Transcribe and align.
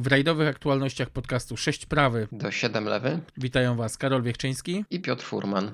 W 0.00 0.06
rajdowych 0.06 0.48
aktualnościach 0.48 1.10
podcastu 1.10 1.56
6 1.56 1.86
prawy. 1.86 2.28
Do 2.32 2.50
7 2.50 2.84
lewy. 2.84 3.18
Witają 3.36 3.76
Was 3.76 3.96
Karol 3.98 4.22
Wiechczyński. 4.22 4.84
I 4.90 5.00
Piotr 5.00 5.24
Furman. 5.24 5.70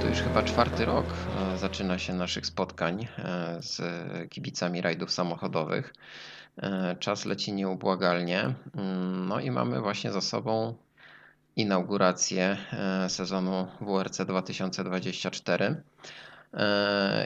To 0.00 0.08
już 0.08 0.18
chyba 0.18 0.42
czwarty 0.42 0.84
rok 0.84 1.06
zaczyna 1.64 1.98
się 1.98 2.14
naszych 2.14 2.46
spotkań 2.46 3.06
e, 3.18 3.56
z 3.60 3.80
kibicami 4.30 4.80
rajdów 4.80 5.10
samochodowych. 5.12 5.94
E, 6.56 6.96
czas 7.00 7.24
leci 7.24 7.52
nieubłagalnie. 7.52 8.54
Mm, 8.74 9.28
no 9.28 9.40
i 9.40 9.50
mamy 9.50 9.80
właśnie 9.80 10.12
za 10.12 10.20
sobą 10.20 10.74
inaugurację 11.56 12.56
sezonu 13.08 13.68
WRC 13.80 14.20
2024. 14.26 15.82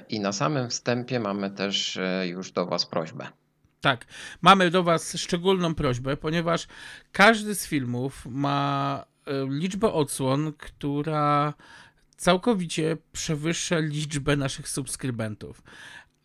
I 0.08 0.20
na 0.20 0.32
samym 0.32 0.70
wstępie 0.70 1.20
mamy 1.20 1.50
też 1.50 1.98
już 2.24 2.52
do 2.52 2.66
Was 2.66 2.86
prośbę. 2.86 3.26
Tak, 3.80 4.06
mamy 4.42 4.70
do 4.70 4.82
Was 4.82 5.16
szczególną 5.16 5.74
prośbę, 5.74 6.16
ponieważ 6.16 6.66
każdy 7.12 7.54
z 7.54 7.66
filmów 7.66 8.26
ma 8.26 9.04
liczbę 9.48 9.92
odsłon, 9.92 10.52
która 10.58 11.54
całkowicie 12.18 12.96
przewyższa 13.12 13.78
liczbę 13.78 14.36
naszych 14.36 14.68
subskrybentów. 14.68 15.62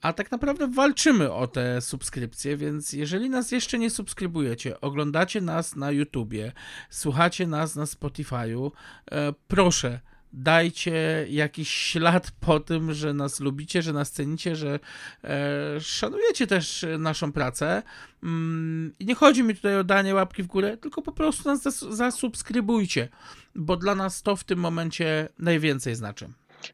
A 0.02 0.14
tak 0.14 0.32
naprawdę 0.32 0.68
walczymy 0.68 1.34
o 1.34 1.48
te 1.48 1.82
subskrypcje, 1.82 2.58
więc 2.58 2.94
jeżeli 2.94 3.30
nas 3.30 3.52
jeszcze 3.52 3.80
nie 3.80 3.90
subskrybujecie, 3.90 4.82
oglądacie 4.82 5.42
nas 5.42 5.76
na 5.76 5.92
YouTubie, 5.92 6.52
słuchacie 6.90 7.48
nas 7.48 7.76
na 7.76 7.84
Spotify'u, 7.84 8.72
e, 9.12 9.34
proszę, 9.48 10.00
dajcie 10.34 11.26
jakiś 11.30 11.70
ślad 11.70 12.32
po 12.40 12.60
tym, 12.60 12.94
że 12.94 13.14
nas 13.14 13.40
lubicie, 13.40 13.82
że 13.82 13.94
nas 13.94 14.12
cenicie, 14.12 14.56
że 14.56 14.80
e, 15.24 15.80
szanujecie 15.80 16.48
też 16.48 16.86
naszą 17.00 17.32
pracę. 17.32 17.84
Mm, 18.24 18.94
I 19.00 19.06
nie 19.06 19.16
chodzi 19.16 19.44
mi 19.44 19.56
tutaj 19.56 19.78
o 19.78 19.84
danie 19.84 20.16
łapki 20.16 20.44
w 20.44 20.48
górę, 20.48 20.78
tylko 20.78 21.02
po 21.02 21.12
prostu 21.12 21.50
nas 21.50 21.62
zas 21.62 21.80
zasubskrybujcie, 21.80 23.10
bo 23.56 23.78
dla 23.78 23.96
nas 23.96 24.22
to 24.22 24.36
w 24.36 24.44
tym 24.44 24.60
momencie 24.60 25.30
najwięcej 25.40 25.96
znaczy. 25.96 26.30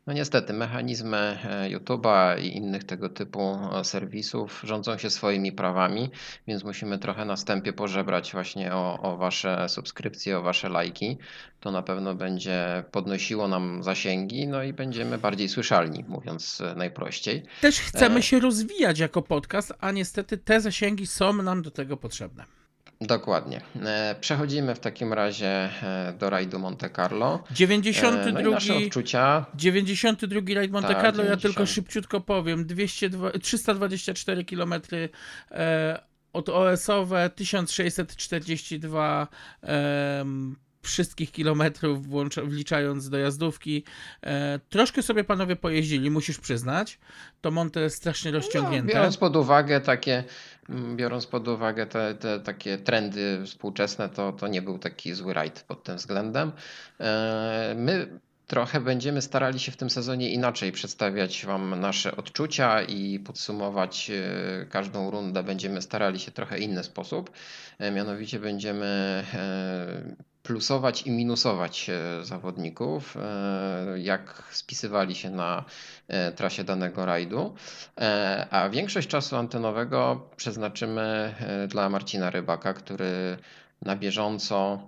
No 0.07 0.13
niestety, 0.13 0.53
mechanizmy 0.53 1.17
e, 1.17 1.69
YouTube'a 1.69 2.39
i 2.41 2.57
innych 2.57 2.83
tego 2.83 3.09
typu 3.09 3.59
e, 3.79 3.83
serwisów 3.83 4.61
rządzą 4.63 4.97
się 4.97 5.09
swoimi 5.09 5.51
prawami, 5.51 6.09
więc 6.47 6.63
musimy 6.63 6.99
trochę 6.99 7.25
na 7.25 7.35
wstępie 7.35 7.73
pożebrać 7.73 8.31
właśnie 8.31 8.73
o, 8.73 8.99
o 9.01 9.17
Wasze 9.17 9.69
subskrypcje, 9.69 10.37
o 10.37 10.41
Wasze 10.41 10.69
lajki. 10.69 11.17
To 11.59 11.71
na 11.71 11.81
pewno 11.81 12.15
będzie 12.15 12.83
podnosiło 12.91 13.47
nam 13.47 13.83
zasięgi, 13.83 14.47
no 14.47 14.63
i 14.63 14.73
będziemy 14.73 15.17
bardziej 15.17 15.49
słyszalni, 15.49 16.05
mówiąc 16.07 16.61
e, 16.61 16.75
najprościej. 16.75 17.43
Też 17.61 17.79
chcemy 17.79 18.23
się 18.23 18.39
rozwijać 18.39 18.99
jako 18.99 19.21
podcast, 19.21 19.73
a 19.79 19.91
niestety 19.91 20.37
te 20.37 20.61
zasięgi 20.61 21.07
są 21.07 21.33
nam 21.33 21.61
do 21.61 21.71
tego 21.71 21.97
potrzebne. 21.97 22.58
Dokładnie. 23.01 23.61
E, 23.85 24.15
przechodzimy 24.19 24.75
w 24.75 24.79
takim 24.79 25.13
razie 25.13 25.47
e, 25.47 26.13
do 26.19 26.29
rajdu 26.29 26.59
Monte 26.59 26.89
Carlo. 26.89 27.43
92. 27.51 28.39
E, 28.39 28.43
no 28.43 28.51
nasze 28.51 28.75
odczucia. 28.75 29.45
92 29.53 30.39
rajd 30.55 30.71
Monte 30.71 30.87
tak, 30.87 31.01
Carlo, 31.01 31.23
ja 31.23 31.37
tylko 31.37 31.65
szybciutko 31.65 32.21
powiem. 32.21 32.65
200, 32.65 33.09
324 33.41 34.45
km 34.45 34.73
od 36.33 36.49
OS-owe, 36.49 37.29
1642 37.29 39.27
wszystkich 40.89 41.31
kilometrów, 41.31 41.99
wliczając 42.43 43.09
dojazdówki. 43.09 43.83
E, 44.23 44.59
troszkę 44.69 45.03
sobie 45.03 45.23
panowie 45.23 45.55
pojeździli, 45.55 46.11
musisz 46.11 46.39
przyznać. 46.39 46.99
To 47.41 47.51
Monte 47.51 47.79
jest 47.79 47.95
strasznie 47.97 48.31
no, 48.31 48.37
rozciągnięte. 48.37 48.93
No, 48.93 48.99
biorąc 48.99 49.17
pod 49.17 49.35
uwagę 49.35 49.81
takie, 49.81 50.23
mm, 50.69 50.97
biorąc 50.97 51.27
pod 51.27 51.47
uwagę 51.47 51.85
te, 51.85 52.15
te 52.15 52.39
takie 52.39 52.77
trendy 52.77 53.41
współczesne, 53.45 54.09
to, 54.09 54.31
to 54.31 54.47
nie 54.47 54.61
był 54.61 54.79
taki 54.79 55.13
zły 55.13 55.33
rajd 55.33 55.63
pod 55.63 55.83
tym 55.83 55.97
względem. 55.97 56.51
E, 56.99 57.73
my 57.77 58.19
trochę 58.47 58.79
będziemy 58.79 59.21
starali 59.21 59.59
się 59.59 59.71
w 59.71 59.77
tym 59.77 59.89
sezonie 59.89 60.29
inaczej 60.29 60.71
przedstawiać 60.71 61.45
Wam 61.45 61.79
nasze 61.79 62.15
odczucia 62.15 62.81
i 62.81 63.19
podsumować 63.19 64.11
e, 64.11 64.65
każdą 64.65 65.11
rundę. 65.11 65.43
Będziemy 65.43 65.81
starali 65.81 66.19
się 66.19 66.31
trochę 66.31 66.59
inny 66.59 66.83
sposób. 66.83 67.31
Mianowicie 67.91 68.39
będziemy 68.39 69.23
plusować 70.49 71.01
i 71.01 71.11
minusować 71.11 71.89
e, 71.89 72.25
zawodników, 72.25 73.17
e, 73.17 73.99
jak 73.99 74.43
spisywali 74.51 75.15
się 75.15 75.29
na 75.29 75.65
e, 76.07 76.31
trasie 76.31 76.63
danego 76.63 77.05
rajdu. 77.05 77.55
A 78.51 78.69
większość 78.69 79.07
czasu 79.07 79.35
antenowego 79.35 80.29
przeznaczymy 80.35 81.33
dla 81.67 81.89
Marcina 81.89 82.29
Rybaka, 82.29 82.73
który 82.73 83.37
na 83.81 83.95
bieżąco 83.95 84.87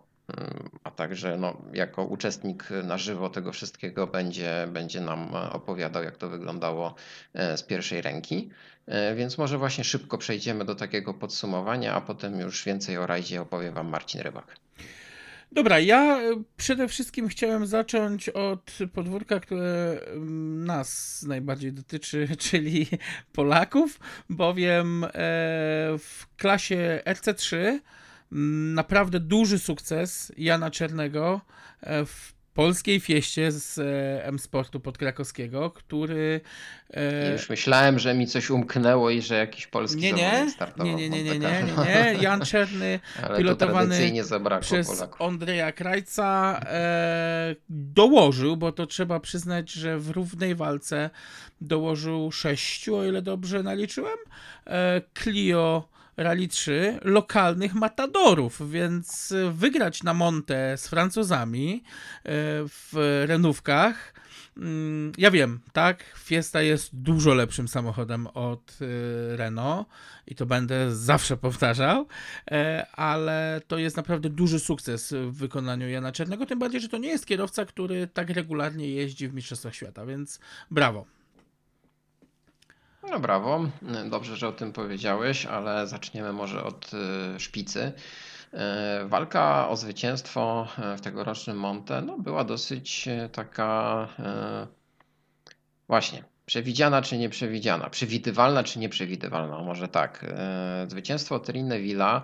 a 0.83 0.91
także 0.91 1.37
no, 1.37 1.57
jako 1.73 2.05
uczestnik 2.05 2.69
na 2.83 2.97
żywo 2.97 3.29
tego 3.29 3.51
wszystkiego 3.51 4.07
będzie, 4.07 4.67
będzie 4.71 5.01
nam 5.01 5.33
opowiadał, 5.33 6.03
jak 6.03 6.17
to 6.17 6.29
wyglądało 6.29 6.95
z 7.33 7.63
pierwszej 7.63 8.01
ręki. 8.01 8.49
Więc 9.15 9.37
może 9.37 9.57
właśnie 9.57 9.83
szybko 9.83 10.17
przejdziemy 10.17 10.65
do 10.65 10.75
takiego 10.75 11.13
podsumowania, 11.13 11.93
a 11.93 12.01
potem 12.01 12.39
już 12.39 12.63
więcej 12.63 12.97
o 12.97 13.07
rajdzie 13.07 13.41
opowie 13.41 13.71
Wam 13.71 13.87
Marcin 13.87 14.21
Rybak. 14.21 14.55
Dobra, 15.53 15.79
ja 15.79 16.21
e, 16.21 16.43
przede 16.57 16.87
wszystkim 16.87 17.27
chciałem 17.27 17.67
zacząć 17.67 18.29
od 18.29 18.77
podwórka, 18.93 19.39
które 19.39 19.99
mm, 20.13 20.65
nas 20.65 21.21
najbardziej 21.27 21.73
dotyczy, 21.73 22.27
czyli 22.49 22.87
Polaków, 23.33 23.99
bowiem 24.29 25.03
e, 25.03 25.09
w 25.97 26.25
klasie 26.37 27.01
RC3 27.05 27.57
mm, 28.31 28.73
naprawdę 28.73 29.19
duży 29.19 29.59
sukces 29.59 30.31
Jana 30.37 30.71
Czernego 30.71 31.41
e, 31.81 32.05
w 32.05 32.40
polskiej 32.53 32.99
fieście 32.99 33.51
z 33.51 33.79
e, 33.79 34.25
M-Sportu 34.25 34.79
podkrakowskiego, 34.79 35.71
który... 35.71 36.41
E... 36.93 37.31
Już 37.31 37.49
myślałem, 37.49 37.99
że 37.99 38.13
mi 38.13 38.27
coś 38.27 38.49
umknęło 38.49 39.09
i 39.09 39.21
że 39.21 39.35
jakiś 39.35 39.67
polski 39.67 40.01
nie, 40.01 40.13
nie, 40.13 40.49
startował. 40.49 40.87
Nie, 40.87 40.95
nie, 40.95 41.09
nie, 41.09 41.23
nie, 41.23 41.39
nie, 41.39 41.63
nie, 41.63 42.13
nie. 42.13 42.17
Jan 42.21 42.41
Czerny, 42.41 42.99
pilotowany 43.37 44.11
przez 44.61 44.87
Polaków. 44.87 45.21
Andrzeja 45.21 45.71
Krajca 45.71 46.59
e, 46.65 47.55
dołożył, 47.69 48.57
bo 48.57 48.71
to 48.71 48.87
trzeba 48.87 49.19
przyznać, 49.19 49.71
że 49.71 49.99
w 49.99 50.09
równej 50.09 50.55
walce 50.55 51.09
dołożył 51.61 52.31
sześciu, 52.31 52.95
o 52.95 53.05
ile 53.05 53.21
dobrze 53.21 53.63
naliczyłem. 53.63 54.17
E, 54.67 55.01
Clio 55.23 55.91
Rally 56.17 56.47
3 56.47 56.99
lokalnych 57.01 57.73
matadorów, 57.73 58.71
więc 58.71 59.33
wygrać 59.51 60.03
na 60.03 60.13
Monte 60.13 60.77
z 60.77 60.87
Francuzami 60.87 61.83
e, 61.83 62.29
w 62.67 63.23
renówkach. 63.25 64.13
Mm, 64.57 65.11
ja 65.17 65.31
wiem, 65.31 65.59
tak, 65.73 66.03
Fiesta 66.17 66.61
jest 66.61 66.95
dużo 66.95 67.33
lepszym 67.33 67.67
samochodem 67.67 68.27
od 68.27 68.77
e, 68.81 69.37
Renault 69.37 69.87
i 70.27 70.35
to 70.35 70.45
będę 70.45 70.95
zawsze 70.95 71.37
powtarzał, 71.37 72.07
e, 72.51 72.87
ale 72.91 73.61
to 73.67 73.77
jest 73.77 73.97
naprawdę 73.97 74.29
duży 74.29 74.59
sukces 74.59 75.13
w 75.13 75.31
wykonaniu 75.31 75.89
Jana 75.89 76.11
Czernego, 76.11 76.45
tym 76.45 76.59
bardziej, 76.59 76.81
że 76.81 76.89
to 76.89 76.97
nie 76.97 77.09
jest 77.09 77.25
kierowca, 77.25 77.65
który 77.65 78.07
tak 78.07 78.29
regularnie 78.29 78.87
jeździ 78.87 79.27
w 79.27 79.33
Mistrzostwach 79.33 79.75
Świata, 79.75 80.05
więc 80.05 80.39
brawo. 80.71 81.20
No 83.09 83.19
brawo, 83.19 83.65
dobrze, 84.09 84.37
że 84.37 84.47
o 84.47 84.51
tym 84.51 84.73
powiedziałeś, 84.73 85.45
ale 85.45 85.87
zaczniemy 85.87 86.33
może 86.33 86.63
od 86.63 86.91
y, 87.35 87.39
szpicy. 87.39 87.91
Y, 88.53 89.07
walka 89.07 89.69
o 89.69 89.75
zwycięstwo 89.75 90.67
y, 90.93 90.97
w 90.97 91.01
tegorocznym 91.01 91.57
Monte 91.57 92.01
no, 92.01 92.17
była 92.17 92.43
dosyć 92.43 93.09
taka 93.31 94.07
właśnie 95.87 96.23
przewidziana 96.45 97.01
czy 97.01 97.17
nieprzewidziana, 97.17 97.89
przewidywalna 97.89 98.63
czy 98.63 98.79
nieprzewidywalna, 98.79 99.59
może 99.59 99.87
tak. 99.87 100.25
Zwycięstwo 100.87 101.39
Trine 101.39 101.79
Villa 101.79 102.23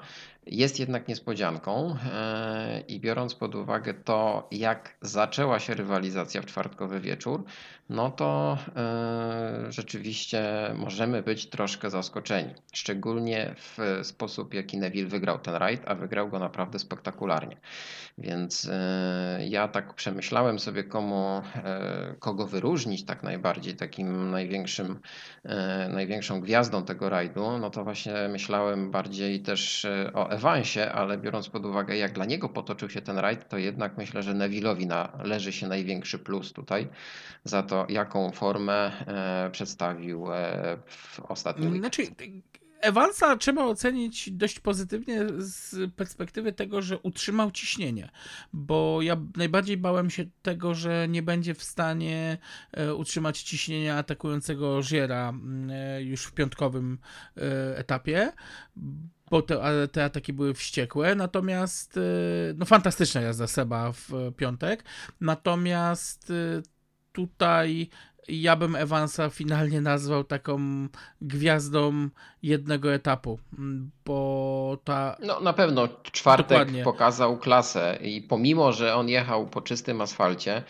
jest 0.51 0.79
jednak 0.79 1.07
niespodzianką 1.07 1.95
e, 2.13 2.83
i 2.87 2.99
biorąc 2.99 3.35
pod 3.35 3.55
uwagę 3.55 3.93
to, 3.93 4.47
jak 4.51 4.95
zaczęła 5.01 5.59
się 5.59 5.73
rywalizacja 5.73 6.41
w 6.41 6.45
czwartkowy 6.45 6.99
wieczór, 6.99 7.43
no 7.89 8.11
to 8.11 8.57
e, 8.75 9.71
rzeczywiście 9.71 10.43
możemy 10.75 11.23
być 11.23 11.49
troszkę 11.49 11.89
zaskoczeni. 11.89 12.53
Szczególnie 12.73 13.55
w 13.57 13.99
sposób, 14.03 14.53
jaki 14.53 14.77
Neville 14.77 15.09
wygrał 15.09 15.39
ten 15.39 15.55
rajd, 15.55 15.81
a 15.85 15.95
wygrał 15.95 16.29
go 16.29 16.39
naprawdę 16.39 16.79
spektakularnie. 16.79 17.57
Więc 18.17 18.69
e, 18.71 19.47
ja 19.47 19.67
tak 19.67 19.93
przemyślałem 19.93 20.59
sobie, 20.59 20.83
komu, 20.83 21.41
kogo 22.19 22.47
wyróżnić 22.47 23.05
tak 23.05 23.23
najbardziej, 23.23 23.75
takim 23.75 24.31
największym, 24.31 24.99
największą 25.89 26.41
gwiazdą 26.41 26.83
tego 26.83 27.09
rajdu, 27.09 27.57
no 27.57 27.69
to 27.69 27.83
właśnie 27.83 28.13
myślałem 28.29 28.91
bardziej 28.91 29.39
też 29.39 29.87
o 30.13 30.36
Evansie, 30.37 30.91
ale 30.91 31.17
biorąc 31.17 31.49
pod 31.49 31.65
uwagę, 31.65 31.97
jak 31.97 32.13
dla 32.13 32.25
niego 32.25 32.49
potoczył 32.49 32.89
się 32.89 33.01
ten 33.01 33.17
rajd, 33.17 33.49
to 33.49 33.57
jednak 33.57 33.97
myślę, 33.97 34.23
że 34.23 34.33
Neville'owi 34.33 34.87
należy 34.87 35.51
się 35.51 35.67
największy 35.67 36.19
plus 36.19 36.53
tutaj 36.53 36.87
za 37.43 37.63
to, 37.63 37.85
jaką 37.89 38.31
formę 38.31 38.91
e, 39.07 39.49
przedstawił 39.51 40.33
e, 40.33 40.77
w 40.85 41.19
ostatnim 41.19 41.77
Znaczy, 41.77 42.03
Evansa 42.81 43.37
trzeba 43.37 43.65
ocenić 43.65 44.31
dość 44.31 44.59
pozytywnie 44.59 45.25
z 45.37 45.93
perspektywy 45.93 46.53
tego, 46.53 46.81
że 46.81 46.99
utrzymał 46.99 47.51
ciśnienie, 47.51 48.09
bo 48.53 49.01
ja 49.01 49.17
najbardziej 49.35 49.77
bałem 49.77 50.09
się 50.09 50.25
tego, 50.41 50.75
że 50.75 51.07
nie 51.09 51.21
będzie 51.21 51.53
w 51.53 51.63
stanie 51.63 52.37
e, 52.71 52.95
utrzymać 52.95 53.41
ciśnienia 53.41 53.97
atakującego 53.97 54.81
Żyra 54.81 55.33
już 55.99 56.23
w 56.25 56.33
piątkowym 56.33 56.99
etapie, 57.75 58.31
bo 59.29 59.41
te, 59.41 59.87
te 59.91 60.03
ataki 60.03 60.33
były 60.33 60.53
wściekłe, 60.53 61.15
natomiast 61.15 61.97
y, 61.97 62.01
no 62.57 62.65
fantastyczna 62.65 63.21
jazda 63.21 63.47
Seba 63.47 63.91
w 63.91 64.09
piątek, 64.37 64.83
natomiast 65.21 66.29
y, 66.29 66.63
tutaj 67.11 67.89
ja 68.27 68.55
bym 68.55 68.75
Evansa 68.75 69.29
finalnie 69.29 69.81
nazwał 69.81 70.23
taką 70.23 70.59
gwiazdą 71.21 72.09
jednego 72.43 72.93
etapu, 72.93 73.39
bo 74.05 74.77
ta... 74.83 75.15
No 75.19 75.39
na 75.39 75.53
pewno 75.53 75.87
czwartek 76.11 76.47
Dokładnie. 76.49 76.83
pokazał 76.83 77.37
klasę 77.37 77.97
i 78.01 78.21
pomimo, 78.21 78.73
że 78.73 78.95
on 78.95 79.09
jechał 79.09 79.47
po 79.47 79.61
czystym 79.61 80.01
asfalcie, 80.01 80.63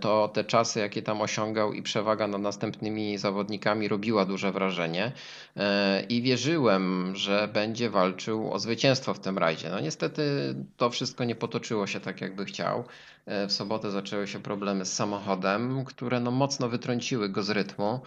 to 0.00 0.28
te 0.28 0.44
czasy, 0.44 0.80
jakie 0.80 1.02
tam 1.02 1.20
osiągał 1.20 1.72
i 1.72 1.82
przewaga 1.82 2.26
nad 2.26 2.40
następnymi 2.40 3.18
zawodnikami 3.18 3.88
robiła 3.88 4.24
duże 4.24 4.52
wrażenie 4.52 5.12
e, 5.56 6.02
i 6.08 6.22
wierzyłem, 6.22 7.16
że 7.16 7.48
będzie 7.52 7.90
walczył 7.90 8.52
o 8.52 8.58
zwycięstwo 8.58 9.14
w 9.14 9.20
tym 9.20 9.38
rajdzie. 9.38 9.70
No 9.70 9.80
niestety 9.80 10.54
to 10.76 10.90
wszystko 10.90 11.24
nie 11.24 11.34
potoczyło 11.34 11.86
się 11.86 12.00
tak, 12.00 12.20
jakby 12.20 12.44
chciał. 12.44 12.84
E, 13.28 13.46
w 13.46 13.52
sobotę 13.52 13.90
zaczęły 13.90 14.26
się 14.26 14.40
problemy 14.40 14.84
z 14.84 14.92
samochodem, 14.92 15.84
które 15.84 16.20
no 16.20 16.30
mocno 16.30 16.68
wytrąciły 16.68 17.28
go 17.28 17.42
z 17.42 17.50
rytmu 17.50 18.00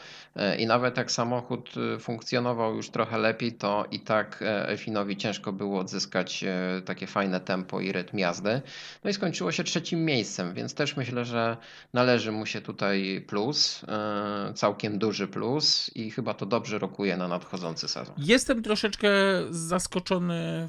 i 0.60 0.66
nawet 0.66 0.98
jak 0.98 1.12
samochód 1.12 1.74
funkcjonował 2.00 2.76
już 2.76 2.90
trochę 2.90 3.18
lepiej, 3.18 3.54
to 3.54 3.86
i 3.92 4.00
tak 4.00 4.44
Elfinowi 4.48 5.18
ciężko 5.18 5.54
było 5.54 5.80
odzyskać 5.80 6.46
takie 6.86 7.08
fajne 7.08 7.40
tempo 7.40 7.82
i 7.82 7.92
rytm 7.92 8.18
jazdy. 8.18 8.62
No 9.04 9.10
i 9.10 9.14
skończyło 9.14 9.52
się 9.52 9.64
trzecim 9.64 10.06
miejscem, 10.06 10.54
więc 10.54 10.74
też 10.74 10.98
myślę, 10.98 11.26
że 11.26 11.58
należy 11.94 12.32
mu 12.32 12.46
się 12.46 12.62
tutaj 12.62 13.26
plus, 13.28 13.84
e, 13.88 14.54
całkiem 14.54 15.00
duży 15.00 15.28
plus 15.28 15.92
i 15.96 16.12
chyba 16.12 16.34
to 16.34 16.46
dobrze 16.46 16.80
rokuje 16.80 17.18
na 17.18 17.28
nadchodzący 17.28 17.88
sezon. 17.88 18.16
Jestem 18.18 18.64
troszeczkę 18.64 19.10
zaskoczony 19.50 20.68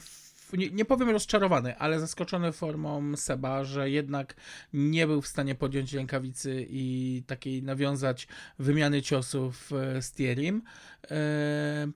nie, 0.52 0.70
nie, 0.70 0.84
powiem 0.84 1.10
rozczarowany, 1.10 1.78
ale 1.78 2.00
zaskoczony 2.00 2.52
formą 2.52 3.16
Seba, 3.16 3.64
że 3.64 3.90
jednak 3.90 4.34
nie 4.72 5.06
był 5.06 5.22
w 5.22 5.26
stanie 5.26 5.54
podjąć 5.54 5.92
rękawicy 5.92 6.66
i 6.70 7.22
takiej 7.26 7.62
nawiązać 7.62 8.28
wymiany 8.58 9.02
ciosów 9.02 9.70
z 10.00 10.12
Tierim. 10.12 10.62
E, 11.10 11.92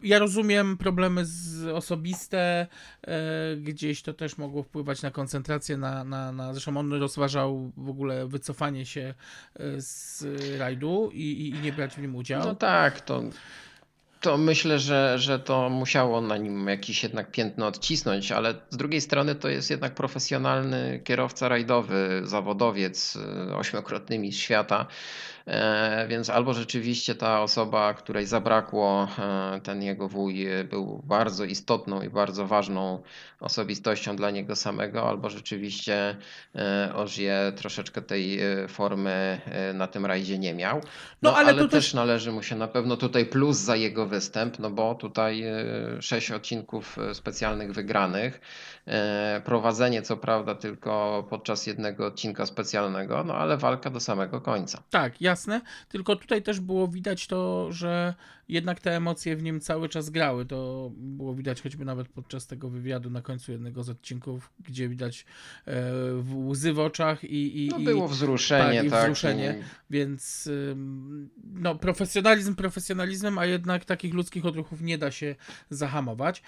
ja 0.00 0.18
rozumiem 0.18 0.76
problemy 0.76 1.24
z 1.24 1.66
osobiste, 1.66 2.66
e, 3.02 3.56
gdzieś 3.56 4.02
to 4.02 4.14
też 4.14 4.38
mogło 4.38 4.62
wpływać 4.62 5.02
na 5.02 5.10
koncentrację, 5.10 5.76
na, 5.76 6.04
na, 6.04 6.32
na 6.32 6.52
zresztą 6.52 6.76
on 6.76 6.92
rozważał 6.92 7.72
w 7.76 7.88
ogóle 7.88 8.26
wycofanie 8.26 8.86
się 8.86 9.14
e, 9.54 9.80
z 9.80 10.24
rajdu 10.58 11.10
i, 11.12 11.48
i 11.48 11.62
nie 11.62 11.72
brać 11.72 11.94
w 11.94 11.98
nim 11.98 12.16
udziału. 12.16 12.44
No 12.44 12.54
tak, 12.54 13.00
to 13.00 13.22
to 14.26 14.38
myślę, 14.38 14.78
że, 14.78 15.18
że 15.18 15.38
to 15.38 15.68
musiało 15.68 16.20
na 16.20 16.36
nim 16.36 16.68
jakieś 16.68 17.02
jednak 17.02 17.30
piętno 17.30 17.66
odcisnąć, 17.66 18.32
ale 18.32 18.54
z 18.70 18.76
drugiej 18.76 19.00
strony 19.00 19.34
to 19.34 19.48
jest 19.48 19.70
jednak 19.70 19.94
profesjonalny 19.94 21.00
kierowca 21.04 21.48
rajdowy, 21.48 22.20
zawodowiec, 22.24 23.18
e, 23.50 23.56
ośmiokrotny 23.56 24.18
mistrz 24.18 24.42
świata. 24.42 24.86
E, 25.46 26.06
więc 26.08 26.30
albo 26.30 26.54
rzeczywiście 26.54 27.14
ta 27.14 27.42
osoba, 27.42 27.94
której 27.94 28.26
zabrakło, 28.26 29.08
e, 29.18 29.60
ten 29.60 29.82
jego 29.82 30.08
wuj 30.08 30.46
był 30.70 31.02
bardzo 31.04 31.44
istotną 31.44 32.02
i 32.02 32.08
bardzo 32.10 32.46
ważną 32.46 33.02
osobistością 33.40 34.16
dla 34.16 34.30
niego 34.30 34.56
samego, 34.56 35.08
albo 35.08 35.30
rzeczywiście 35.30 36.16
Ożie 36.94 37.52
troszeczkę 37.56 38.02
tej 38.02 38.38
formy 38.68 39.40
na 39.74 39.86
tym 39.86 40.06
rajdzie 40.06 40.38
nie 40.38 40.54
miał. 40.54 40.80
No, 41.22 41.30
no 41.30 41.36
ale, 41.36 41.48
ale 41.48 41.62
też... 41.62 41.70
też 41.70 41.94
należy 41.94 42.32
mu 42.32 42.42
się 42.42 42.56
na 42.56 42.68
pewno 42.68 42.96
tutaj 42.96 43.26
plus 43.26 43.56
za 43.56 43.76
jego 43.76 44.06
występ, 44.06 44.58
no 44.58 44.70
bo 44.70 44.94
tutaj 44.94 45.42
e, 45.42 46.02
sześć 46.02 46.30
odcinków 46.30 46.98
e, 46.98 47.14
specjalnych 47.14 47.72
wygranych. 47.72 48.40
E, 48.88 49.42
prowadzenie 49.44 50.02
co 50.02 50.16
prawda 50.16 50.54
tylko 50.54 51.26
podczas 51.30 51.66
jednego 51.66 52.06
odcinka 52.06 52.46
specjalnego, 52.46 53.24
no 53.24 53.34
ale 53.34 53.56
walka 53.56 53.90
do 53.90 54.00
samego 54.00 54.40
końca. 54.40 54.82
Tak, 54.90 55.20
jasne. 55.20 55.60
Tylko 55.88 56.16
tutaj 56.16 56.42
też 56.42 56.60
było 56.60 56.88
widać 56.88 57.26
to, 57.26 57.72
że 57.72 58.14
jednak 58.48 58.80
te 58.80 58.96
emocje 58.96 59.36
w 59.36 59.42
nim 59.42 59.60
cały 59.60 59.88
czas 59.88 60.10
grały. 60.10 60.46
To 60.46 60.90
było 60.96 61.34
widać 61.34 61.62
choćby 61.62 61.84
nawet 61.84 62.08
podczas 62.08 62.46
tego 62.46 62.68
wywiadu 62.68 63.10
na 63.10 63.22
końcu 63.22 63.52
jednego 63.52 63.82
z 63.82 63.90
odcinków, 63.90 64.52
gdzie 64.60 64.88
widać 64.88 65.26
e, 65.66 65.82
łzy 66.34 66.72
w 66.72 66.78
oczach 66.78 67.24
i. 67.24 67.64
i 67.64 67.68
no 67.68 67.80
było 67.80 68.08
wzruszenie, 68.08 68.78
tak. 68.78 68.86
I 68.86 68.90
tak, 68.90 69.02
wzruszenie, 69.02 69.64
więc 69.90 70.48
no, 71.54 71.74
profesjonalizm 71.74 72.54
profesjonalizmem, 72.54 73.38
a 73.38 73.46
jednak 73.46 73.84
takich 73.84 74.14
ludzkich 74.14 74.46
odruchów 74.46 74.80
nie 74.80 74.98
da 74.98 75.10
się 75.10 75.34
zahamować. 75.70 76.42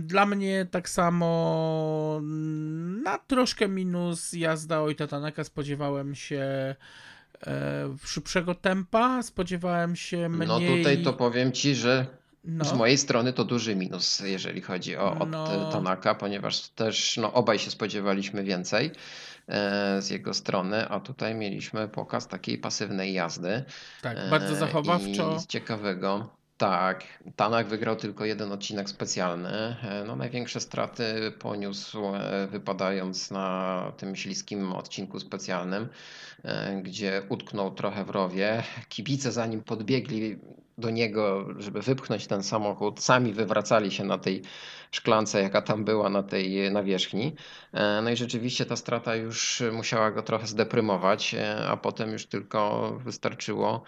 Dla 0.00 0.26
mnie 0.26 0.66
tak 0.70 0.88
samo 0.88 2.20
na 3.04 3.18
troszkę 3.18 3.68
minus 3.68 4.32
jazda 4.32 4.80
Ojta 4.80 5.06
Tanaka 5.06 5.44
spodziewałem 5.44 6.14
się 6.14 6.76
szybszego 8.04 8.54
tempa, 8.54 9.22
spodziewałem 9.22 9.96
się 9.96 10.28
mniej... 10.28 10.48
No 10.48 10.60
tutaj 10.60 11.02
to 11.02 11.12
powiem 11.12 11.52
Ci, 11.52 11.74
że 11.74 12.06
no. 12.46 12.64
Z 12.64 12.72
mojej 12.72 12.98
strony 12.98 13.32
to 13.32 13.44
duży 13.44 13.76
minus, 13.76 14.20
jeżeli 14.20 14.60
chodzi 14.60 14.96
o, 14.96 15.18
o 15.18 15.26
no. 15.26 15.70
Tanaka, 15.72 16.14
ponieważ 16.14 16.68
też 16.68 17.16
no, 17.16 17.32
obaj 17.32 17.58
się 17.58 17.70
spodziewaliśmy 17.70 18.44
więcej 18.44 18.90
e, 19.48 20.02
z 20.02 20.10
jego 20.10 20.34
strony, 20.34 20.88
a 20.88 21.00
tutaj 21.00 21.34
mieliśmy 21.34 21.88
pokaz 21.88 22.28
takiej 22.28 22.58
pasywnej 22.58 23.12
jazdy. 23.12 23.64
Tak, 24.02 24.18
bardzo 24.30 24.52
e, 24.52 24.56
zachowawczo. 24.56 25.36
I 25.36 25.40
z 25.40 25.46
ciekawego. 25.46 26.35
Tak, 26.58 27.04
Tanak 27.36 27.66
wygrał 27.66 27.96
tylko 27.96 28.24
jeden 28.24 28.52
odcinek 28.52 28.88
specjalny. 28.90 29.48
E, 29.48 30.04
no, 30.06 30.16
największe 30.16 30.60
straty 30.60 31.32
poniósł 31.38 32.06
e, 32.06 32.46
wypadając 32.46 33.30
na 33.30 33.92
tym 33.96 34.16
śliskim 34.16 34.72
odcinku 34.72 35.20
specjalnym, 35.20 35.88
e, 36.44 36.82
gdzie 36.82 37.22
utknął 37.28 37.74
trochę 37.74 38.04
w 38.04 38.10
rowie. 38.10 38.62
Kibice 38.88 39.32
zanim 39.32 39.62
podbiegli 39.62 40.38
do 40.78 40.90
niego, 40.90 41.46
żeby 41.58 41.82
wypchnąć 41.82 42.26
ten 42.26 42.42
samochód, 42.42 43.00
sami 43.00 43.32
wywracali 43.32 43.92
się 43.92 44.04
na 44.04 44.18
tej 44.18 44.42
szklance, 44.90 45.42
jaka 45.42 45.62
tam 45.62 45.84
była 45.84 46.08
na 46.08 46.22
tej 46.22 46.72
nawierzchni. 46.72 47.34
No 48.02 48.10
i 48.10 48.16
rzeczywiście 48.16 48.66
ta 48.66 48.76
strata 48.76 49.14
już 49.16 49.62
musiała 49.72 50.10
go 50.10 50.22
trochę 50.22 50.46
zdeprymować, 50.46 51.36
a 51.68 51.76
potem 51.76 52.12
już 52.12 52.26
tylko 52.26 52.92
wystarczyło 53.04 53.84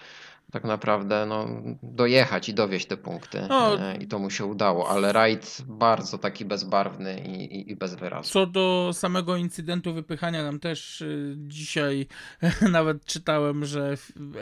tak 0.53 0.65
naprawdę 0.65 1.27
no, 1.27 1.47
dojechać 1.83 2.49
i 2.49 2.55
dowieść 2.55 2.87
te 2.87 2.97
punkty. 2.97 3.47
No, 3.49 3.81
e, 3.81 3.97
I 3.97 4.07
to 4.07 4.19
mu 4.19 4.31
się 4.31 4.45
udało, 4.45 4.91
ale 4.91 5.13
rajd 5.13 5.63
bardzo 5.67 6.19
taki 6.19 6.45
bezbarwny 6.45 7.21
i, 7.21 7.57
i, 7.57 7.71
i 7.71 7.77
bez 7.77 7.95
wyrazu. 7.95 8.31
Co 8.31 8.47
do 8.47 8.91
samego 8.93 9.37
incydentu 9.37 9.95
wypychania, 9.95 10.43
nam 10.43 10.61
też 10.61 11.01
y, 11.01 11.35
dzisiaj 11.39 12.07
nawet 12.71 13.05
czytałem, 13.05 13.65
że 13.65 13.97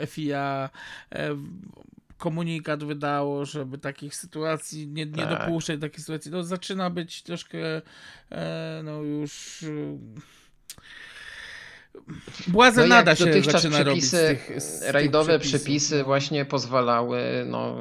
FIA 0.07 0.69
e, 1.11 1.29
komunikat 2.17 2.83
wydało, 2.83 3.45
żeby 3.45 3.77
takich 3.77 4.15
sytuacji 4.15 4.87
nie, 4.87 5.05
nie 5.05 5.27
tak. 5.27 5.47
dopuszczać 5.47 5.81
takich 5.81 5.99
sytuacji. 5.99 6.31
No 6.31 6.43
zaczyna 6.43 6.89
być 6.89 7.23
troszkę 7.23 7.81
e, 8.31 8.81
no 8.83 9.01
już 9.01 9.65
Błazen 12.47 12.89
no 12.89 13.15
się 13.15 13.25
dotychczas 13.25 13.61
zaczyna 13.61 13.75
przepisy, 13.75 13.85
robić 13.85 14.05
z 14.05 14.47
tych, 14.47 14.61
z 14.61 14.83
rajdowe 14.89 15.39
przepisy 15.39 16.03
właśnie 16.03 16.45
pozwalały 16.45 17.45
no, 17.47 17.75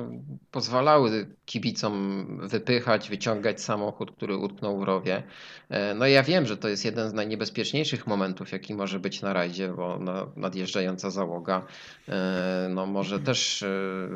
pozwalały 0.51 1.27
kibicom 1.45 2.27
wypychać, 2.43 3.11
wyciągać 3.11 3.63
samochód, 3.63 4.11
który 4.11 4.37
utknął 4.37 4.81
w 4.81 4.83
rowie. 4.83 5.23
E, 5.69 5.95
no 5.95 6.07
ja 6.07 6.23
wiem, 6.23 6.47
że 6.47 6.57
to 6.57 6.69
jest 6.69 6.85
jeden 6.85 7.11
z 7.11 7.13
najniebezpieczniejszych 7.13 8.07
momentów, 8.07 8.53
jaki 8.53 8.75
może 8.75 9.01
być 9.01 9.23
na 9.23 9.33
rajdzie, 9.33 9.69
bo 9.69 9.99
nadjeżdżająca 10.37 11.11
załoga 11.11 11.67
e, 12.09 12.69
no 12.71 12.87
może 12.87 13.21
też 13.21 13.63
e, 13.63 13.69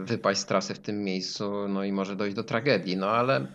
wypaść 0.04 0.40
z 0.40 0.46
trasy 0.46 0.74
w 0.74 0.78
tym 0.78 1.04
miejscu, 1.04 1.68
no 1.68 1.84
i 1.84 1.92
może 1.92 2.16
dojść 2.16 2.36
do 2.36 2.44
tragedii. 2.44 2.96
No 2.96 3.10
ale 3.10 3.46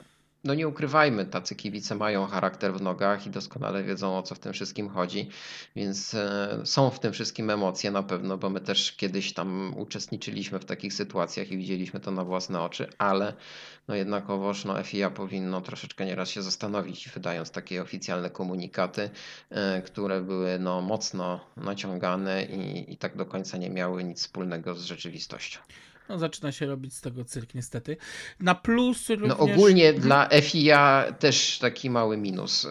no 0.46 0.54
nie 0.54 0.68
ukrywajmy, 0.68 1.26
tacy 1.26 1.56
kibice 1.56 1.96
mają 1.96 2.26
charakter 2.26 2.74
w 2.74 2.82
nogach 2.82 3.28
i 3.28 3.30
doskonale 3.30 3.84
wiedzą 3.84 4.18
o 4.18 4.24
co 4.24 4.36
w 4.36 4.40
tym 4.40 4.54
wszystkim 4.54 4.90
chodzi, 4.90 5.30
więc 5.76 6.14
e, 6.14 6.62
są 6.64 6.90
w 6.90 7.00
tym 7.00 7.14
wszystkim 7.14 7.50
emocje 7.50 7.92
na 7.92 8.04
pewno, 8.04 8.38
bo 8.38 8.50
my 8.50 8.62
też 8.62 8.92
kiedyś 8.92 9.34
tam 9.34 9.74
uczestniczyliśmy 9.78 10.60
w 10.60 10.66
takich 10.66 10.94
sytuacjach 10.94 11.52
i 11.52 11.58
widzieliśmy 11.58 12.00
to 12.00 12.12
na 12.12 12.24
własne 12.24 12.62
oczy, 12.62 12.90
ale 12.98 13.34
no 13.88 13.96
jednakowoż 13.96 14.66
no 14.66 14.84
FIA 14.84 15.10
powinno 15.10 15.62
troszeczkę 15.62 16.06
nieraz 16.06 16.30
się 16.30 16.42
zastanowić, 16.42 17.10
wydając 17.10 17.52
takie 17.52 17.82
oficjalne 17.82 18.30
komunikaty, 18.30 19.10
e, 19.50 19.82
które 19.82 20.22
były 20.22 20.60
no 20.60 20.82
mocno 20.82 21.40
naciągane 21.58 22.46
i, 22.46 22.94
i 22.94 22.98
tak 22.98 23.18
do 23.18 23.26
końca 23.26 23.58
nie 23.58 23.70
miały 23.70 24.04
nic 24.04 24.20
wspólnego 24.20 24.76
z 24.76 24.84
rzeczywistością. 24.84 25.60
No, 26.10 26.18
zaczyna 26.18 26.52
się 26.52 26.66
robić 26.66 26.94
z 26.94 27.02
tego 27.02 27.26
cyrk, 27.26 27.54
niestety. 27.54 27.98
Na 28.40 28.56
plus 28.56 29.10
no, 29.10 29.16
również... 29.16 29.38
No 29.38 29.54
ogólnie 29.54 29.94
dla 29.94 30.30
FIA 30.42 31.06
też 31.20 31.60
taki 31.60 31.90
mały 31.90 32.18
minus, 32.18 32.66
y, 32.66 32.70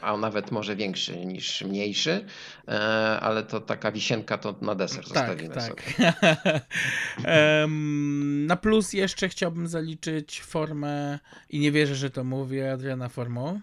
a 0.00 0.16
nawet 0.16 0.50
może 0.50 0.76
większy 0.76 1.26
niż 1.26 1.62
mniejszy, 1.62 2.10
y, 2.10 2.72
ale 3.20 3.42
to 3.42 3.60
taka 3.60 3.92
wisienka 3.92 4.38
to 4.38 4.54
na 4.60 4.74
deser 4.74 5.04
tak, 5.04 5.06
zostawimy 5.08 5.54
tak. 5.54 5.62
sobie. 5.62 6.12
na 8.46 8.56
plus 8.56 8.92
jeszcze 8.92 9.28
chciałbym 9.28 9.68
zaliczyć 9.68 10.40
formę, 10.40 11.18
i 11.50 11.58
nie 11.58 11.72
wierzę, 11.72 11.94
że 11.94 12.10
to 12.10 12.24
mówię, 12.24 12.72
Adriana 12.72 13.08
Formą. 13.08 13.60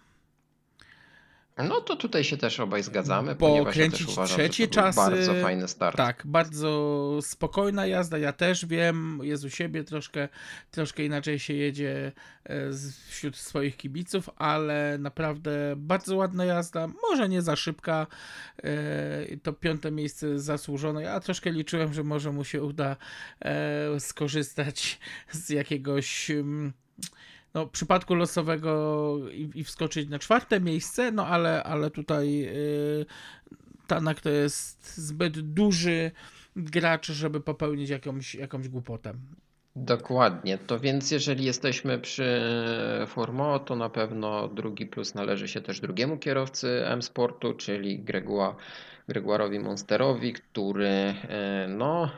No 1.57 1.81
to 1.81 1.95
tutaj 1.95 2.23
się 2.23 2.37
też 2.37 2.59
obaj 2.59 2.83
zgadzamy, 2.83 3.35
bo 3.35 3.49
ponieważ 3.49 3.73
kręcić 3.73 3.99
ja 4.01 4.05
też 4.05 4.13
uważam, 4.13 4.37
trzecie 4.37 4.67
czasy. 4.67 4.95
Bardzo 4.95 5.33
fajny 5.33 5.67
start. 5.67 5.97
Tak, 5.97 6.21
bardzo 6.25 7.19
spokojna 7.21 7.87
jazda. 7.87 8.17
Ja 8.17 8.33
też 8.33 8.65
wiem, 8.65 9.19
jest 9.23 9.43
u 9.43 9.49
siebie 9.49 9.83
troszkę, 9.83 10.29
troszkę 10.71 11.05
inaczej 11.05 11.39
się 11.39 11.53
jedzie 11.53 12.11
e, 12.43 12.69
wśród 13.09 13.37
swoich 13.37 13.77
kibiców, 13.77 14.29
ale 14.35 14.97
naprawdę 14.99 15.73
bardzo 15.77 16.15
ładna 16.15 16.45
jazda. 16.45 16.87
Może 17.01 17.29
nie 17.29 17.41
za 17.41 17.55
szybka. 17.55 18.07
E, 18.63 19.37
to 19.43 19.53
piąte 19.53 19.91
miejsce 19.91 20.39
zasłużone. 20.39 21.03
Ja 21.03 21.19
troszkę 21.19 21.51
liczyłem, 21.51 21.93
że 21.93 22.03
może 22.03 22.31
mu 22.31 22.43
się 22.43 22.63
uda 22.63 22.95
e, 23.39 23.99
skorzystać 23.99 24.99
z 25.31 25.49
jakiegoś 25.49 26.31
mm, 26.31 26.73
no, 27.53 27.67
przypadku 27.67 28.15
losowego 28.15 29.17
i, 29.31 29.49
i, 29.55 29.63
wskoczyć 29.63 30.09
na 30.09 30.19
czwarte 30.19 30.59
miejsce, 30.59 31.11
no 31.11 31.27
ale, 31.27 31.63
ale 31.63 31.91
tutaj 31.91 32.37
yy, 32.37 33.05
Tanak 33.87 34.21
to 34.21 34.29
jest 34.29 34.97
zbyt 34.97 35.39
duży 35.39 36.11
gracz, 36.55 37.11
żeby 37.11 37.41
popełnić 37.41 37.89
jakąś, 37.89 38.35
jakąś 38.35 38.69
głupotę. 38.69 39.13
Dokładnie. 39.75 40.57
To 40.57 40.79
więc 40.79 41.11
jeżeli 41.11 41.45
jesteśmy 41.45 41.99
przy 41.99 42.41
Formo, 43.07 43.59
to 43.59 43.75
na 43.75 43.89
pewno 43.89 44.47
drugi 44.47 44.85
plus 44.85 45.15
należy 45.15 45.47
się 45.47 45.61
też 45.61 45.79
drugiemu 45.79 46.17
kierowcy 46.17 46.87
M-Sportu, 46.87 47.53
czyli 47.53 47.99
Gregua, 47.99 48.55
Gregoirowi 49.07 49.59
Monsterowi, 49.59 50.33
który 50.33 50.87
e, 50.87 51.67
no 51.69 52.09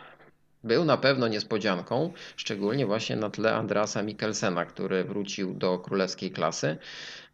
był 0.65 0.85
na 0.85 0.97
pewno 0.97 1.27
niespodzianką, 1.27 2.13
szczególnie 2.37 2.85
właśnie 2.85 3.15
na 3.15 3.29
tle 3.29 3.55
Andrasa 3.55 4.03
Mikkelsena, 4.03 4.65
który 4.65 5.03
wrócił 5.03 5.53
do 5.53 5.79
królewskiej 5.79 6.31
klasy. 6.31 6.77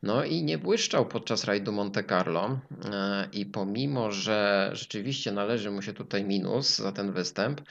No 0.04 0.24
i 0.24 0.44
nie 0.44 0.58
błyszczał 0.58 1.06
podczas 1.06 1.44
rajdu 1.44 1.72
Monte 1.72 2.04
Carlo 2.04 2.60
e, 2.92 3.28
i 3.34 3.46
pomimo, 3.46 4.12
że 4.12 4.70
rzeczywiście 4.74 5.32
należy 5.32 5.72
mu 5.72 5.82
się 5.82 5.94
tutaj 5.94 6.24
minus 6.24 6.78
za 6.78 6.92
ten 6.92 7.12
występ, 7.12 7.62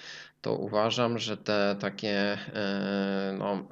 to 0.43 0.55
uważam, 0.55 1.19
że 1.19 1.37
te 1.37 1.77
takie 1.81 2.39
e, 2.55 3.37
no, 3.39 3.69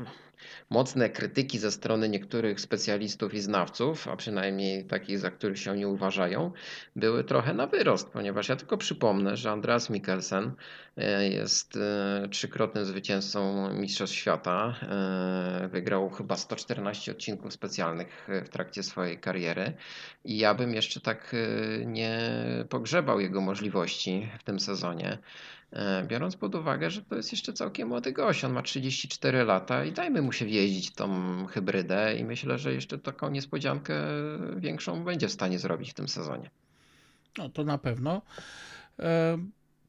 mocne 0.71 1.11
krytyki 1.11 1.59
ze 1.59 1.71
strony 1.71 2.09
niektórych 2.09 2.61
specjalistów 2.61 3.35
i 3.35 3.40
znawców, 3.40 4.09
a 4.09 4.16
przynajmniej 4.16 4.85
takich, 4.85 5.18
za 5.18 5.30
których 5.30 5.59
się 5.59 5.76
nie 5.76 5.88
uważają, 5.88 6.52
były 6.97 7.25
trochę 7.25 7.54
na 7.54 7.66
wyrost, 7.66 8.09
ponieważ 8.09 8.49
ja 8.49 8.57
tylko 8.57 8.76
przypomnę, 8.76 9.37
że 9.37 9.50
Andreas 9.50 9.90
Mikkelsen 9.90 10.52
e, 10.97 11.28
jest 11.28 11.76
e, 11.76 12.28
trzykrotnym 12.30 12.85
zwycięzcą 12.85 13.68
Mistrzostw 13.75 14.16
Świata. 14.16 14.75
E, 14.83 15.68
wygrał 15.68 16.11
chyba 16.11 16.37
114 16.37 17.12
odcinków 17.12 17.52
specjalnych 17.52 18.28
w 18.45 18.49
trakcie 18.49 18.83
swojej 18.83 19.18
kariery 19.18 19.73
i 20.25 20.38
ja 20.38 20.54
bym 20.54 20.75
jeszcze 20.75 21.00
tak 21.00 21.37
nie 21.87 22.21
pogrzebał 22.68 23.21
jego 23.21 23.40
możliwości 23.40 24.28
w 24.38 24.42
tym 24.42 24.61
sezonie. 24.61 25.18
E, 25.72 26.04
biorąc 26.06 26.37
pod 26.37 26.54
uwagę, 26.54 26.90
że 26.90 27.02
to 27.02 27.16
jest 27.16 27.32
jeszcze 27.32 27.52
całkiem 27.52 27.88
młody 27.88 28.12
gość, 28.12 28.44
on 28.44 28.52
ma 28.52 28.62
34 28.62 29.44
lata 29.44 29.84
i 29.84 29.92
dajmy 29.92 30.22
mu 30.22 30.32
się 30.32 30.46
wjeździć 30.46 30.90
tą 30.90 31.46
hybrydę 31.46 32.16
i 32.16 32.25
myślę, 32.25 32.58
że 32.58 32.72
jeszcze 32.72 32.98
taką 32.98 33.30
niespodziankę 33.30 33.94
większą 34.56 35.04
będzie 35.04 35.28
w 35.28 35.32
stanie 35.32 35.58
zrobić 35.58 35.90
w 35.90 35.94
tym 35.94 36.08
sezonie. 36.08 36.50
No 37.38 37.48
to 37.48 37.64
na 37.64 37.78
pewno. 37.78 38.22
E, 38.98 39.38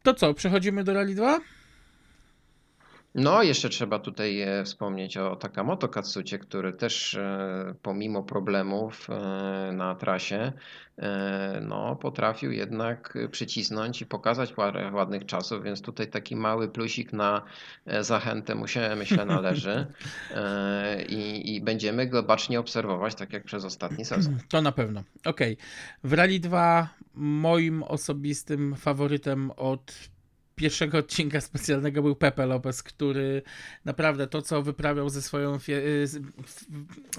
to 0.03 0.13
co, 0.13 0.33
przechodzimy 0.33 0.83
do 0.83 0.93
Rally 0.93 1.15
2? 1.15 1.39
No, 3.15 3.43
jeszcze 3.43 3.69
trzeba 3.69 3.99
tutaj 3.99 4.41
e, 4.41 4.63
wspomnieć 4.63 5.17
o 5.17 5.35
Takamoto 5.35 5.87
Katsucie, 5.87 6.39
który 6.39 6.73
też 6.73 7.13
e, 7.13 7.73
pomimo 7.81 8.23
problemów 8.23 9.09
e, 9.09 9.71
na 9.73 9.95
trasie 9.95 10.51
no, 11.61 11.95
potrafił 11.95 12.51
jednak 12.51 13.17
przycisnąć 13.31 14.01
i 14.01 14.05
pokazać 14.05 14.53
parę 14.53 14.91
ładnych 14.91 15.25
czasów, 15.25 15.63
więc 15.63 15.81
tutaj 15.81 16.07
taki 16.07 16.35
mały 16.35 16.67
plusik 16.67 17.13
na 17.13 17.41
zachętę 18.01 18.55
mu 18.55 18.67
się 18.67 18.95
myślę 18.95 19.25
należy 19.25 19.87
i, 21.09 21.55
i 21.55 21.61
będziemy 21.61 22.07
go 22.07 22.23
bacznie 22.23 22.59
obserwować, 22.59 23.15
tak 23.15 23.33
jak 23.33 23.43
przez 23.43 23.65
ostatni 23.65 24.05
sezon. 24.05 24.37
To 24.51 24.61
na 24.61 24.71
pewno. 24.71 25.03
Okej. 25.25 25.53
Okay. 25.53 25.65
W 26.03 26.13
Rally 26.13 26.39
2 26.39 26.89
moim 27.15 27.83
osobistym 27.83 28.75
faworytem 28.75 29.51
od 29.51 30.09
pierwszego 30.59 30.97
odcinka 30.97 31.41
specjalnego 31.41 32.01
był 32.01 32.15
Pepe 32.15 32.45
Lopez, 32.45 32.83
który 32.83 33.41
naprawdę 33.85 34.27
to, 34.27 34.41
co 34.41 34.61
wyprawiał 34.61 35.09
ze 35.09 35.21
swoją 35.21 35.59
y, 35.69 36.05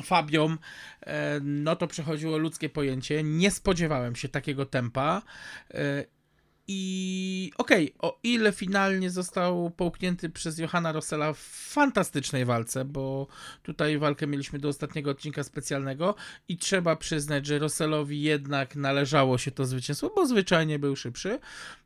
Fabią, 0.03 0.57
e, 1.01 1.41
no 1.43 1.77
to 1.77 1.87
przechodziło 1.87 2.39
ludzkie 2.39 2.69
pojęcie. 2.69 3.23
Nie 3.23 3.51
spodziewałem 3.51 4.17
się 4.17 4.29
takiego 4.29 4.67
tempa 4.67 5.23
e, 5.71 6.05
i 6.73 7.53
okej, 7.59 7.95
okay, 7.99 8.11
o 8.11 8.19
ile 8.23 8.53
finalnie 8.53 9.11
został 9.11 9.71
połknięty 9.71 10.31
przez 10.31 10.59
Johanna 10.59 10.93
Rossella 10.93 11.33
w 11.33 11.39
fantastycznej 11.39 12.45
walce, 12.45 12.85
bo 12.85 13.27
tutaj 13.63 13.99
walkę 13.99 14.27
mieliśmy 14.27 14.59
do 14.59 14.69
ostatniego 14.69 15.11
odcinka 15.11 15.43
specjalnego 15.43 16.15
i 16.49 16.57
trzeba 16.57 16.97
przyznać, 16.97 17.47
że 17.47 17.59
Rossellowi 17.59 18.23
jednak 18.23 18.77
należało 18.77 19.39
się 19.39 19.51
to 19.51 19.65
zwycięstwo, 19.65 20.13
bo 20.17 20.27
zwyczajnie 20.27 20.79
był 20.79 20.97
szybszy. 20.97 21.39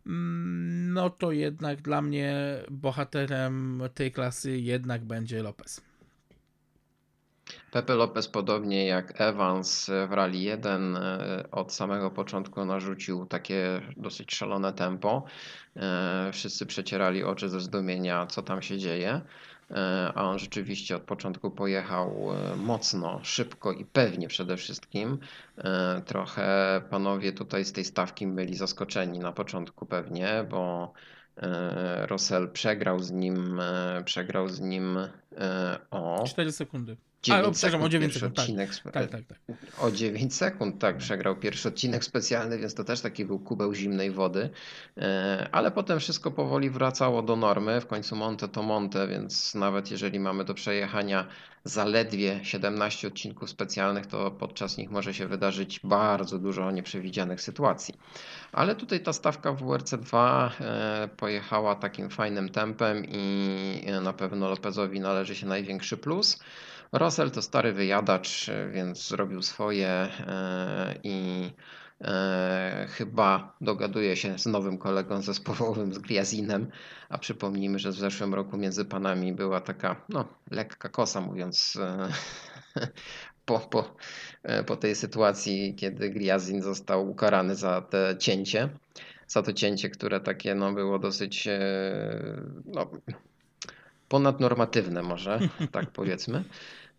Mm, 0.06 0.92
no 0.92 1.10
to 1.10 1.32
jednak 1.32 1.82
dla 1.82 2.02
mnie 2.02 2.36
bohaterem 2.70 3.82
tej 3.94 4.12
klasy 4.12 4.58
jednak 4.58 5.04
będzie 5.04 5.42
Lopez. 5.42 5.93
Pepe 7.74 7.94
Lopez, 7.94 8.28
podobnie 8.28 8.86
jak 8.86 9.20
Evans 9.20 9.90
w 10.08 10.12
Rally 10.12 10.38
1, 10.38 10.96
e, 10.96 11.44
od 11.50 11.72
samego 11.72 12.10
początku 12.10 12.64
narzucił 12.64 13.26
takie 13.26 13.80
dosyć 13.96 14.34
szalone 14.34 14.72
tempo. 14.72 15.24
E, 15.76 16.30
wszyscy 16.32 16.66
przecierali 16.66 17.24
oczy 17.24 17.48
ze 17.48 17.60
zdumienia, 17.60 18.26
co 18.26 18.42
tam 18.42 18.62
się 18.62 18.78
dzieje. 18.78 19.20
E, 19.70 20.12
a 20.14 20.22
on 20.22 20.38
rzeczywiście 20.38 20.96
od 20.96 21.02
początku 21.02 21.50
pojechał 21.50 22.28
mocno, 22.56 23.20
szybko 23.22 23.72
i 23.72 23.84
pewnie 23.84 24.28
przede 24.28 24.56
wszystkim. 24.56 25.18
Trochę 26.06 26.80
panowie 26.90 27.32
tutaj 27.32 27.64
z 27.64 27.72
tej 27.72 27.84
stawki 27.84 28.26
byli 28.26 28.56
zaskoczeni 28.56 29.18
na 29.18 29.32
początku 29.32 29.86
pewnie, 29.86 30.46
bo 30.50 30.92
Russell 32.08 32.50
przegrał 32.50 32.98
z 32.98 33.10
nim, 33.10 33.60
przegrał 34.04 34.48
z 34.48 34.60
nim 34.60 34.98
o 35.90 36.24
4 36.26 36.52
sekundy. 36.52 36.96
9 37.24 37.46
A, 37.46 37.54
sekund, 37.54 37.84
o 37.84 37.88
9 37.88 38.14
sekund, 38.14 38.34
tak. 38.34 38.42
odcinek. 38.42 38.70
Tak, 38.92 39.10
tak, 39.10 39.24
tak, 39.24 39.58
O 39.78 39.90
9 39.90 40.34
sekund, 40.34 40.78
tak, 40.78 40.96
przegrał 40.96 41.36
pierwszy 41.36 41.68
odcinek 41.68 42.04
specjalny, 42.04 42.58
więc 42.58 42.74
to 42.74 42.84
też 42.84 43.00
taki 43.00 43.24
był 43.24 43.38
kubeł 43.38 43.74
zimnej 43.74 44.10
wody. 44.10 44.50
E, 44.96 45.48
ale 45.52 45.70
potem 45.70 46.00
wszystko 46.00 46.30
powoli 46.30 46.70
wracało 46.70 47.22
do 47.22 47.36
normy. 47.36 47.80
W 47.80 47.86
końcu 47.86 48.16
Monte 48.16 48.48
to 48.48 48.62
Monte, 48.62 49.08
więc 49.08 49.54
nawet 49.54 49.90
jeżeli 49.90 50.20
mamy 50.20 50.44
do 50.44 50.54
przejechania 50.54 51.26
zaledwie 51.64 52.40
17 52.42 53.08
odcinków 53.08 53.50
specjalnych, 53.50 54.06
to 54.06 54.30
podczas 54.30 54.76
nich 54.76 54.90
może 54.90 55.14
się 55.14 55.26
wydarzyć 55.26 55.80
bardzo 55.84 56.38
dużo 56.38 56.70
nieprzewidzianych 56.70 57.40
sytuacji. 57.40 57.94
Ale 58.52 58.74
tutaj 58.74 59.00
ta 59.00 59.12
stawka 59.12 59.52
w 59.52 59.62
WRC2 59.62 60.50
e, 60.60 61.08
pojechała 61.16 61.74
takim 61.74 62.10
fajnym 62.10 62.48
tempem 62.48 63.04
i 63.08 63.86
na 64.02 64.12
pewno 64.12 64.48
Lopezowi 64.50 65.00
należy 65.00 65.34
się 65.34 65.46
największy 65.46 65.96
plus. 65.96 66.38
Russell 66.92 67.30
to 67.30 67.42
stary 67.42 67.72
wyjadacz, 67.72 68.50
więc 68.72 69.08
zrobił 69.08 69.42
swoje 69.42 70.08
i 71.02 71.50
E, 72.00 72.86
chyba 72.90 73.56
dogaduje 73.60 74.16
się 74.16 74.38
z 74.38 74.46
nowym 74.46 74.78
kolegą 74.78 75.22
zespołowym, 75.22 75.94
z 75.94 75.98
Griazinem, 75.98 76.70
a 77.08 77.18
przypomnijmy, 77.18 77.78
że 77.78 77.90
w 77.90 77.94
zeszłym 77.94 78.34
roku 78.34 78.56
między 78.56 78.84
panami 78.84 79.32
była 79.32 79.60
taka 79.60 80.04
no, 80.08 80.28
lekka 80.50 80.88
kosa, 80.88 81.20
mówiąc 81.20 81.78
e, 81.80 82.08
po, 83.46 83.58
po, 83.60 83.94
e, 84.42 84.64
po 84.64 84.76
tej 84.76 84.94
sytuacji, 84.94 85.74
kiedy 85.74 86.10
Griazin 86.10 86.62
został 86.62 87.10
ukarany 87.10 87.56
za 87.56 87.80
te 87.80 88.16
cięcie, 88.18 88.68
za 89.26 89.42
to 89.42 89.52
cięcie, 89.52 89.90
które 89.90 90.20
takie 90.20 90.54
no, 90.54 90.72
było 90.72 90.98
dosyć 90.98 91.48
no, 92.64 92.90
ponadnormatywne 94.08 95.02
może, 95.02 95.38
tak 95.72 95.90
powiedzmy. 96.00 96.44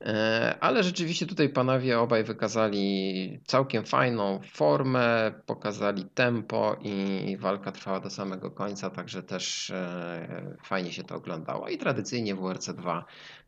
E, 0.01 0.55
ale 0.59 0.83
rzeczywiście 0.83 1.25
tutaj 1.25 1.49
panowie 1.49 1.99
obaj 1.99 2.23
wykazali 2.23 3.39
całkiem 3.45 3.85
fajną 3.85 4.39
formę, 4.53 5.31
pokazali 5.45 6.05
tempo 6.05 6.77
i 6.81 7.37
walka 7.39 7.71
trwała 7.71 7.99
do 7.99 8.09
samego 8.09 8.51
końca, 8.51 8.89
także 8.89 9.23
też 9.23 9.69
e, 9.69 10.57
fajnie 10.63 10.91
się 10.91 11.03
to 11.03 11.15
oglądało. 11.15 11.69
I 11.69 11.77
tradycyjnie 11.77 12.35
w 12.35 12.39
WRC2 12.39 13.03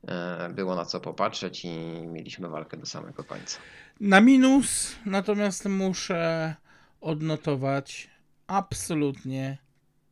e, 0.07 0.49
było 0.49 0.75
na 0.75 0.85
co 0.85 0.99
popatrzeć 0.99 1.65
i 1.65 1.69
mieliśmy 2.07 2.49
walkę 2.49 2.77
do 2.77 2.85
samego 2.85 3.23
końca. 3.23 3.59
Na 3.99 4.21
minus 4.21 4.95
natomiast 5.05 5.65
muszę 5.65 6.55
odnotować 7.01 8.09
absolutnie 8.47 9.57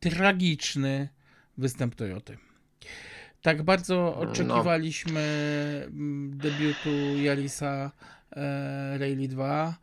tragiczny 0.00 1.08
występ 1.58 1.94
Toyoty. 1.94 2.38
Tak 3.46 3.62
bardzo 3.62 3.94
no. 3.94 4.16
oczekiwaliśmy 4.16 5.22
no. 5.92 6.36
debiutu 6.36 7.18
Jarisa 7.22 7.90
e, 8.36 8.98
Rally 8.98 9.28
2 9.28 9.74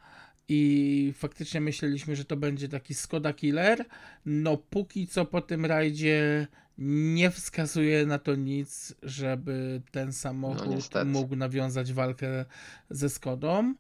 i 0.50 1.14
faktycznie 1.18 1.62
myśleliśmy, 1.62 2.16
że 2.16 2.26
to 2.26 2.38
będzie 2.38 2.70
taki 2.70 2.94
Skoda 2.94 3.34
Killer. 3.34 3.86
No 4.26 4.58
póki 4.58 5.08
co 5.08 5.26
po 5.26 5.42
tym 5.42 5.66
rajdzie 5.66 6.48
nie 6.78 7.32
wskazuje 7.32 8.06
na 8.06 8.20
to 8.20 8.36
nic, 8.36 8.96
żeby 9.04 9.82
ten 9.92 10.14
samochód 10.14 10.90
no, 10.96 11.06
mógł 11.06 11.36
nawiązać 11.36 11.94
walkę 11.94 12.46
ze 12.90 13.10
Skodą. 13.10 13.74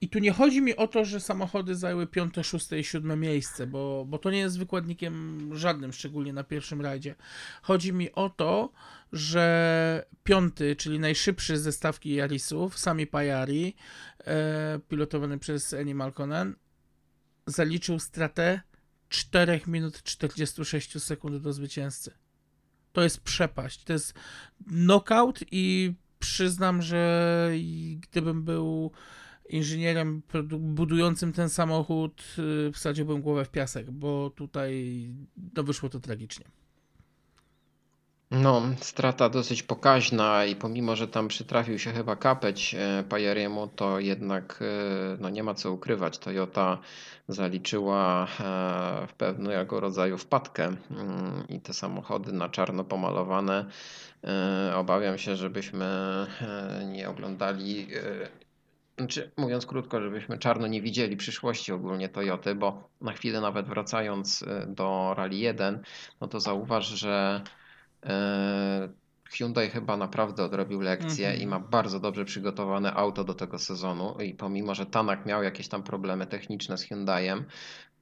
I 0.00 0.08
tu 0.08 0.18
nie 0.18 0.32
chodzi 0.32 0.62
mi 0.62 0.76
o 0.76 0.88
to, 0.88 1.04
że 1.04 1.20
samochody 1.20 1.74
zajęły 1.74 2.06
piąte, 2.06 2.44
szóste 2.44 2.78
i 2.78 2.84
siódme 2.84 3.16
miejsce, 3.16 3.66
bo, 3.66 4.04
bo 4.08 4.18
to 4.18 4.30
nie 4.30 4.38
jest 4.38 4.58
wykładnikiem 4.58 5.50
żadnym, 5.56 5.92
szczególnie 5.92 6.32
na 6.32 6.44
pierwszym 6.44 6.80
rajdzie. 6.80 7.14
Chodzi 7.62 7.92
mi 7.92 8.12
o 8.12 8.30
to, 8.30 8.72
że 9.12 10.06
piąty, 10.24 10.76
czyli 10.76 10.98
najszybszy 10.98 11.58
ze 11.58 11.72
stawki 11.72 12.14
Yarisów, 12.14 12.78
Sami 12.78 13.06
Pajari, 13.06 13.76
e, 14.18 14.78
pilotowany 14.88 15.38
przez 15.38 15.72
Eni 15.72 15.94
Malkonen, 15.94 16.54
zaliczył 17.46 17.98
stratę 17.98 18.60
4 19.08 19.60
minut 19.66 20.02
46 20.02 21.02
sekund 21.02 21.36
do 21.36 21.52
zwycięzcy. 21.52 22.14
To 22.92 23.02
jest 23.02 23.20
przepaść, 23.20 23.84
to 23.84 23.92
jest 23.92 24.14
knockout 24.68 25.40
i 25.50 25.94
przyznam, 26.18 26.82
że 26.82 27.50
gdybym 28.00 28.42
był 28.42 28.92
inżynierem 29.48 30.22
budującym 30.58 31.32
ten 31.32 31.48
samochód 31.48 32.24
y, 32.68 32.72
wsadziłbym 32.72 33.22
głowę 33.22 33.44
w 33.44 33.50
piasek, 33.50 33.90
bo 33.90 34.30
tutaj 34.30 35.10
no, 35.56 35.62
wyszło 35.62 35.88
to 35.88 36.00
tragicznie. 36.00 36.44
No, 38.30 38.62
strata 38.80 39.28
dosyć 39.28 39.62
pokaźna 39.62 40.44
i 40.44 40.56
pomimo, 40.56 40.96
że 40.96 41.08
tam 41.08 41.28
przytrafił 41.28 41.78
się 41.78 41.92
chyba 41.92 42.16
kapeć 42.16 42.74
e, 42.74 43.04
Pajeriemu, 43.08 43.68
to 43.68 44.00
jednak 44.00 44.58
e, 44.62 45.16
no 45.20 45.30
nie 45.30 45.42
ma 45.42 45.54
co 45.54 45.72
ukrywać. 45.72 46.18
Toyota 46.18 46.78
zaliczyła 47.28 48.24
e, 48.24 48.26
w 49.06 49.12
pewnego 49.12 49.80
rodzaju 49.80 50.18
wpadkę 50.18 50.64
mm, 50.64 51.44
i 51.48 51.60
te 51.60 51.72
samochody 51.72 52.32
na 52.32 52.48
czarno 52.48 52.84
pomalowane. 52.84 53.66
Obawiam 54.74 55.18
się, 55.18 55.36
żebyśmy 55.36 55.86
nie 56.92 57.08
oglądali 57.08 57.88
znaczy, 58.98 59.30
mówiąc 59.36 59.66
krótko, 59.66 60.00
żebyśmy 60.00 60.38
czarno 60.38 60.66
nie 60.66 60.82
widzieli 60.82 61.16
przyszłości 61.16 61.72
ogólnie 61.72 62.08
Toyoty, 62.08 62.54
bo 62.54 62.88
na 63.00 63.12
chwilę 63.12 63.40
nawet 63.40 63.66
wracając 63.66 64.42
y, 64.42 64.66
do 64.68 65.14
Rally 65.16 65.36
1, 65.36 65.82
no 66.20 66.28
to 66.28 66.40
zauważ, 66.40 66.86
że 66.86 67.42
y, 68.04 68.08
Hyundai 69.30 69.70
chyba 69.70 69.96
naprawdę 69.96 70.44
odrobił 70.44 70.80
lekcję 70.80 71.30
-hmm. 71.30 71.40
i 71.40 71.46
ma 71.46 71.60
bardzo 71.60 72.00
dobrze 72.00 72.24
przygotowane 72.24 72.94
auto 72.94 73.24
do 73.24 73.34
tego 73.34 73.58
sezonu 73.58 74.16
i 74.20 74.34
pomimo, 74.34 74.74
że 74.74 74.86
Tanak 74.86 75.26
miał 75.26 75.42
jakieś 75.42 75.68
tam 75.68 75.82
problemy 75.82 76.26
techniczne 76.26 76.78
z 76.78 76.82
Hyundaiem, 76.82 77.44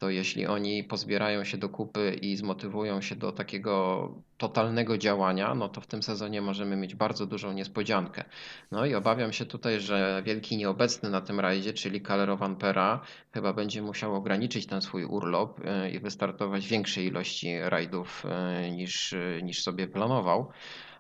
to 0.05 0.11
jeśli 0.11 0.47
oni 0.47 0.85
pozbierają 0.85 1.45
się 1.45 1.59
do 1.59 1.69
kupy 1.69 2.19
i 2.23 2.37
zmotywują 2.37 3.01
się 3.01 3.17
do 3.17 3.33
takiego 3.33 4.09
totalnego 4.39 4.99
działania, 4.99 5.55
no 5.55 5.69
to 5.69 5.81
w 5.81 5.87
tym 5.87 6.03
sezonie 6.03 6.43
możemy 6.43 6.77
mieć 6.77 6.95
bardzo 6.95 7.27
dużą 7.27 7.53
niespodziankę. 7.53 8.25
No 8.71 8.87
i 8.87 8.95
obawiam 8.95 9.33
się 9.33 9.47
tutaj, 9.47 9.81
że 9.81 10.23
wielki 10.27 10.57
nieobecny 10.57 11.11
na 11.11 11.21
tym 11.21 11.41
rajdzie, 11.41 11.73
czyli 11.73 12.03
Calero 12.03 12.39
Pera, 12.59 13.01
chyba 13.33 13.53
będzie 13.53 13.83
musiał 13.83 14.15
ograniczyć 14.15 14.67
ten 14.67 14.83
swój 14.83 15.05
urlop 15.05 15.61
y, 15.61 15.91
i 15.91 15.99
wystartować 15.99 16.69
większej 16.69 17.07
ilości 17.07 17.59
rajdów 17.61 18.25
y, 18.67 18.71
niż, 18.71 19.15
niż 19.43 19.63
sobie 19.63 19.89
planował. 19.89 20.53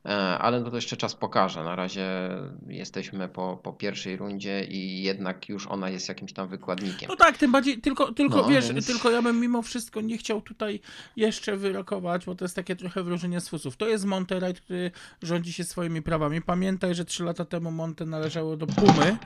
E, 0.04 0.38
ale 0.38 0.60
no 0.60 0.70
to 0.70 0.76
jeszcze 0.76 0.96
czas 0.96 1.14
pokaże. 1.14 1.64
Na 1.64 1.76
razie 1.76 2.30
jesteśmy 2.66 3.28
po, 3.28 3.60
po 3.62 3.72
pierwszej 3.72 4.16
rundzie 4.16 4.64
i 4.64 5.02
jednak 5.02 5.48
już 5.48 5.66
ona 5.66 5.90
jest 5.90 6.08
jakimś 6.08 6.32
tam 6.32 6.48
wykładnikiem. 6.48 7.08
No 7.08 7.16
tak, 7.16 7.38
tym 7.38 7.52
bardziej, 7.52 7.80
tylko, 7.80 8.12
tylko 8.12 8.36
no, 8.36 8.48
wiesz, 8.48 8.72
więc... 8.72 8.86
tylko 8.86 9.10
ja 9.10 9.22
bym 9.22 9.40
mimo 9.40 9.62
wszystko 9.62 10.00
nie 10.00 10.18
chciał 10.18 10.40
tutaj 10.40 10.80
jeszcze 11.16 11.56
wyrokować, 11.56 12.24
bo 12.24 12.34
to 12.34 12.44
jest 12.44 12.56
takie 12.56 12.76
trochę 12.76 13.02
wróżenie 13.02 13.40
z 13.40 13.48
fusów. 13.48 13.76
To 13.76 13.88
jest 13.88 14.04
Monterey, 14.04 14.54
który 14.54 14.90
rządzi 15.22 15.52
się 15.52 15.64
swoimi 15.64 16.02
prawami. 16.02 16.42
Pamiętaj, 16.42 16.94
że 16.94 17.04
trzy 17.04 17.24
lata 17.24 17.44
temu 17.44 17.70
Monte 17.70 18.06
należało 18.06 18.56
do 18.56 18.66
Pumy, 18.66 19.16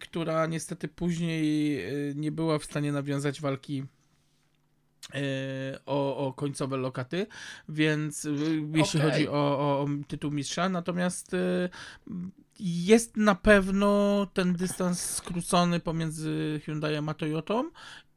która 0.00 0.46
niestety 0.46 0.88
później 0.88 1.78
y, 2.10 2.14
nie 2.16 2.32
była 2.32 2.58
w 2.58 2.64
stanie 2.64 2.92
nawiązać 2.92 3.40
walki 3.40 3.84
o, 5.86 6.16
o 6.16 6.32
końcowe 6.32 6.76
lokaty, 6.76 7.26
więc 7.68 8.24
e, 8.24 8.30
jeśli 8.74 9.00
okay. 9.00 9.12
chodzi 9.12 9.28
o, 9.28 9.32
o, 9.32 9.80
o, 9.80 9.86
tytuł 10.08 10.30
mistrza, 10.30 10.68
natomiast 10.68 11.34
e, 11.34 11.68
jest 12.60 13.16
na 13.16 13.34
pewno 13.34 14.26
ten 14.32 14.54
dystans 14.54 15.00
skrócony 15.00 15.80
pomiędzy 15.80 16.60
Hyundaiem 16.64 17.08
a 17.08 17.14
Toyotą 17.14 17.70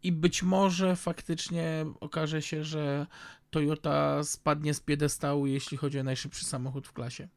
i 0.03 0.11
być 0.11 0.43
może 0.43 0.95
faktycznie 0.95 1.85
okaże 1.99 2.41
się, 2.41 2.63
że 2.63 3.07
Toyota 3.49 4.23
spadnie 4.23 4.73
z 4.73 4.79
piedestału, 4.79 5.47
jeśli 5.47 5.77
chodzi 5.77 5.99
o 5.99 6.03
najszybszy 6.03 6.45
samochód 6.45 6.87
w 6.87 6.93
klasie. 6.93 7.27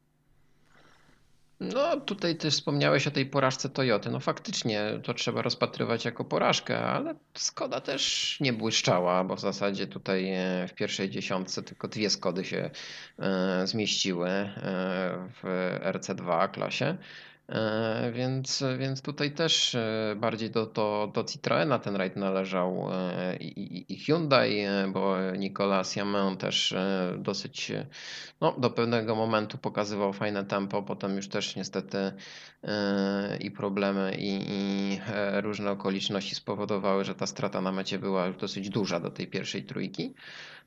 No, 1.63 2.01
tutaj 2.01 2.37
też 2.37 2.55
wspomniałeś 2.55 3.07
o 3.07 3.11
tej 3.11 3.27
porażce 3.27 3.69
Toyoty. 3.69 4.11
No 4.11 4.21
faktycznie 4.21 5.01
to 5.03 5.15
trzeba 5.15 5.43
rozpatrywać 5.43 6.05
jako 6.05 6.25
porażkę, 6.25 6.79
ale 6.79 7.15
Skoda 7.35 7.81
też 7.81 8.37
nie 8.41 8.53
błyszczała, 8.53 9.25
bo 9.25 9.37
w 9.37 9.41
zasadzie 9.41 9.87
tutaj 9.87 10.33
e, 10.33 10.69
w 10.69 10.75
pierwszej 10.75 11.11
dziesiątce 11.11 11.63
tylko 11.63 11.89
dwie 11.89 12.11
Skody 12.11 12.45
się 12.45 12.71
e, 13.19 13.67
zmieściły 13.67 14.29
e, 14.29 14.51
w 15.43 15.45
RC2 15.83 16.51
klasie. 16.51 16.97
E, 17.53 18.13
więc, 18.13 18.65
więc 18.79 19.03
tutaj 19.03 19.31
też 19.31 19.75
e, 19.75 20.15
bardziej 20.17 20.51
do, 20.51 20.67
do, 20.67 21.11
do 21.15 21.25
Citroena 21.25 21.79
ten 21.79 21.97
rajd 21.97 22.17
należał 22.17 22.89
e, 22.93 23.37
i, 23.37 23.93
i 23.93 23.99
Hyundai, 23.99 24.65
bo 24.93 25.17
Nicolas 25.39 25.97
Yamin 25.97 26.37
też 26.37 26.75
dosyć 27.19 27.73
no, 28.41 28.55
do 28.59 28.71
pewnego 28.71 29.15
momentu 29.17 29.59
pokazywał 29.59 30.13
fajne 30.13 30.45
tempo, 30.45 30.83
potem 30.83 31.17
już 31.17 31.29
też 31.29 31.57
niestety 31.57 32.13
i 33.41 33.51
problemy 33.51 34.17
i, 34.19 34.41
i 34.49 35.01
różne 35.41 35.71
okoliczności 35.71 36.35
spowodowały, 36.35 37.05
że 37.05 37.15
ta 37.15 37.27
strata 37.27 37.61
na 37.61 37.73
mecie 37.73 37.99
była 37.99 38.27
już 38.27 38.37
dosyć 38.37 38.71
duża 38.71 39.01
do 39.01 39.11
tej 39.11 39.27
pierwszej 39.27 39.65
trójki. 39.65 40.15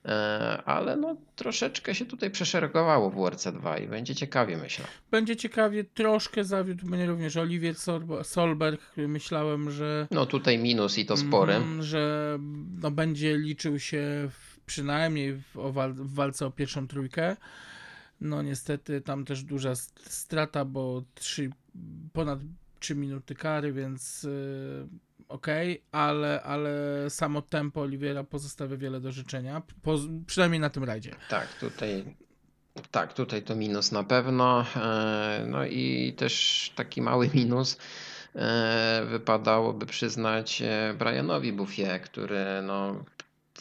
E, 0.05 0.63
ale 0.65 0.95
no 0.95 1.15
troszeczkę 1.35 1.95
się 1.95 2.05
tutaj 2.05 2.31
przeszeregowało 2.31 3.09
w 3.09 3.15
WRC2 3.15 3.83
i 3.83 3.87
będzie 3.87 4.15
ciekawie, 4.15 4.57
myślę. 4.57 4.85
Będzie 5.11 5.35
ciekawie, 5.35 5.83
troszkę 5.83 6.43
zawiódł 6.43 6.87
mnie 6.87 7.05
również 7.05 7.37
Oliwier 7.37 7.75
Solberg, 8.23 8.81
myślałem, 8.97 9.71
że... 9.71 10.07
No 10.11 10.25
tutaj 10.25 10.57
minus 10.57 10.97
i 10.97 11.05
to 11.05 11.17
spory. 11.17 11.53
Mm, 11.53 11.83
że 11.83 12.37
no, 12.81 12.91
będzie 12.91 13.37
liczył 13.37 13.79
się 13.79 14.29
w, 14.31 14.59
przynajmniej 14.59 15.33
w, 15.33 15.71
wal, 15.71 15.93
w 15.93 16.13
walce 16.13 16.45
o 16.45 16.51
pierwszą 16.51 16.87
trójkę. 16.87 17.37
No 18.21 18.41
niestety 18.41 19.01
tam 19.01 19.25
też 19.25 19.43
duża 19.43 19.75
strata, 20.07 20.65
bo 20.65 21.03
3, 21.15 21.49
ponad 22.13 22.39
3 22.79 22.95
minuty 22.95 23.35
kary, 23.35 23.73
więc 23.73 24.23
yy, 24.23 24.87
ok, 25.27 25.47
ale, 25.91 26.43
ale 26.43 26.69
samo 27.09 27.41
tempo 27.41 27.81
Oliwiera 27.81 28.23
pozostawia 28.23 28.77
wiele 28.77 28.99
do 28.99 29.11
życzenia, 29.11 29.61
po, 29.81 29.97
przynajmniej 30.27 30.59
na 30.59 30.69
tym 30.69 30.83
rajdzie. 30.83 31.15
Tak, 31.29 31.53
tutaj 31.53 32.15
Tak, 32.91 33.13
tutaj 33.13 33.43
to 33.43 33.55
minus 33.55 33.91
na 33.91 34.03
pewno. 34.03 34.65
E, 34.75 35.45
no 35.47 35.65
i 35.65 36.13
też 36.17 36.71
taki 36.75 37.01
mały 37.01 37.29
minus 37.33 37.77
e, 38.35 39.05
wypadałoby 39.09 39.85
przyznać 39.85 40.63
Brianowi 40.97 41.53
Buffie, 41.53 41.99
który 41.99 42.45
no, 42.63 43.05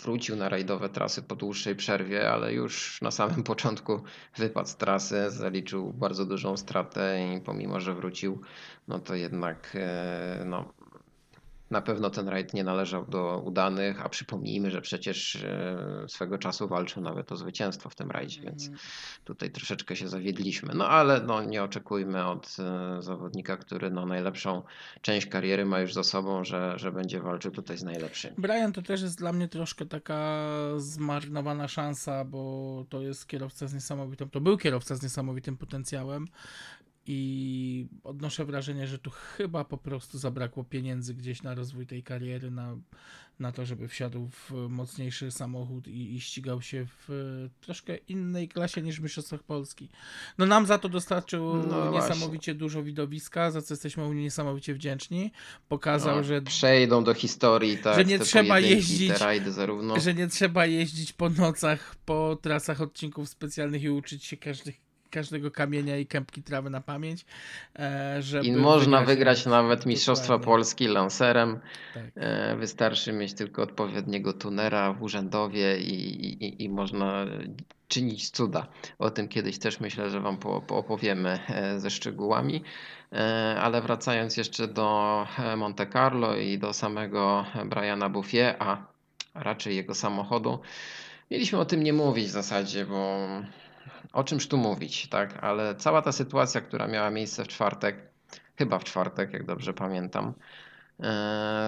wrócił 0.02 0.36
na 0.36 0.48
rajdowe 0.48 0.88
trasy 0.88 1.22
po 1.22 1.36
dłuższej 1.36 1.76
przerwie, 1.76 2.30
ale 2.30 2.52
już 2.52 3.02
na 3.02 3.10
samym 3.10 3.42
początku 3.52 4.02
wypadł 4.36 4.68
z 4.68 4.76
trasy, 4.76 5.30
zaliczył 5.30 5.92
bardzo 5.92 6.26
dużą 6.26 6.56
stratę 6.56 7.34
i 7.36 7.40
pomimo, 7.40 7.80
że 7.80 7.94
wrócił, 7.94 8.40
no 8.88 8.98
to 8.98 9.14
jednak 9.14 9.76
no, 10.44 10.72
na 11.74 11.82
pewno 11.82 12.10
ten 12.10 12.28
rajd 12.28 12.54
nie 12.54 12.64
należał 12.64 13.06
do 13.06 13.42
udanych, 13.44 14.06
a 14.06 14.08
przypomnijmy, 14.08 14.70
że 14.70 14.80
przecież 14.80 15.36
e, 15.36 16.04
swego 16.08 16.38
czasu 16.38 16.68
walczył 16.68 17.02
nawet 17.02 17.32
o 17.32 17.36
zwycięstwo 17.36 17.88
w 17.90 17.94
tym 17.94 18.10
rajdzie, 18.10 18.40
więc 18.40 18.62
mhm. 18.62 18.88
tutaj 19.24 19.50
troszeczkę 19.50 19.96
się 19.96 20.08
zawiedliśmy. 20.08 20.74
No 20.74 20.88
ale 20.88 21.20
no, 21.20 21.42
nie 21.42 21.62
oczekujmy 21.62 22.26
od 22.26 22.56
e, 22.58 23.02
zawodnika, 23.02 23.56
który 23.56 23.90
no, 23.90 24.06
najlepszą 24.06 24.62
część 25.00 25.26
kariery 25.26 25.64
ma 25.64 25.80
już 25.80 25.94
za 25.94 26.04
sobą, 26.04 26.44
że, 26.44 26.78
że 26.78 26.92
będzie 26.92 27.20
walczył 27.20 27.50
tutaj 27.50 27.78
z 27.78 27.82
najlepszymi. 27.82 28.34
Brian 28.38 28.72
to 28.72 28.82
też 28.82 29.02
jest 29.02 29.18
dla 29.18 29.32
mnie 29.32 29.48
troszkę 29.48 29.86
taka 29.86 30.44
zmarnowana 30.76 31.68
szansa, 31.68 32.24
bo 32.24 32.84
to 32.88 33.00
jest 33.00 33.26
kierowca 33.26 33.66
z 33.66 33.74
niesamowitym, 33.74 34.30
to 34.30 34.40
był 34.40 34.58
kierowca 34.58 34.94
z 34.94 35.02
niesamowitym 35.02 35.56
potencjałem 35.56 36.26
i 37.06 37.86
odnoszę 38.04 38.44
wrażenie, 38.44 38.86
że 38.86 38.98
tu 38.98 39.10
chyba 39.10 39.64
po 39.64 39.78
prostu 39.78 40.18
zabrakło 40.18 40.64
pieniędzy 40.64 41.14
gdzieś 41.14 41.42
na 41.42 41.54
rozwój 41.54 41.86
tej 41.86 42.02
kariery, 42.02 42.50
na, 42.50 42.76
na 43.38 43.52
to, 43.52 43.66
żeby 43.66 43.88
wsiadł 43.88 44.28
w 44.28 44.52
mocniejszy 44.68 45.30
samochód 45.30 45.88
i, 45.88 46.14
i 46.14 46.20
ścigał 46.20 46.62
się 46.62 46.86
w 46.86 47.48
troszkę 47.60 47.96
innej 47.96 48.48
klasie 48.48 48.82
niż 48.82 49.00
w 49.00 49.02
Mistrzostwach 49.02 49.42
Polski. 49.42 49.88
No 50.38 50.46
nam 50.46 50.66
za 50.66 50.78
to 50.78 50.88
dostarczył 50.88 51.54
no 51.54 51.90
niesamowicie 51.90 52.54
dużo 52.54 52.82
widowiska, 52.82 53.50
za 53.50 53.62
co 53.62 53.74
jesteśmy 53.74 54.04
mu 54.04 54.12
niesamowicie 54.12 54.74
wdzięczni. 54.74 55.32
Pokazał, 55.68 56.16
no, 56.16 56.22
że 56.22 56.42
przejdą 56.42 57.04
do 57.04 57.14
historii, 57.14 57.78
tak, 57.78 57.96
że 57.96 58.04
nie 58.04 58.18
trzeba 58.18 58.60
jeździć, 58.60 59.12
że 59.96 60.14
nie 60.14 60.28
trzeba 60.28 60.66
jeździć 60.66 61.12
po 61.12 61.30
nocach 61.30 61.96
po 62.04 62.38
trasach 62.42 62.80
odcinków 62.80 63.28
specjalnych 63.28 63.82
i 63.82 63.90
uczyć 63.90 64.24
się 64.24 64.36
każdych 64.36 64.83
każdego 65.14 65.50
kamienia 65.50 65.98
i 65.98 66.06
kępki 66.06 66.42
trawy 66.42 66.70
na 66.70 66.80
pamięć. 66.80 67.24
E, 67.78 68.22
żeby 68.22 68.46
I 68.46 68.52
można 68.52 68.98
wygrać, 68.98 69.16
wygrać 69.16 69.46
nawet 69.46 69.86
Mistrzostwa 69.86 70.38
Polski 70.38 70.86
lancerem. 70.86 71.60
Tak. 71.94 72.04
E, 72.14 72.56
wystarczy 72.56 73.12
mieć 73.12 73.34
tylko 73.34 73.62
odpowiedniego 73.62 74.32
tunera 74.32 74.92
w 74.92 75.02
urzędowie 75.02 75.78
i, 75.78 75.94
i, 76.44 76.64
i 76.64 76.68
można 76.68 77.26
czynić 77.88 78.30
cuda. 78.30 78.66
O 78.98 79.10
tym 79.10 79.28
kiedyś 79.28 79.58
też 79.58 79.80
myślę, 79.80 80.10
że 80.10 80.20
Wam 80.20 80.38
opowiemy 80.68 81.38
e, 81.48 81.80
ze 81.80 81.90
szczegółami. 81.90 82.62
Ale 83.60 83.82
wracając 83.82 84.36
jeszcze 84.36 84.68
do 84.68 85.26
Monte 85.56 85.86
Carlo 85.86 86.36
i 86.36 86.58
do 86.58 86.72
samego 86.72 87.44
Briana 87.64 88.08
Buffie, 88.08 88.54
a 88.58 88.86
raczej 89.34 89.76
jego 89.76 89.94
samochodu, 89.94 90.58
mieliśmy 91.30 91.58
o 91.58 91.64
tym 91.64 91.82
nie 91.82 91.92
mówić 91.92 92.26
w 92.26 92.30
zasadzie, 92.30 92.86
bo 92.86 93.28
o 94.14 94.24
czymś 94.24 94.48
tu 94.48 94.56
mówić, 94.56 95.08
tak? 95.08 95.44
Ale 95.44 95.74
cała 95.74 96.02
ta 96.02 96.12
sytuacja, 96.12 96.60
która 96.60 96.86
miała 96.86 97.10
miejsce 97.10 97.44
w 97.44 97.48
czwartek, 97.48 97.96
chyba 98.56 98.78
w 98.78 98.84
czwartek, 98.84 99.32
jak 99.32 99.46
dobrze 99.46 99.74
pamiętam, 99.74 100.32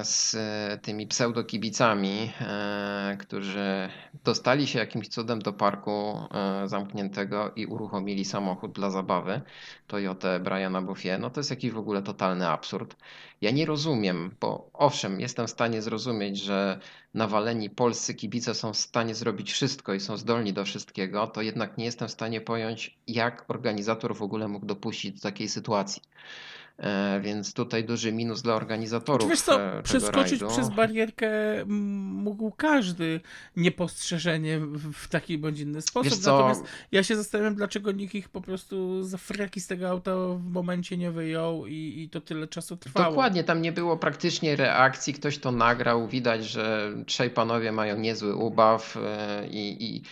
z 0.03 0.37
tymi 0.83 1.07
pseudokibicami, 1.07 2.33
e, 2.41 3.17
którzy 3.21 3.89
dostali 4.25 4.67
się 4.67 4.79
jakimś 4.79 5.09
cudem 5.09 5.39
do 5.39 5.53
parku 5.53 6.21
e, 6.35 6.69
zamkniętego 6.69 7.53
i 7.57 7.67
uruchomili 7.67 8.25
samochód 8.25 8.73
dla 8.73 8.91
zabawy 8.91 9.41
Toyota 9.87 10.39
Briana 10.39 10.83
Buffie, 10.83 11.19
no 11.19 11.31
to 11.31 11.41
jest 11.41 11.51
jakiś 11.51 11.71
w 11.71 11.79
ogóle 11.79 12.03
totalny 12.03 12.49
absurd. 12.49 12.97
Ja 13.41 13.51
nie 13.51 13.67
rozumiem, 13.67 14.35
bo 14.41 14.71
owszem, 14.73 15.21
jestem 15.21 15.47
w 15.47 15.51
stanie 15.51 15.83
zrozumieć, 15.83 16.39
że 16.39 16.79
nawaleni 17.15 17.71
polscy 17.71 18.15
kibice 18.15 18.55
są 18.55 18.73
w 18.73 18.77
stanie 18.77 19.15
zrobić 19.15 19.53
wszystko 19.53 19.95
i 19.95 20.01
są 20.01 20.17
zdolni 20.17 20.53
do 20.53 20.65
wszystkiego, 20.65 21.27
to 21.27 21.43
jednak 21.43 21.79
nie 21.79 21.85
jestem 21.85 22.09
w 22.09 22.13
stanie 22.13 22.41
pojąć, 22.41 22.99
jak 23.07 23.45
organizator 23.49 24.17
w 24.17 24.23
ogóle 24.23 24.49
mógł 24.49 24.67
dopuścić 24.67 25.13
do 25.15 25.21
takiej 25.21 25.49
sytuacji. 25.49 26.03
E, 26.79 27.21
więc 27.21 27.55
tutaj 27.55 27.85
duży 27.85 28.13
minus 28.13 28.43
dla 28.43 28.55
organizatorów. 28.55 29.31
Wiesz 29.31 29.41
co, 29.41 29.61
e, 29.61 29.83
przeskoczyć 29.83 30.41
rajdu. 30.41 30.49
przez 30.49 30.69
barierkę 30.77 31.29
mógł 31.67 32.51
każdy 32.51 33.21
niepostrzeżenie 33.57 34.61
w 34.93 35.09
taki 35.09 35.39
bądź 35.39 35.61
inny 35.61 35.83
sposób. 35.83 36.13
Natomiast 36.25 36.65
ja 36.93 37.03
się 37.03 37.17
zastanawiam, 37.17 37.55
dlaczego 37.55 37.93
nikt 37.93 38.15
ich 38.15 38.29
po 38.29 38.41
prostu 38.41 39.03
za 39.03 39.19
fraki 39.19 39.61
z 39.61 39.67
tego 39.67 39.89
auta 39.89 40.13
w 40.37 40.51
momencie 40.51 40.97
nie 40.97 41.11
wyjął 41.11 41.67
i, 41.67 42.03
i 42.03 42.09
to 42.09 42.21
tyle 42.21 42.49
czasu 42.49 42.77
trwało. 42.77 43.11
Dokładnie, 43.11 43.45
tam 43.45 43.63
nie 43.63 43.73
było 43.73 43.97
praktycznie 43.97 44.57
reakcji. 44.57 45.15
Ktoś 45.15 45.39
to 45.39 45.53
nagrał. 45.53 46.09
Widać, 46.09 46.45
że 46.45 46.93
trzej 47.07 47.31
panowie 47.31 47.73
mają 47.73 47.99
niezły 47.99 48.37
ubaw 48.37 48.97
e, 48.97 49.47
i, 49.49 49.85
i 49.85 50.03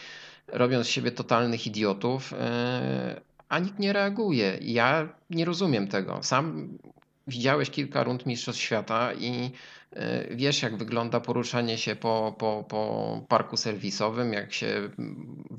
robią 0.49 0.85
z 0.85 0.89
siebie 0.89 1.11
totalnych 1.11 1.67
idiotów 1.67 2.35
a 3.49 3.59
nikt 3.59 3.79
nie 3.79 3.93
reaguje. 3.93 4.59
Ja 4.61 5.09
nie 5.31 5.45
rozumiem 5.45 5.89
tego. 5.89 6.23
Sam 6.23 6.79
widziałeś 7.27 7.71
kilka 7.71 8.05
rund 8.05 8.27
Mistrzostw 8.27 8.63
Świata 8.63 9.15
i 9.15 9.51
e, 9.93 10.37
wiesz, 10.37 10.63
jak 10.63 10.77
wygląda 10.77 11.21
poruszanie 11.21 11.79
się 11.79 11.97
po, 11.97 12.35
po, 12.39 12.65
po 12.69 13.21
parku 13.29 13.57
serwisowym, 13.57 14.33
jak, 14.33 14.53
się, 14.53 14.91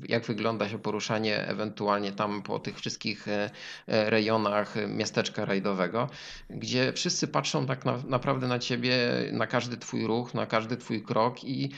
jak 0.08 0.24
wygląda 0.24 0.68
się 0.68 0.78
poruszanie 0.78 1.48
ewentualnie 1.48 2.12
tam 2.12 2.42
po 2.42 2.58
tych 2.58 2.78
wszystkich 2.78 3.28
e, 3.28 3.50
e, 3.86 4.10
rejonach 4.10 4.74
miasteczka 4.88 5.44
rajdowego, 5.44 6.08
gdzie 6.50 6.92
wszyscy 6.92 7.28
patrzą 7.28 7.66
tak 7.66 7.84
na, 7.84 8.02
naprawdę 8.08 8.46
na 8.46 8.58
ciebie, 8.58 8.96
na 9.32 9.46
każdy 9.46 9.76
twój 9.76 10.06
ruch, 10.06 10.34
na 10.34 10.46
każdy 10.46 10.76
twój 10.76 11.02
krok 11.02 11.44
i 11.44 11.70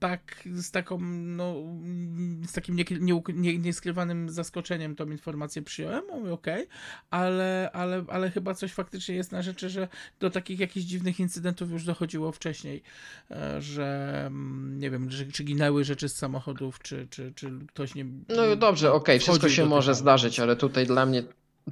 tak 0.00 0.48
z 0.54 0.70
taką, 0.70 0.98
no, 1.00 1.54
z 2.46 2.52
takim 2.52 2.76
nie, 2.76 2.84
nie, 3.00 3.22
nie, 3.34 3.58
nieskrywanym 3.58 4.30
zaskoczeniem 4.30 4.96
tą 4.96 5.10
informację 5.10 5.62
przyjąłem, 5.62 6.02
mówię 6.12 6.32
okej, 6.32 6.62
okay, 6.62 6.76
ale, 7.10 7.70
ale, 7.72 8.04
ale 8.08 8.30
chyba 8.30 8.54
coś 8.54 8.72
faktycznie 8.72 9.14
jest 9.14 9.32
na 9.32 9.42
rzeczy, 9.42 9.70
że 9.70 9.88
do 10.20 10.30
takich 10.30 10.60
jakichś 10.60 10.86
dziwnych 10.86 11.20
incydentów 11.20 11.70
już 11.70 11.84
dochodziło 11.84 12.32
wcześniej, 12.32 12.82
e, 13.30 13.60
że 13.60 14.22
mm, 14.26 14.78
nie 14.78 14.90
wiem, 14.90 15.08
czy, 15.08 15.32
czy 15.32 15.44
ginęły 15.44 15.84
rzeczy 15.84 16.08
z 16.08 16.16
samochodów, 16.16 16.78
czy, 16.78 17.06
czy, 17.10 17.32
czy 17.34 17.50
ktoś 17.68 17.94
nie... 17.94 18.04
No 18.28 18.56
dobrze, 18.56 18.92
okej, 18.92 19.16
okay, 19.16 19.18
wszystko 19.18 19.48
się 19.48 19.66
może 19.66 19.94
zdarzyć, 19.94 20.40
ale 20.40 20.56
tutaj 20.56 20.86
dla 20.86 21.06
mnie 21.06 21.22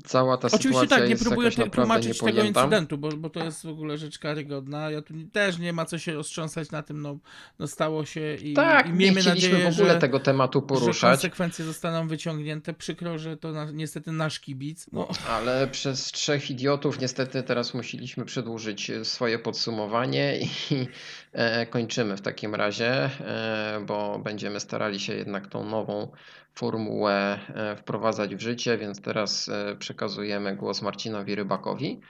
cała 0.04 0.36
ta 0.36 0.46
Oczywiście 0.46 0.68
sytuacja 0.68 0.96
tak, 0.96 1.08
nie 1.08 1.16
próbuję 1.16 1.50
te, 1.50 1.70
tłumaczyć 1.70 2.18
tego 2.18 2.42
incydentu, 2.42 2.98
bo, 2.98 3.08
bo 3.08 3.30
to 3.30 3.44
jest 3.44 3.66
w 3.66 3.68
ogóle 3.68 3.98
rzecz 3.98 4.18
karygodna. 4.18 4.90
Ja 4.90 5.02
tu 5.02 5.14
też 5.32 5.58
nie 5.58 5.72
ma 5.72 5.84
co 5.84 5.98
się 5.98 6.14
roztrząsać 6.14 6.70
na 6.70 6.82
tym, 6.82 7.02
no, 7.02 7.18
no 7.58 7.66
stało 7.66 8.04
się 8.04 8.34
i, 8.34 8.54
tak, 8.54 8.88
i 8.88 8.92
miejmy 8.92 9.20
nie 9.20 9.26
nadzieję, 9.26 9.70
w 9.70 9.74
ogóle 9.74 9.92
że, 9.92 9.98
tego 9.98 10.20
tematu 10.20 10.62
poruszać. 10.62 11.10
Że 11.10 11.16
konsekwencje 11.16 11.64
zostaną 11.64 12.08
wyciągnięte. 12.08 12.74
Przykro, 12.74 13.18
że 13.18 13.36
to 13.36 13.52
na, 13.52 13.70
niestety 13.70 14.12
nasz 14.12 14.40
kibic. 14.40 14.86
No. 14.92 15.08
Ale 15.28 15.68
przez 15.68 16.04
trzech 16.04 16.50
idiotów 16.50 17.00
niestety 17.00 17.42
teraz 17.42 17.74
musieliśmy 17.74 18.24
przedłużyć 18.24 18.92
swoje 19.02 19.38
podsumowanie 19.38 20.38
i 20.70 20.88
e, 21.32 21.66
kończymy 21.66 22.16
w 22.16 22.20
takim 22.20 22.54
razie, 22.54 22.90
e, 23.20 23.84
bo 23.86 24.18
będziemy 24.18 24.60
starali 24.60 25.00
się 25.00 25.14
jednak 25.14 25.46
tą 25.46 25.64
nową 25.64 26.08
formułę 26.54 27.38
e, 27.54 27.76
wprowadzać 27.76 28.36
w 28.36 28.40
życie, 28.40 28.78
więc 28.78 29.02
teraz 29.02 29.48
e, 29.48 29.76
przekazujemy 29.76 30.56
głos 30.56 30.82
Marcinowi 30.82 31.34
Rybakowi. 31.34 32.00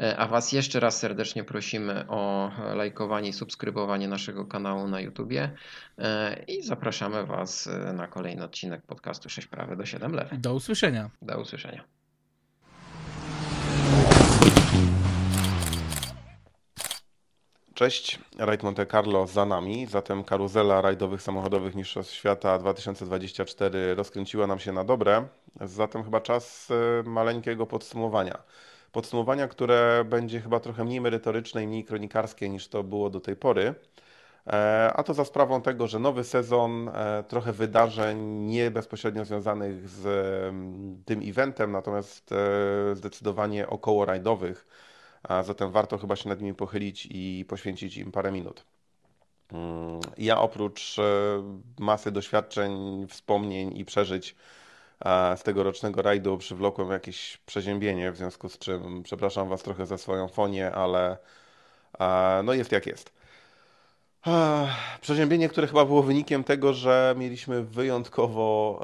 E, 0.00 0.16
a 0.16 0.26
Was 0.26 0.52
jeszcze 0.52 0.80
raz 0.80 0.98
serdecznie 0.98 1.44
prosimy 1.44 2.04
o 2.08 2.50
lajkowanie 2.74 3.28
i 3.28 3.32
subskrybowanie 3.32 4.08
naszego 4.08 4.44
kanału 4.44 4.88
na 4.88 5.00
YouTubie 5.00 5.50
i 6.48 6.62
zapraszamy 6.62 7.26
Was 7.26 7.68
na 7.94 8.06
kolejny 8.06 8.44
odcinek 8.44 8.82
podcastu 8.82 9.28
6 9.28 9.48
prawy 9.48 9.76
do 9.76 9.86
7 9.86 10.12
lewe. 10.12 10.36
Do 10.38 10.54
usłyszenia. 10.54 11.10
Do 11.22 11.40
usłyszenia. 11.40 11.84
Cześć, 17.76 18.18
Rajd 18.38 18.62
Monte 18.62 18.86
Carlo 18.86 19.26
za 19.26 19.44
nami, 19.44 19.86
zatem 19.86 20.24
karuzela 20.24 20.80
rajdowych 20.80 21.22
samochodowych 21.22 21.74
Mistrzostw 21.74 22.14
Świata 22.14 22.58
2024 22.58 23.94
rozkręciła 23.94 24.46
nam 24.46 24.58
się 24.58 24.72
na 24.72 24.84
dobre, 24.84 25.26
zatem 25.60 26.04
chyba 26.04 26.20
czas 26.20 26.68
e, 26.70 27.02
maleńkiego 27.02 27.66
podsumowania. 27.66 28.38
Podsumowania, 28.92 29.48
które 29.48 30.04
będzie 30.04 30.40
chyba 30.40 30.60
trochę 30.60 30.84
mniej 30.84 31.00
merytoryczne 31.00 31.62
i 31.62 31.66
mniej 31.66 31.84
kronikarskie 31.84 32.48
niż 32.48 32.68
to 32.68 32.82
było 32.82 33.10
do 33.10 33.20
tej 33.20 33.36
pory, 33.36 33.74
e, 34.46 34.92
a 34.94 35.02
to 35.02 35.14
za 35.14 35.24
sprawą 35.24 35.62
tego, 35.62 35.86
że 35.86 35.98
nowy 35.98 36.24
sezon, 36.24 36.88
e, 36.88 37.24
trochę 37.28 37.52
wydarzeń 37.52 38.18
nie 38.46 38.70
bezpośrednio 38.70 39.24
związanych 39.24 39.88
z 39.88 40.04
tym 41.04 41.20
eventem, 41.24 41.72
natomiast 41.72 42.34
zdecydowanie 42.94 43.68
około 43.68 44.04
rajdowych 44.04 44.66
a 45.28 45.42
zatem 45.42 45.70
warto 45.70 45.98
chyba 45.98 46.16
się 46.16 46.28
nad 46.28 46.40
nimi 46.40 46.54
pochylić 46.54 47.08
i 47.10 47.44
poświęcić 47.48 47.96
im 47.96 48.12
parę 48.12 48.32
minut. 48.32 48.64
Mm, 49.52 50.00
ja 50.18 50.40
oprócz 50.40 50.98
e, 50.98 51.02
masy 51.78 52.12
doświadczeń, 52.12 53.06
wspomnień 53.08 53.76
i 53.76 53.84
przeżyć 53.84 54.36
z 55.36 55.42
tegorocznego 55.42 56.02
rajdu 56.02 56.38
przywlokłem 56.38 56.90
jakieś 56.90 57.36
przeziębienie, 57.46 58.12
w 58.12 58.16
związku 58.16 58.48
z 58.48 58.58
czym 58.58 59.02
przepraszam 59.02 59.48
Was 59.48 59.62
trochę 59.62 59.86
za 59.86 59.98
swoją 59.98 60.28
fonię, 60.28 60.72
ale 60.72 61.16
no 62.44 62.52
jest 62.52 62.72
jak 62.72 62.86
jest. 62.86 63.12
Przeziębienie, 65.00 65.48
które 65.48 65.66
chyba 65.66 65.84
było 65.84 66.02
wynikiem 66.02 66.44
tego, 66.44 66.74
że 66.74 67.14
mieliśmy 67.18 67.62
wyjątkowo 67.62 68.80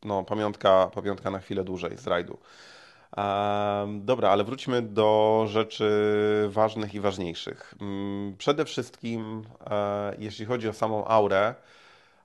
no, 0.03 0.23
pamiątka, 0.23 0.91
pamiątka 0.93 1.31
na 1.31 1.39
chwilę 1.39 1.63
dłużej 1.63 1.97
z 1.97 2.07
rajdu. 2.07 2.37
Dobra, 3.87 4.29
ale 4.29 4.43
wróćmy 4.43 4.81
do 4.81 5.43
rzeczy 5.47 5.89
ważnych 6.49 6.93
i 6.93 6.99
ważniejszych. 6.99 7.75
Mm, 7.81 8.37
przede 8.37 8.65
wszystkim, 8.65 9.43
e, 9.69 10.15
jeśli 10.19 10.45
chodzi 10.45 10.69
o 10.69 10.73
samą 10.73 11.05
aurę, 11.05 11.55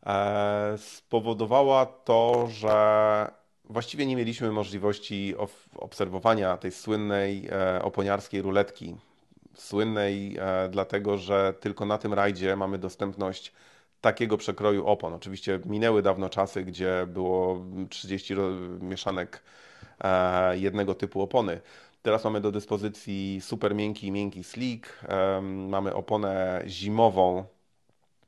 e, 0.06 0.74
spowodowała 0.78 1.86
to, 1.86 2.46
że 2.50 3.41
właściwie 3.64 4.06
nie 4.06 4.16
mieliśmy 4.16 4.52
możliwości 4.52 5.34
obserwowania 5.76 6.56
tej 6.56 6.72
słynnej 6.72 7.48
e, 7.52 7.82
oponiarskiej 7.82 8.42
ruletki. 8.42 8.96
Słynnej 9.54 10.36
e, 10.40 10.68
dlatego, 10.68 11.18
że 11.18 11.54
tylko 11.60 11.86
na 11.86 11.98
tym 11.98 12.14
rajdzie 12.14 12.56
mamy 12.56 12.78
dostępność 12.78 13.52
takiego 14.00 14.36
przekroju 14.36 14.86
opon. 14.86 15.14
Oczywiście 15.14 15.60
minęły 15.64 16.02
dawno 16.02 16.28
czasy, 16.28 16.64
gdzie 16.64 17.06
było 17.06 17.64
30 17.90 18.34
mieszanek 18.80 19.42
e, 20.04 20.58
jednego 20.58 20.94
typu 20.94 21.22
opony. 21.22 21.60
Teraz 22.02 22.24
mamy 22.24 22.40
do 22.40 22.52
dyspozycji 22.52 23.40
super 23.40 23.74
miękki 23.74 24.06
i 24.06 24.12
miękki 24.12 24.44
slick. 24.44 25.04
Mamy 25.42 25.94
oponę 25.94 26.62
zimową 26.66 27.44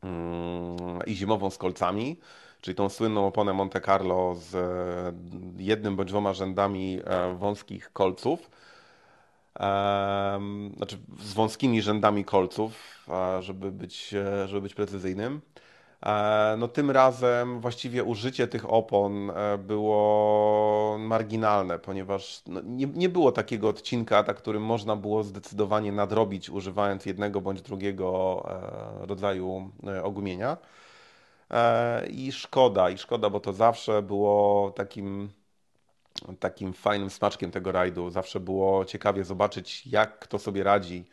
mm, 0.03 0.99
i 1.07 1.14
zimową 1.14 1.51
z 1.51 1.59
kolcami 1.59 2.16
czyli 2.64 2.74
tą 2.74 2.88
słynną 2.88 3.27
oponę 3.27 3.53
Monte 3.53 3.81
Carlo 3.81 4.35
z 4.35 4.55
e, 4.55 5.62
jednym 5.62 5.96
bądź 5.96 6.09
dwoma 6.09 6.33
rzędami 6.33 7.00
e, 7.05 7.35
wąskich 7.35 7.92
kolców. 7.92 8.50
Znaczy 10.77 10.98
z 11.20 11.33
wąskimi 11.33 11.83
rzędami 11.83 12.24
kolców, 12.24 13.07
żeby 13.40 13.72
być, 13.72 14.14
e, 14.14 14.48
żeby 14.48 14.61
być 14.61 14.74
precyzyjnym. 14.74 15.40
No 16.59 16.68
tym 16.68 16.90
razem 16.90 17.61
właściwie 17.61 18.05
użycie 18.05 18.48
tych 18.48 18.72
opon 18.72 19.33
było 19.59 20.96
marginalne, 20.98 21.79
ponieważ 21.79 22.42
no, 22.46 22.61
nie, 22.64 22.87
nie 22.87 23.09
było 23.09 23.33
takiego 23.33 23.68
odcinka, 23.68 24.22
na 24.22 24.35
którym 24.35 24.62
można 24.62 24.96
było 24.96 25.22
zdecydowanie 25.22 25.92
nadrobić 25.92 26.50
używając 26.50 27.07
jednego 27.07 27.40
bądź 27.40 27.62
drugiego 27.62 28.42
rodzaju 29.00 29.70
ogumienia. 30.03 30.57
E, 31.50 32.07
I 32.07 32.33
szkoda, 32.33 32.90
i 32.90 32.98
szkoda, 32.98 33.30
bo 33.30 33.40
to 33.40 33.52
zawsze 33.52 34.02
było 34.02 34.70
takim, 34.70 35.30
takim 36.40 36.72
fajnym 36.72 37.11
smaczkiem 37.11 37.50
tego 37.50 37.72
rajdu. 37.72 38.11
Zawsze 38.11 38.40
było 38.40 38.85
ciekawie 38.85 39.24
zobaczyć, 39.24 39.87
jak 39.87 40.18
kto 40.18 40.38
sobie 40.38 40.64
radzi. 40.64 41.04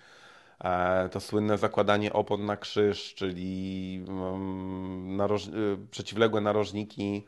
E, 0.63 1.09
to 1.09 1.19
słynne 1.19 1.57
zakładanie 1.57 2.13
opon 2.13 2.45
na 2.45 2.57
krzyż, 2.57 3.15
czyli 3.15 4.05
mm, 4.07 5.15
naroż... 5.17 5.47
Y, 5.47 5.77
przeciwległe 5.91 6.41
narożniki, 6.41 7.25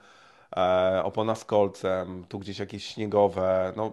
e, 0.58 1.02
opona 1.04 1.36
z 1.36 1.46
kolcem, 1.46 2.26
tu 2.30 2.40
gdzieś 2.40 2.60
jakieś 2.60 2.86
śniegowe. 2.86 3.74
No, 3.76 3.92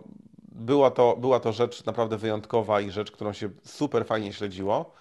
była, 0.53 0.91
to, 0.91 1.17
była 1.17 1.41
to 1.41 1.53
rzecz 1.53 1.85
naprawdę 1.85 2.17
wyjątkowa 2.17 2.81
i 2.81 2.91
rzecz, 2.91 3.11
którą 3.11 3.33
się 3.33 3.51
super 3.65 4.07
fajnie 4.07 4.33
śledziło 4.33 4.93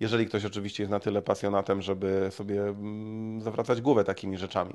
jeżeli 0.00 0.26
ktoś 0.26 0.44
oczywiście 0.44 0.82
jest 0.82 0.90
na 0.90 1.00
tyle 1.00 1.22
pasjonatem, 1.22 1.82
żeby 1.82 2.28
sobie 2.30 2.62
mm, 2.62 3.42
zawracać 3.42 3.80
głowę 3.80 4.04
takimi 4.04 4.38
rzeczami. 4.38 4.74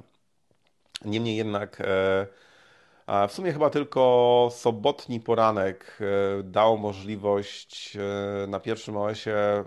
Niemniej 1.06 1.36
jednak 1.36 1.82
e, 1.82 3.28
w 3.28 3.32
sumie 3.32 3.54
chyba 3.54 3.70
tylko 3.70 4.50
sobotni 4.52 5.20
poranek 5.20 5.98
e, 6.40 6.44
dał 6.44 6.78
możliwość 6.78 7.98
e, 7.98 8.48
na 8.48 8.60
pierwszym 8.60 8.98
OS-ie 8.98 9.64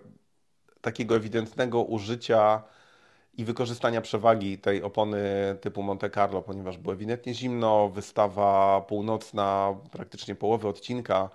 takiego 0.81 1.17
ewidentnego 1.17 1.83
użycia 1.83 2.63
i 3.35 3.45
wykorzystania 3.45 4.01
przewagi 4.01 4.59
tej 4.59 4.83
opony 4.83 5.23
typu 5.61 5.83
Monte 5.83 6.11
Carlo, 6.11 6.43
ponieważ 6.43 6.79
było 6.79 6.95
ewidentnie 6.95 7.35
zimno, 7.35 7.89
wystawa 7.89 8.81
północna, 8.81 9.75
praktycznie 9.93 10.35
połowy 10.35 10.69
odcinka 10.69 11.31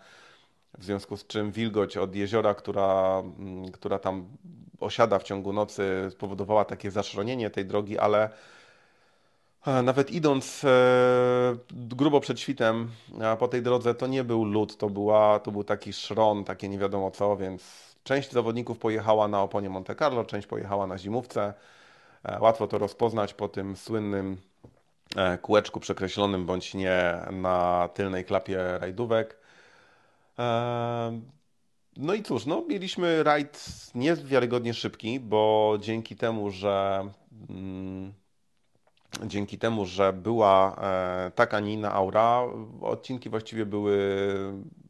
w 0.78 0.84
związku 0.84 1.18
z 1.18 1.28
czym 1.28 1.52
wilgoć 1.52 1.98
od 1.98 2.16
jeziora, 2.16 2.54
która, 2.54 3.20
mm, 3.40 3.72
która 3.72 4.00
tam 4.00 4.26
osiada 4.80 5.20
w 5.20 5.24
ciągu 5.24 5.54
nocy, 5.54 6.08
spowodowała 6.12 6.66
takie 6.66 6.92
zaszronienie 6.92 7.50
tej 7.50 7.66
drogi, 7.66 8.00
ale 8.00 8.30
e, 9.66 9.82
nawet 9.82 10.12
idąc 10.12 10.64
e, 10.64 10.70
grubo 11.72 12.20
przed 12.20 12.40
świtem 12.40 12.92
po 13.40 13.48
tej 13.48 13.62
drodze, 13.62 13.96
to 13.96 14.08
nie 14.08 14.24
był 14.24 14.46
lód, 14.46 14.78
to, 14.78 14.90
była, 14.90 15.40
to 15.40 15.52
był 15.52 15.64
taki 15.64 15.94
szron, 15.94 16.44
takie 16.44 16.70
nie 16.70 16.78
wiadomo 16.80 17.12
co, 17.12 17.38
więc 17.38 17.64
część 18.04 18.32
zawodników 18.32 18.80
pojechała 18.80 19.28
na 19.28 19.42
oponie 19.42 19.70
Monte 19.70 19.96
Carlo, 19.96 20.26
część 20.26 20.48
pojechała 20.48 20.88
na 20.88 20.98
zimówce. 20.98 21.54
E, 22.24 22.40
łatwo 22.40 22.68
to 22.68 22.78
rozpoznać 22.78 23.34
po 23.34 23.48
tym 23.48 23.76
słynnym 23.76 24.38
kółeczku 25.42 25.80
przekreślonym 25.80 26.46
bądź 26.46 26.74
nie 26.74 27.22
na 27.32 27.90
tylnej 27.94 28.26
klapie 28.26 28.78
rajdówek. 28.80 29.41
No 31.98 32.14
i 32.14 32.24
cóż, 32.24 32.46
no, 32.46 32.64
mieliśmy 32.70 33.24
rajd 33.24 33.66
niewiarygodnie 33.96 34.74
szybki, 34.74 35.20
bo 35.20 35.78
dzięki 35.80 36.16
temu, 36.16 36.52
że 36.52 37.08
mm, 37.50 38.14
dzięki 39.26 39.58
temu, 39.58 39.86
że 39.86 40.14
była 40.14 40.76
e, 40.82 41.32
taka, 41.36 41.60
nie 41.60 41.74
inna 41.74 41.92
aura, 41.94 42.42
odcinki 42.82 43.30
właściwie 43.30 43.66
były 43.66 43.98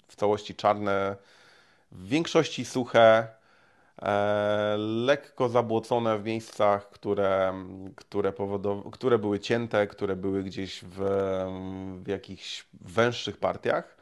w 0.08 0.16
całości 0.16 0.56
czarne, 0.56 1.16
w 1.92 2.08
większości 2.08 2.66
suche, 2.66 3.28
e, 4.02 4.76
lekko 4.78 5.50
zabłocone 5.50 6.18
w 6.18 6.26
miejscach, 6.26 6.90
które, 6.90 7.54
które, 7.96 8.34
które 8.92 9.20
były 9.20 9.40
cięte, 9.40 9.88
które 9.88 10.16
były 10.16 10.44
gdzieś 10.44 10.84
w, 10.84 11.00
w 12.04 12.08
jakichś 12.08 12.66
węższych 12.82 13.38
partiach. 13.38 14.01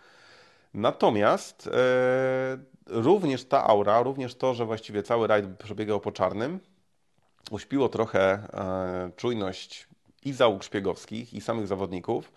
Natomiast 0.74 1.68
e, 1.68 1.72
również 2.88 3.46
ta 3.46 3.68
aura, 3.68 4.02
również 4.02 4.36
to, 4.36 4.54
że 4.54 4.66
właściwie 4.66 5.04
cały 5.04 5.28
rajd 5.28 5.46
przebiegał 5.58 6.00
po 6.00 6.12
czarnym, 6.12 6.60
uśpiło 7.52 7.90
trochę 7.90 8.20
e, 8.22 9.12
czujność 9.16 9.88
i 10.26 10.34
załóg 10.34 10.64
szpiegowskich, 10.64 11.34
i 11.34 11.42
samych 11.42 11.68
zawodników, 11.68 12.32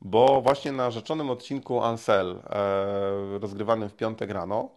bo 0.00 0.40
właśnie 0.40 0.72
na 0.72 0.90
rzeczonym 0.90 1.30
odcinku 1.30 1.82
Ansel, 1.82 2.30
e, 2.30 3.38
rozgrywanym 3.38 3.88
w 3.88 3.94
piątek 3.94 4.30
rano, 4.30 4.68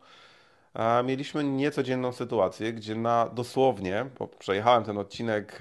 mieliśmy 1.04 1.44
niecodzienną 1.44 2.12
sytuację, 2.12 2.74
gdzie 2.74 2.96
na 2.96 3.30
dosłownie, 3.30 4.06
bo 4.20 4.28
przejechałem 4.28 4.84
ten 4.84 4.98
odcinek 4.98 5.60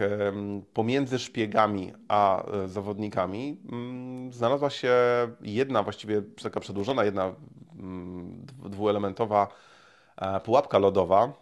pomiędzy 0.75 1.18
szpiegami 1.18 1.92
a 2.09 2.47
e, 2.47 2.68
zawodnikami, 2.68 3.61
mm, 3.73 4.33
znalazła 4.33 4.71
się 4.71 4.92
jedna, 5.40 5.83
właściwie 5.83 6.23
taka 6.42 6.61
przedłużona, 6.61 7.05
jedna 7.05 7.35
mm, 7.79 8.47
dwuelementowa 8.64 9.49
e, 10.16 10.40
pułapka 10.40 10.79
lodowa, 10.79 11.33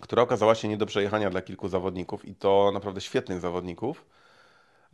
która 0.00 0.22
okazała 0.22 0.54
się 0.54 0.68
nie 0.68 0.76
do 0.76 0.86
przejechania 0.86 1.30
dla 1.30 1.42
kilku 1.42 1.68
zawodników 1.68 2.24
i 2.24 2.34
to 2.34 2.70
naprawdę 2.74 3.00
świetnych 3.00 3.40
zawodników. 3.40 4.04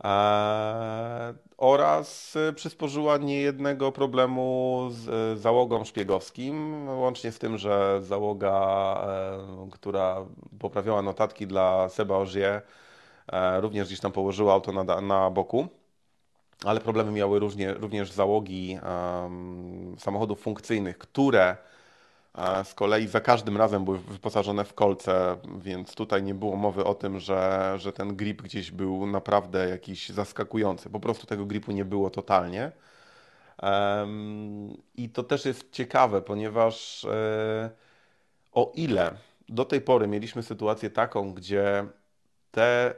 E, 0.03 1.33
oraz 1.57 2.37
przysporzyła 2.55 3.17
niejednego 3.17 3.91
problemu 3.91 4.87
z 4.91 5.09
e, 5.09 5.41
załogą 5.41 5.85
szpiegowskim, 5.85 6.87
łącznie 6.89 7.31
z 7.31 7.39
tym, 7.39 7.57
że 7.57 8.01
załoga, 8.01 8.97
e, 9.07 9.69
która 9.71 10.25
poprawiała 10.59 11.01
notatki 11.01 11.47
dla 11.47 11.89
Seba 11.89 12.17
Ogier, 12.17 12.61
również 13.59 13.87
gdzieś 13.87 13.99
tam 13.99 14.11
położyła 14.11 14.53
auto 14.53 14.71
na, 14.71 15.01
na 15.01 15.29
boku. 15.29 15.67
Ale 16.65 16.79
problemy 16.79 17.11
miały 17.11 17.39
również, 17.39 17.77
również 17.79 18.11
załogi 18.11 18.79
um, 18.83 19.95
samochodów 19.99 20.39
funkcyjnych, 20.41 20.97
które 20.97 21.57
z 22.63 22.73
kolei 22.73 23.07
za 23.07 23.21
każdym 23.21 23.57
razem 23.57 23.85
były 23.85 23.99
wyposażone 23.99 24.65
w 24.65 24.73
kolce, 24.73 25.37
więc 25.57 25.95
tutaj 25.95 26.23
nie 26.23 26.33
było 26.33 26.55
mowy 26.55 26.85
o 26.85 26.95
tym, 26.95 27.19
że, 27.19 27.73
że 27.77 27.93
ten 27.93 28.15
grip 28.15 28.41
gdzieś 28.41 28.71
był 28.71 29.07
naprawdę 29.07 29.69
jakiś 29.69 30.09
zaskakujący. 30.09 30.89
Po 30.89 30.99
prostu 30.99 31.27
tego 31.27 31.45
gripu 31.45 31.71
nie 31.71 31.85
było 31.85 32.09
totalnie. 32.09 32.71
I 34.95 35.09
to 35.09 35.23
też 35.23 35.45
jest 35.45 35.71
ciekawe, 35.71 36.21
ponieważ 36.21 37.05
e, 37.05 37.69
o 38.51 38.71
ile 38.75 39.11
do 39.49 39.65
tej 39.65 39.81
pory 39.81 40.07
mieliśmy 40.07 40.43
sytuację 40.43 40.89
taką, 40.89 41.33
gdzie 41.33 41.85
te 42.51 42.95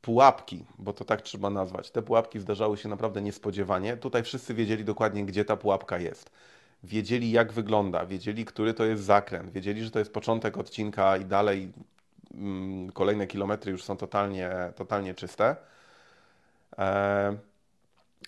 pułapki, 0.00 0.64
bo 0.78 0.92
to 0.92 1.04
tak 1.04 1.22
trzeba 1.22 1.50
nazwać, 1.50 1.90
te 1.90 2.02
pułapki 2.02 2.40
zdarzały 2.40 2.76
się 2.76 2.88
naprawdę 2.88 3.22
niespodziewanie, 3.22 3.96
tutaj 3.96 4.22
wszyscy 4.22 4.54
wiedzieli 4.54 4.84
dokładnie, 4.84 5.24
gdzie 5.24 5.44
ta 5.44 5.56
pułapka 5.56 5.98
jest 5.98 6.30
wiedzieli 6.84 7.30
jak 7.30 7.52
wygląda, 7.52 8.06
wiedzieli, 8.06 8.44
który 8.44 8.74
to 8.74 8.84
jest 8.84 9.02
zakręt, 9.02 9.50
wiedzieli, 9.52 9.84
że 9.84 9.90
to 9.90 9.98
jest 9.98 10.12
początek 10.12 10.58
odcinka 10.58 11.16
i 11.16 11.24
dalej 11.24 11.72
mm, 12.34 12.92
kolejne 12.92 13.26
kilometry 13.26 13.72
już 13.72 13.84
są 13.84 13.96
totalnie, 13.96 14.50
totalnie 14.76 15.14
czyste. 15.14 15.56
E, 16.78 17.36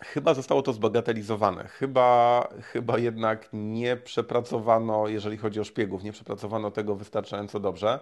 chyba 0.02 0.34
zostało 0.34 0.62
to 0.62 0.72
zbagatelizowane. 0.72 1.68
Chyba, 1.68 2.48
chyba 2.62 2.98
jednak 2.98 3.48
nie 3.52 3.96
przepracowano, 3.96 5.08
jeżeli 5.08 5.36
chodzi 5.36 5.60
o 5.60 5.64
szpiegów, 5.64 6.02
nie 6.02 6.12
przepracowano 6.12 6.70
tego 6.70 6.94
wystarczająco 6.94 7.60
dobrze. 7.60 8.00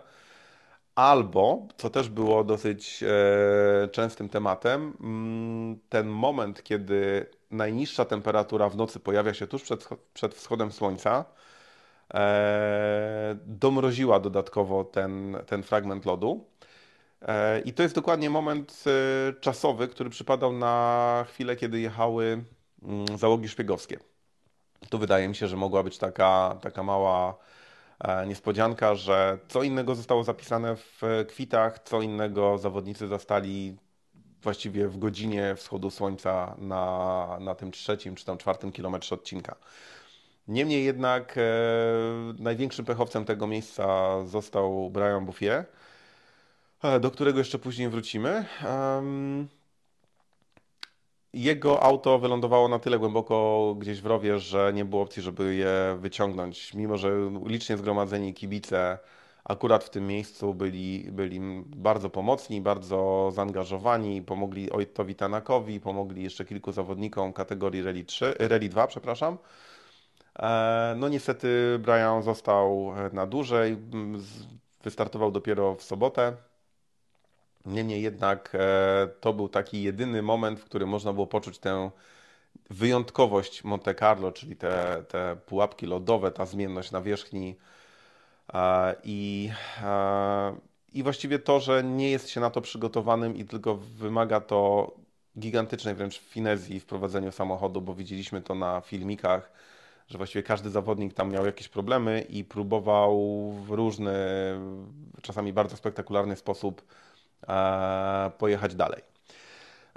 Albo, 0.94 1.66
co 1.76 1.90
też 1.90 2.08
było 2.08 2.44
dosyć 2.44 3.02
e, 3.02 3.88
częstym 3.88 4.28
tematem, 4.28 4.92
mm, 5.00 5.78
ten 5.88 6.08
moment, 6.08 6.62
kiedy 6.62 7.26
najniższa 7.54 8.04
temperatura 8.04 8.68
w 8.68 8.76
nocy 8.76 9.00
pojawia 9.00 9.34
się 9.34 9.46
tuż 9.46 9.62
przed, 9.62 9.88
przed 10.14 10.34
wschodem 10.34 10.72
słońca, 10.72 11.24
e, 12.14 13.36
domroziła 13.46 14.20
dodatkowo 14.20 14.84
ten, 14.84 15.36
ten 15.46 15.62
fragment 15.62 16.04
lodu. 16.04 16.44
E, 17.22 17.60
I 17.60 17.72
to 17.72 17.82
jest 17.82 17.94
dokładnie 17.94 18.30
moment 18.30 18.84
e, 18.86 19.40
czasowy, 19.40 19.88
który 19.88 20.10
przypadał 20.10 20.52
na 20.52 21.24
chwilę, 21.28 21.56
kiedy 21.56 21.80
jechały 21.80 22.44
mm, 22.82 23.18
załogi 23.18 23.48
szpiegowskie. 23.48 23.98
Tu 24.90 24.98
wydaje 24.98 25.28
mi 25.28 25.34
się, 25.34 25.48
że 25.48 25.56
mogła 25.56 25.82
być 25.82 25.98
taka, 25.98 26.58
taka 26.60 26.82
mała 26.82 27.36
e, 28.00 28.26
niespodzianka, 28.26 28.94
że 28.94 29.38
co 29.48 29.62
innego 29.62 29.94
zostało 29.94 30.24
zapisane 30.24 30.76
w 30.76 31.24
kwitach, 31.28 31.78
co 31.84 32.02
innego 32.02 32.58
zawodnicy 32.58 33.08
zastali 33.08 33.76
właściwie 34.44 34.88
w 34.88 34.98
godzinie 34.98 35.54
wschodu 35.56 35.90
słońca 35.90 36.54
na, 36.58 37.36
na 37.40 37.54
tym 37.54 37.72
trzecim 37.72 38.14
czy 38.14 38.24
tam 38.24 38.38
czwartym 38.38 38.72
kilometrze 38.72 39.14
odcinka. 39.14 39.56
Niemniej 40.48 40.84
jednak 40.84 41.38
e, 41.38 41.42
największym 42.38 42.84
pechowcem 42.84 43.24
tego 43.24 43.46
miejsca 43.46 43.86
został 44.26 44.90
Brian 44.90 45.24
Bouffier, 45.24 45.64
e, 46.82 47.00
do 47.00 47.10
którego 47.10 47.38
jeszcze 47.38 47.58
później 47.58 47.88
wrócimy. 47.88 48.44
Um, 48.64 49.48
jego 51.34 51.82
auto 51.82 52.18
wylądowało 52.18 52.68
na 52.68 52.78
tyle 52.78 52.98
głęboko 52.98 53.74
gdzieś 53.78 54.00
w 54.00 54.06
rowie, 54.06 54.38
że 54.38 54.72
nie 54.74 54.84
było 54.84 55.02
opcji, 55.02 55.22
żeby 55.22 55.54
je 55.54 55.96
wyciągnąć. 56.00 56.74
Mimo, 56.74 56.96
że 56.96 57.10
licznie 57.46 57.76
zgromadzeni 57.76 58.34
kibice 58.34 58.98
akurat 59.44 59.84
w 59.84 59.90
tym 59.90 60.06
miejscu 60.06 60.54
byli, 60.54 61.08
byli 61.12 61.40
bardzo 61.66 62.10
pomocni, 62.10 62.60
bardzo 62.60 63.30
zaangażowani, 63.34 64.22
pomogli 64.22 64.70
Ojtowi 64.70 65.14
Tanakowi, 65.14 65.80
pomogli 65.80 66.22
jeszcze 66.22 66.44
kilku 66.44 66.72
zawodnikom 66.72 67.32
kategorii 67.32 67.82
Rally, 67.82 68.04
3, 68.04 68.34
Rally 68.38 68.68
2, 68.68 68.86
przepraszam. 68.86 69.38
E, 70.38 70.94
no 70.96 71.08
niestety 71.08 71.78
Brian 71.78 72.22
został 72.22 72.92
na 73.12 73.26
dłużej, 73.26 73.76
wystartował 74.84 75.30
dopiero 75.30 75.74
w 75.74 75.82
sobotę. 75.82 76.36
Niemniej 77.66 78.02
jednak 78.02 78.52
e, 78.54 79.08
to 79.20 79.32
był 79.32 79.48
taki 79.48 79.82
jedyny 79.82 80.22
moment, 80.22 80.60
w 80.60 80.64
którym 80.64 80.88
można 80.88 81.12
było 81.12 81.26
poczuć 81.26 81.58
tę 81.58 81.90
wyjątkowość 82.70 83.64
Monte 83.64 83.94
Carlo, 83.94 84.32
czyli 84.32 84.56
te, 84.56 85.04
te 85.08 85.36
pułapki 85.46 85.86
lodowe, 85.86 86.30
ta 86.30 86.46
zmienność 86.46 86.90
nawierzchni, 86.90 87.56
i, 89.04 89.50
I 90.92 91.02
właściwie 91.02 91.38
to, 91.38 91.60
że 91.60 91.84
nie 91.84 92.10
jest 92.10 92.28
się 92.28 92.40
na 92.40 92.50
to 92.50 92.60
przygotowanym 92.60 93.36
i 93.36 93.44
tylko 93.44 93.74
wymaga 93.76 94.40
to 94.40 94.92
gigantycznej 95.38 95.94
wręcz 95.94 96.18
finezji 96.18 96.80
w 96.80 96.86
prowadzeniu 96.86 97.32
samochodu, 97.32 97.80
bo 97.80 97.94
widzieliśmy 97.94 98.42
to 98.42 98.54
na 98.54 98.80
filmikach, 98.80 99.50
że 100.08 100.18
właściwie 100.18 100.42
każdy 100.42 100.70
zawodnik 100.70 101.14
tam 101.14 101.30
miał 101.30 101.46
jakieś 101.46 101.68
problemy 101.68 102.20
i 102.20 102.44
próbował 102.44 103.52
w 103.52 103.70
różny, 103.70 104.14
czasami 105.22 105.52
bardzo 105.52 105.76
spektakularny 105.76 106.36
sposób 106.36 106.84
pojechać 108.38 108.74
dalej. 108.74 109.02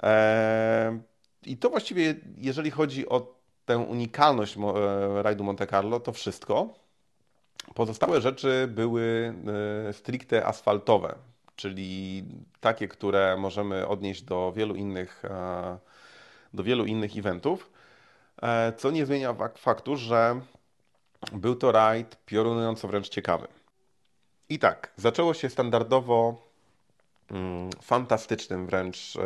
E, 0.02 1.00
I 1.46 1.56
to 1.56 1.70
właściwie, 1.70 2.14
jeżeli 2.36 2.70
chodzi 2.70 3.08
o 3.08 3.34
tę 3.64 3.78
unikalność 3.78 4.56
e, 4.56 5.22
rajdu 5.22 5.44
Monte 5.44 5.66
Carlo, 5.66 6.00
to 6.00 6.12
wszystko. 6.12 6.74
Pozostałe 7.74 8.20
rzeczy 8.20 8.68
były 8.70 9.34
e, 9.88 9.92
stricte 9.92 10.46
asfaltowe, 10.46 11.14
czyli 11.56 12.24
takie, 12.60 12.88
które 12.88 13.36
możemy 13.36 13.86
odnieść 13.88 14.22
do 14.22 14.52
wielu 14.56 14.74
innych, 14.74 15.24
e, 15.24 15.78
do 16.54 16.62
wielu 16.62 16.84
innych 16.84 17.16
eventów, 17.16 17.70
e, 18.42 18.72
co 18.72 18.90
nie 18.90 19.06
zmienia 19.06 19.34
faktu, 19.56 19.96
że 19.96 20.40
Był 21.32 21.56
to 21.56 21.72
rajd 21.72 22.16
piorunująco 22.26 22.88
wręcz 22.88 23.08
ciekawy. 23.08 23.48
I 24.48 24.58
tak, 24.58 24.92
zaczęło 24.96 25.34
się 25.34 25.50
standardowo 25.50 26.42
mm, 27.30 27.70
fantastycznym 27.82 28.66
wręcz 28.66 29.18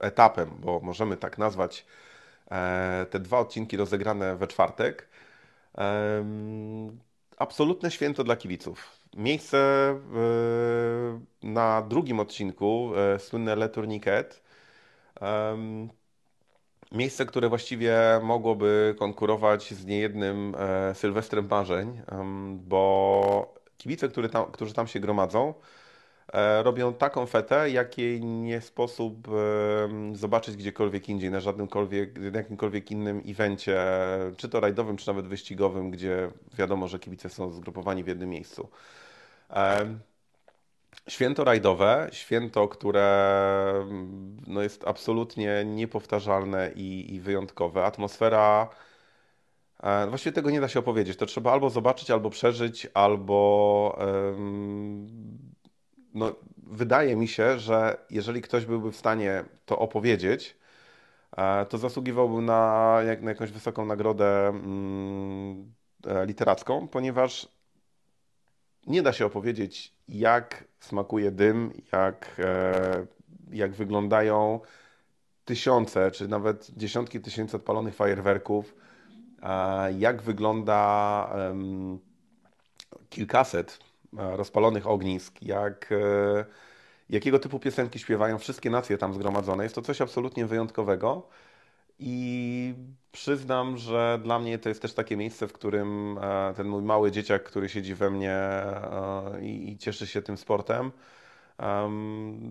etapem, 0.00 0.50
bo 0.58 0.80
możemy 0.80 1.16
tak 1.16 1.38
nazwać 1.38 1.86
te 3.10 3.20
dwa 3.20 3.38
odcinki 3.38 3.76
rozegrane 3.76 4.36
we 4.36 4.46
czwartek. 4.46 5.08
Absolutne 7.36 7.90
święto 7.90 8.24
dla 8.24 8.36
kibiców. 8.36 8.98
Miejsce 9.16 9.58
e, 9.58 11.20
na 11.42 11.82
drugim 11.82 12.20
odcinku, 12.20 12.92
e, 12.96 13.18
słynne 13.18 13.56
Le 13.56 13.68
Tourniquet, 13.68 14.42
Miejsce, 16.92 17.26
które 17.26 17.48
właściwie 17.48 17.96
mogłoby 18.22 18.94
konkurować 18.98 19.74
z 19.74 19.84
niejednym 19.86 20.54
e, 20.58 20.94
Sylwestrem 20.94 21.48
marzeń, 21.50 22.02
bo 22.56 23.54
kibice, 23.78 24.08
którzy 24.08 24.28
tam, 24.28 24.52
którzy 24.52 24.74
tam 24.74 24.86
się 24.86 25.00
gromadzą, 25.00 25.54
robią 26.62 26.94
taką 26.94 27.26
fetę, 27.26 27.70
jakiej 27.70 28.24
nie 28.24 28.60
sposób 28.60 29.28
zobaczyć 30.12 30.56
gdziekolwiek 30.56 31.08
indziej, 31.08 31.30
na 31.30 31.40
żadnymkolwiek, 31.40 32.18
jakimkolwiek 32.34 32.90
innym 32.90 33.22
evencie, 33.26 33.80
czy 34.36 34.48
to 34.48 34.60
rajdowym, 34.60 34.96
czy 34.96 35.08
nawet 35.08 35.26
wyścigowym, 35.26 35.90
gdzie 35.90 36.30
wiadomo, 36.58 36.88
że 36.88 36.98
kibice 36.98 37.28
są 37.28 37.50
zgrupowani 37.50 38.04
w 38.04 38.06
jednym 38.06 38.28
miejscu. 38.28 38.68
Święto 41.08 41.44
rajdowe, 41.44 42.08
święto, 42.12 42.68
które 42.68 43.86
no, 44.46 44.62
jest 44.62 44.84
absolutnie 44.86 45.64
niepowtarzalne 45.64 46.70
i, 46.74 47.14
i 47.14 47.20
wyjątkowe. 47.20 47.84
Atmosfera, 47.84 48.68
e, 49.82 50.06
właściwie 50.06 50.32
tego 50.32 50.50
nie 50.50 50.60
da 50.60 50.68
się 50.68 50.78
opowiedzieć. 50.78 51.16
To 51.16 51.26
trzeba 51.26 51.52
albo 51.52 51.70
zobaczyć, 51.70 52.10
albo 52.10 52.30
przeżyć, 52.30 52.88
albo 52.94 53.98
no, 56.14 56.34
wydaje 56.56 57.16
mi 57.16 57.28
się, 57.28 57.58
że 57.58 57.96
jeżeli 58.10 58.42
ktoś 58.42 58.66
byłby 58.66 58.92
w 58.92 58.96
stanie 58.96 59.44
to 59.66 59.78
opowiedzieć, 59.78 60.56
e, 61.36 61.66
to 61.66 61.78
zasługiwałby 61.78 62.42
na, 62.42 62.98
jak, 63.06 63.22
na 63.22 63.30
jakąś 63.30 63.50
wysoką 63.50 63.86
nagrodę 63.86 64.48
mm, 64.48 65.72
e, 66.06 66.26
literacką, 66.26 66.88
ponieważ 66.88 67.48
nie 68.86 69.02
da 69.02 69.12
się 69.12 69.26
opowiedzieć, 69.26 69.94
jak 70.08 70.64
smakuje 70.80 71.30
dym, 71.30 71.72
jak, 71.92 72.36
e, 72.38 73.06
jak 73.50 73.72
wyglądają 73.72 74.60
tysiące, 75.44 76.10
czy 76.10 76.28
nawet 76.28 76.70
dziesiątki 76.76 77.20
tysięcy 77.20 77.56
odpalonych 77.56 77.94
fajerwerków, 77.94 78.74
jak 79.98 80.22
wygląda 80.22 81.34
kilkaset 83.10 83.78
rozpalonych 84.12 84.86
ognisk, 84.86 85.42
jak, 85.42 85.92
e, 85.92 86.44
jakiego 87.10 87.38
typu 87.38 87.58
piosenki 87.58 87.98
śpiewają 87.98 88.38
wszystkie 88.38 88.70
nacje 88.70 88.98
tam 88.98 89.14
zgromadzone. 89.14 89.62
Jest 89.62 89.74
to 89.74 89.82
coś 89.82 90.00
absolutnie 90.00 90.46
wyjątkowego. 90.46 91.28
I 91.98 92.74
przyznam, 93.12 93.76
że 93.76 94.20
dla 94.22 94.38
mnie 94.38 94.58
to 94.58 94.68
jest 94.68 94.82
też 94.82 94.94
takie 94.94 95.16
miejsce, 95.16 95.48
w 95.48 95.52
którym 95.52 96.18
e, 96.22 96.54
ten 96.56 96.68
mój 96.68 96.82
mały 96.82 97.10
dzieciak, 97.10 97.42
który 97.42 97.68
siedzi 97.68 97.94
we 97.94 98.10
mnie 98.10 98.32
e, 98.32 99.40
i 99.42 99.76
cieszy 99.78 100.06
się 100.06 100.22
tym 100.22 100.36
sportem, 100.36 100.92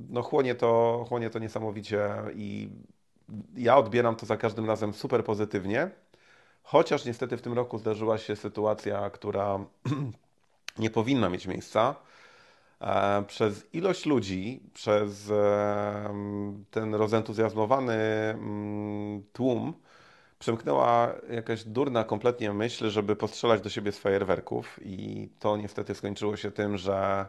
no 0.09 0.21
chłonie 0.21 0.55
to, 0.55 1.05
chłonie 1.09 1.29
to 1.29 1.39
niesamowicie 1.39 2.09
i 2.35 2.69
ja 3.55 3.77
odbieram 3.77 4.15
to 4.15 4.25
za 4.25 4.37
każdym 4.37 4.65
razem 4.65 4.93
super 4.93 5.23
pozytywnie. 5.23 5.89
Chociaż 6.63 7.05
niestety 7.05 7.37
w 7.37 7.41
tym 7.41 7.53
roku 7.53 7.77
zdarzyła 7.77 8.17
się 8.17 8.35
sytuacja, 8.35 9.09
która 9.09 9.59
nie 10.79 10.89
powinna 10.89 11.29
mieć 11.29 11.47
miejsca. 11.47 11.95
E, 12.81 13.23
przez 13.27 13.73
ilość 13.73 14.05
ludzi, 14.05 14.61
przez 14.73 15.29
e, 15.31 16.13
ten 16.71 16.95
rozentuzjazmowany 16.95 17.93
mm, 17.93 19.23
tłum 19.33 19.73
przemknęła 20.39 21.13
jakaś 21.29 21.63
durna 21.63 22.03
kompletnie 22.03 22.53
myśl, 22.53 22.89
żeby 22.89 23.15
postrzelać 23.15 23.61
do 23.61 23.69
siebie 23.69 23.91
z 23.91 23.99
fajerwerków 23.99 24.79
i 24.81 25.29
to 25.39 25.57
niestety 25.57 25.95
skończyło 25.95 26.37
się 26.37 26.51
tym, 26.51 26.77
że 26.77 27.25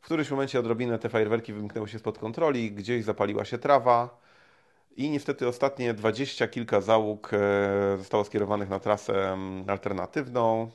w 0.00 0.04
którymś 0.04 0.30
momencie 0.30 0.60
odrobinę 0.60 0.98
te 0.98 1.08
fajerwerki 1.08 1.52
wymknęły 1.52 1.88
się 1.88 1.98
spod 1.98 2.18
kontroli, 2.18 2.72
gdzieś 2.72 3.04
zapaliła 3.04 3.44
się 3.44 3.58
trawa 3.58 4.18
i 4.96 5.10
niestety 5.10 5.48
ostatnie 5.48 5.94
dwadzieścia 5.94 6.48
kilka 6.48 6.80
załóg 6.80 7.30
e, 7.32 7.98
zostało 7.98 8.24
skierowanych 8.24 8.68
na 8.68 8.80
trasę 8.80 9.32
mm, 9.32 9.70
alternatywną. 9.70 10.70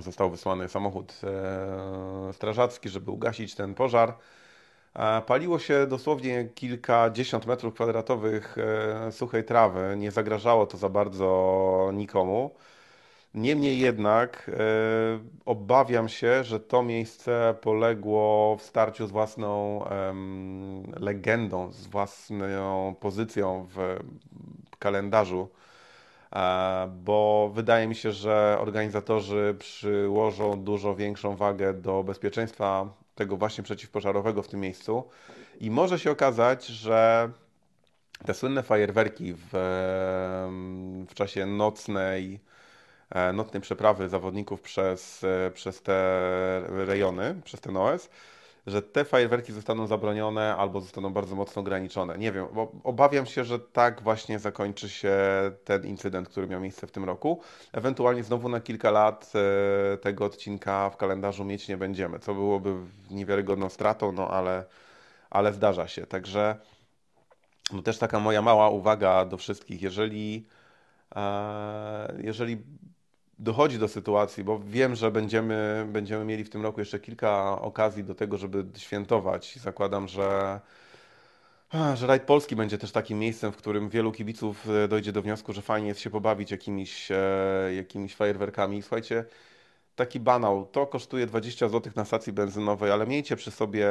Został 0.00 0.30
wysłany 0.30 0.68
samochód 0.68 1.20
e, 1.24 2.32
strażacki, 2.32 2.88
żeby 2.88 3.10
ugasić 3.10 3.54
ten 3.54 3.74
pożar. 3.74 4.14
Paliło 5.26 5.58
się 5.58 5.86
dosłownie 5.86 6.48
kilkadziesiąt 6.54 7.46
metrów 7.46 7.74
kwadratowych 7.74 8.56
e, 8.58 9.12
suchej 9.12 9.44
trawy. 9.44 9.94
Nie 9.96 10.10
zagrażało 10.10 10.66
to 10.66 10.76
za 10.76 10.88
bardzo 10.88 11.90
nikomu. 11.94 12.50
Niemniej 13.34 13.78
jednak 13.78 14.50
e, 14.50 14.54
obawiam 15.44 16.08
się, 16.08 16.44
że 16.44 16.60
to 16.60 16.82
miejsce 16.82 17.54
poległo 17.60 18.56
w 18.56 18.62
starciu 18.62 19.06
z 19.06 19.10
własną 19.10 19.84
legendą, 20.96 21.72
z 21.72 21.86
własną 21.86 22.94
pozycją 23.00 23.66
w 23.74 23.98
kalendarzu 24.78 25.48
bo 26.88 27.50
wydaje 27.54 27.88
mi 27.88 27.94
się, 27.94 28.12
że 28.12 28.56
organizatorzy 28.60 29.56
przyłożą 29.58 30.64
dużo 30.64 30.94
większą 30.94 31.36
wagę 31.36 31.74
do 31.74 32.02
bezpieczeństwa 32.02 32.88
tego 33.14 33.36
właśnie 33.36 33.64
przeciwpożarowego 33.64 34.42
w 34.42 34.48
tym 34.48 34.60
miejscu. 34.60 35.04
I 35.60 35.70
może 35.70 35.98
się 35.98 36.10
okazać, 36.10 36.66
że 36.66 37.30
te 38.26 38.34
słynne 38.34 38.62
fajerwerki 38.62 39.32
w, 39.34 39.48
w 41.08 41.14
czasie 41.14 41.46
nocnej, 41.46 42.40
e, 43.10 43.32
nocnej 43.32 43.62
przeprawy 43.62 44.08
zawodników 44.08 44.60
przez, 44.60 45.24
e, 45.24 45.50
przez 45.50 45.82
te 45.82 45.96
rejony, 46.68 47.40
przez 47.44 47.60
ten 47.60 47.76
OS, 47.76 48.08
że 48.66 48.82
te 48.82 49.04
fajerwerki 49.04 49.52
zostaną 49.52 49.86
zabronione 49.86 50.56
albo 50.56 50.80
zostaną 50.80 51.12
bardzo 51.12 51.36
mocno 51.36 51.60
ograniczone. 51.60 52.18
Nie 52.18 52.32
wiem, 52.32 52.46
bo 52.52 52.72
obawiam 52.84 53.26
się, 53.26 53.44
że 53.44 53.58
tak 53.58 54.02
właśnie 54.02 54.38
zakończy 54.38 54.88
się 54.88 55.16
ten 55.64 55.86
incydent, 55.86 56.28
który 56.28 56.46
miał 56.46 56.60
miejsce 56.60 56.86
w 56.86 56.92
tym 56.92 57.04
roku. 57.04 57.40
Ewentualnie 57.72 58.24
znowu 58.24 58.48
na 58.48 58.60
kilka 58.60 58.90
lat 58.90 59.32
e, 59.34 59.96
tego 59.96 60.24
odcinka 60.24 60.90
w 60.90 60.96
kalendarzu 60.96 61.44
mieć 61.44 61.68
nie 61.68 61.76
będziemy, 61.76 62.18
co 62.18 62.34
byłoby 62.34 62.74
niewiarygodną 63.10 63.68
stratą, 63.68 64.12
no 64.12 64.28
ale, 64.28 64.64
ale 65.30 65.52
zdarza 65.52 65.88
się. 65.88 66.06
Także 66.06 66.56
no 67.72 67.82
też 67.82 67.98
taka 67.98 68.20
moja 68.20 68.42
mała 68.42 68.68
uwaga 68.70 69.24
do 69.24 69.36
wszystkich, 69.36 69.82
jeżeli 69.82 70.46
e, 71.16 72.16
jeżeli 72.22 72.62
dochodzi 73.38 73.78
do 73.78 73.88
sytuacji, 73.88 74.44
bo 74.44 74.58
wiem, 74.58 74.94
że 74.94 75.10
będziemy, 75.10 75.86
będziemy 75.88 76.24
mieli 76.24 76.44
w 76.44 76.50
tym 76.50 76.62
roku 76.62 76.80
jeszcze 76.80 77.00
kilka 77.00 77.60
okazji 77.60 78.04
do 78.04 78.14
tego, 78.14 78.38
żeby 78.38 78.64
świętować. 78.78 79.56
Zakładam, 79.56 80.08
że, 80.08 80.60
że 81.94 82.06
Rajd 82.06 82.22
Polski 82.22 82.56
będzie 82.56 82.78
też 82.78 82.92
takim 82.92 83.18
miejscem, 83.18 83.52
w 83.52 83.56
którym 83.56 83.88
wielu 83.88 84.12
kibiców 84.12 84.68
e, 84.68 84.88
dojdzie 84.88 85.12
do 85.12 85.22
wniosku, 85.22 85.52
że 85.52 85.62
fajnie 85.62 85.88
jest 85.88 86.00
się 86.00 86.10
pobawić 86.10 86.50
jakimiś, 86.50 87.10
e, 87.10 87.74
jakimiś 87.76 88.14
fajerwerkami. 88.14 88.82
Słuchajcie, 88.82 89.24
taki 89.96 90.20
banał, 90.20 90.66
to 90.66 90.86
kosztuje 90.86 91.26
20 91.26 91.68
zł 91.68 91.92
na 91.96 92.04
stacji 92.04 92.32
benzynowej, 92.32 92.90
ale 92.90 93.06
miejcie 93.06 93.36
przy 93.36 93.50
sobie 93.50 93.88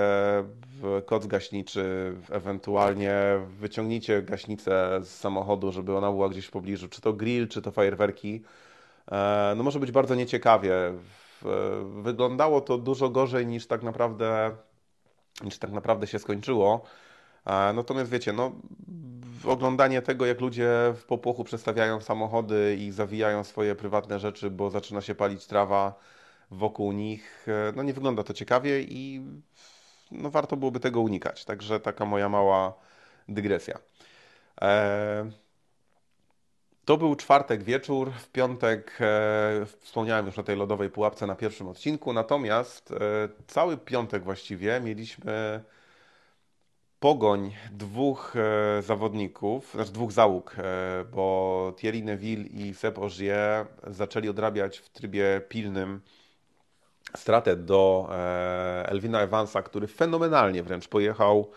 koc 1.05 1.27
gaśniczy, 1.27 2.13
ewentualnie 2.29 3.15
wyciągnijcie 3.59 4.21
gaśnicę 4.21 4.99
z 5.03 5.09
samochodu, 5.09 5.71
żeby 5.71 5.97
ona 5.97 6.11
była 6.11 6.29
gdzieś 6.29 6.45
w 6.45 6.51
pobliżu, 6.51 6.87
czy 6.87 7.01
to 7.01 7.13
grill, 7.13 7.47
czy 7.47 7.61
to 7.61 7.71
fajerwerki 7.71 8.41
no 9.55 9.63
może 9.63 9.79
być 9.79 9.91
bardzo 9.91 10.15
nieciekawie. 10.15 10.73
Wyglądało 12.03 12.61
to 12.61 12.77
dużo 12.77 13.09
gorzej 13.09 13.47
niż 13.47 13.67
tak 13.67 13.83
naprawdę, 13.83 14.51
niż 15.43 15.57
tak 15.59 15.71
naprawdę 15.71 16.07
się 16.07 16.19
skończyło. 16.19 16.81
E, 17.45 17.73
natomiast 17.73 18.11
wiecie, 18.11 18.33
no, 18.33 18.51
oglądanie 19.45 20.01
tego, 20.01 20.25
jak 20.25 20.41
ludzie 20.41 20.69
w 20.95 21.03
popłochu 21.03 21.43
przestawiają 21.43 22.01
samochody 22.01 22.77
i 22.79 22.91
zawijają 22.91 23.43
swoje 23.43 23.75
prywatne 23.75 24.19
rzeczy, 24.19 24.49
bo 24.49 24.69
zaczyna 24.69 25.01
się 25.01 25.15
palić 25.15 25.45
trawa 25.47 25.99
wokół 26.51 26.91
nich, 26.91 27.45
e, 27.47 27.73
no 27.75 27.83
nie 27.83 27.93
wygląda 27.93 28.23
to 28.23 28.33
ciekawie 28.33 28.81
i 28.81 29.25
no, 30.11 30.29
warto 30.29 30.57
byłoby 30.57 30.79
tego 30.79 31.01
unikać. 31.01 31.45
Także 31.45 31.79
taka 31.79 32.05
moja 32.05 32.29
mała 32.29 32.73
dygresja. 33.27 33.79
To 36.85 36.97
był 36.97 37.15
czwartek 37.15 37.63
wieczór, 37.63 38.11
w 38.11 38.29
piątek 38.29 38.97
e, 39.01 39.65
wspomniałem 39.79 40.25
już 40.25 40.39
o 40.39 40.43
tej 40.43 40.57
lodowej 40.57 40.89
pułapce 40.89 41.27
na 41.27 41.35
pierwszym 41.35 41.67
odcinku, 41.67 42.13
natomiast 42.13 42.91
e, 42.91 42.95
cały 43.47 43.77
piątek 43.77 44.23
właściwie 44.23 44.79
mieliśmy 44.79 45.63
pogoń 46.99 47.55
dwóch 47.71 48.35
e, 48.35 48.81
zawodników, 48.81 49.71
znaczy 49.73 49.91
dwóch 49.91 50.11
załóg, 50.11 50.55
e, 50.57 51.05
bo 51.11 51.73
Thierry 51.77 52.03
Neville 52.03 52.47
i 52.47 52.73
Seb 52.73 52.99
Ogier 52.99 53.65
zaczęli 53.87 54.29
odrabiać 54.29 54.77
w 54.77 54.89
trybie 54.89 55.41
pilnym 55.49 56.01
stratę 57.15 57.55
do 57.55 58.09
e, 58.11 58.89
Elvina 58.89 59.21
Evansa, 59.21 59.61
który 59.61 59.87
fenomenalnie 59.87 60.63
wręcz 60.63 60.87
pojechał 60.87 61.51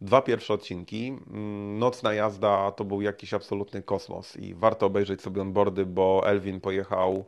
dwa 0.00 0.22
pierwsze 0.22 0.54
odcinki. 0.54 1.08
Mm, 1.08 1.78
nocna 1.78 2.14
jazda 2.14 2.72
to 2.72 2.84
był 2.84 3.02
jakiś 3.02 3.34
absolutny 3.34 3.82
kosmos 3.82 4.36
i 4.36 4.54
warto 4.54 4.86
obejrzeć 4.86 5.22
sobie 5.22 5.42
onboardy, 5.42 5.86
bo 5.86 6.22
Elvin 6.26 6.60
pojechał 6.60 7.24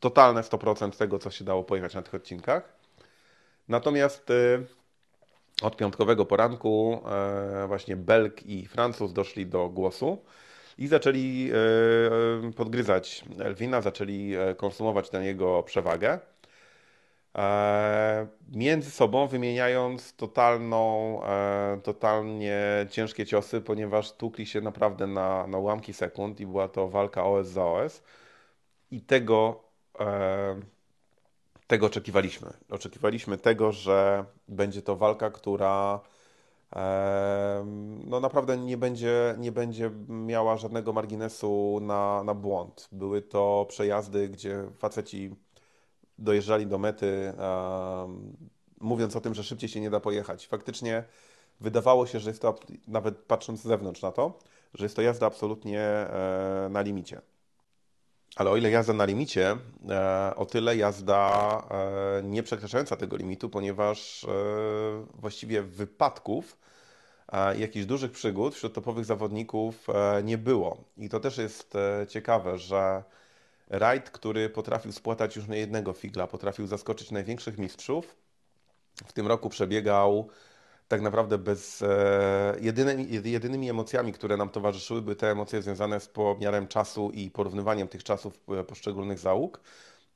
totalne 0.00 0.40
100% 0.40 0.98
tego, 0.98 1.18
co 1.18 1.30
się 1.30 1.44
dało 1.44 1.64
pojechać 1.64 1.94
na 1.94 2.02
tych 2.02 2.14
odcinkach. 2.14 2.76
Natomiast 3.68 4.32
od 5.62 5.76
piątkowego 5.76 6.26
poranku 6.26 7.00
e, 7.06 7.66
właśnie 7.66 7.96
Belg 7.96 8.46
i 8.46 8.66
Francuz 8.66 9.12
doszli 9.12 9.46
do 9.46 9.68
głosu 9.68 10.18
i 10.78 10.86
zaczęli 10.86 11.50
e, 12.46 12.52
podgryzać 12.52 13.24
Elwina, 13.40 13.80
zaczęli 13.80 14.34
e, 14.34 14.54
konsumować 14.54 15.10
tę 15.10 15.24
jego 15.24 15.62
przewagę. 15.62 16.18
Między 18.48 18.90
sobą 18.90 19.26
wymieniając 19.26 20.16
totalną, 20.16 21.20
totalnie 21.82 22.60
ciężkie 22.90 23.26
ciosy, 23.26 23.60
ponieważ 23.60 24.12
tukli 24.12 24.46
się 24.46 24.60
naprawdę 24.60 25.06
na, 25.06 25.46
na 25.46 25.58
ułamki 25.58 25.92
sekund 25.92 26.40
i 26.40 26.46
była 26.46 26.68
to 26.68 26.88
walka 26.88 27.24
OS 27.24 27.46
za 27.46 27.66
OS. 27.66 28.02
I 28.90 29.00
tego 29.00 29.64
tego 31.72 31.86
oczekiwaliśmy. 31.86 32.52
Oczekiwaliśmy 32.70 33.38
tego, 33.38 33.72
że 33.72 34.24
będzie 34.48 34.82
to 34.82 34.96
walka, 34.96 35.30
która 35.30 36.00
no 38.06 38.20
naprawdę 38.20 38.56
nie 38.56 38.76
będzie, 38.76 39.34
nie 39.38 39.52
będzie 39.52 39.90
miała 40.08 40.56
żadnego 40.56 40.92
marginesu 40.92 41.78
na, 41.82 42.24
na 42.24 42.34
błąd. 42.34 42.88
Były 42.92 43.22
to 43.22 43.66
przejazdy, 43.68 44.28
gdzie 44.28 44.64
faceci 44.78 45.34
dojeżdżali 46.22 46.66
do 46.66 46.78
mety, 46.78 47.32
mówiąc 48.80 49.16
o 49.16 49.20
tym, 49.20 49.34
że 49.34 49.44
szybciej 49.44 49.68
się 49.68 49.80
nie 49.80 49.90
da 49.90 50.00
pojechać. 50.00 50.46
Faktycznie 50.46 51.04
wydawało 51.60 52.06
się, 52.06 52.20
że 52.20 52.30
jest 52.30 52.42
to, 52.42 52.54
nawet 52.88 53.18
patrząc 53.18 53.60
z 53.60 53.66
zewnątrz 53.66 54.02
na 54.02 54.12
to, 54.12 54.38
że 54.74 54.84
jest 54.84 54.96
to 54.96 55.02
jazda 55.02 55.26
absolutnie 55.26 55.80
e, 55.80 56.68
na 56.70 56.80
limicie. 56.80 57.20
Ale 58.36 58.50
o 58.50 58.56
ile 58.56 58.70
jazda 58.70 58.92
na 58.92 59.04
limicie, 59.04 59.56
e, 59.90 60.32
o 60.36 60.46
tyle 60.46 60.76
jazda 60.76 61.62
e, 61.70 62.22
nie 62.22 62.42
przekraczająca 62.42 62.96
tego 62.96 63.16
limitu, 63.16 63.50
ponieważ 63.50 64.26
właściwie 65.14 65.62
wypadków, 65.62 66.58
jakichś 67.58 67.86
dużych 67.86 68.12
przygód 68.12 68.54
wśród 68.54 68.74
topowych 68.74 69.04
zawodników 69.04 69.86
nie 70.24 70.38
było. 70.38 70.84
I 70.96 71.08
to 71.08 71.20
też 71.20 71.38
jest 71.38 71.74
ciekawe, 72.08 72.58
że 72.58 73.02
rajd, 73.72 74.10
który 74.10 74.50
potrafił 74.50 74.92
spłatać 74.92 75.36
już 75.36 75.48
nie 75.48 75.58
jednego 75.58 75.92
figla, 75.92 76.26
potrafił 76.26 76.66
zaskoczyć 76.66 77.10
największych 77.10 77.58
mistrzów, 77.58 78.16
w 79.06 79.12
tym 79.12 79.26
roku 79.26 79.48
przebiegał 79.48 80.28
tak 80.88 81.00
naprawdę 81.00 81.38
bez. 81.38 81.82
E, 81.82 82.56
jedynymi, 82.60 83.08
jedynymi 83.24 83.70
emocjami, 83.70 84.12
które 84.12 84.36
nam 84.36 84.48
towarzyszyły, 84.48 85.02
były 85.02 85.16
te 85.16 85.30
emocje 85.30 85.62
związane 85.62 86.00
z 86.00 86.08
pomiarem 86.08 86.68
czasu 86.68 87.10
i 87.10 87.30
porównywaniem 87.30 87.88
tych 87.88 88.04
czasów 88.04 88.40
e, 88.48 88.64
poszczególnych 88.64 89.18
załóg. 89.18 89.60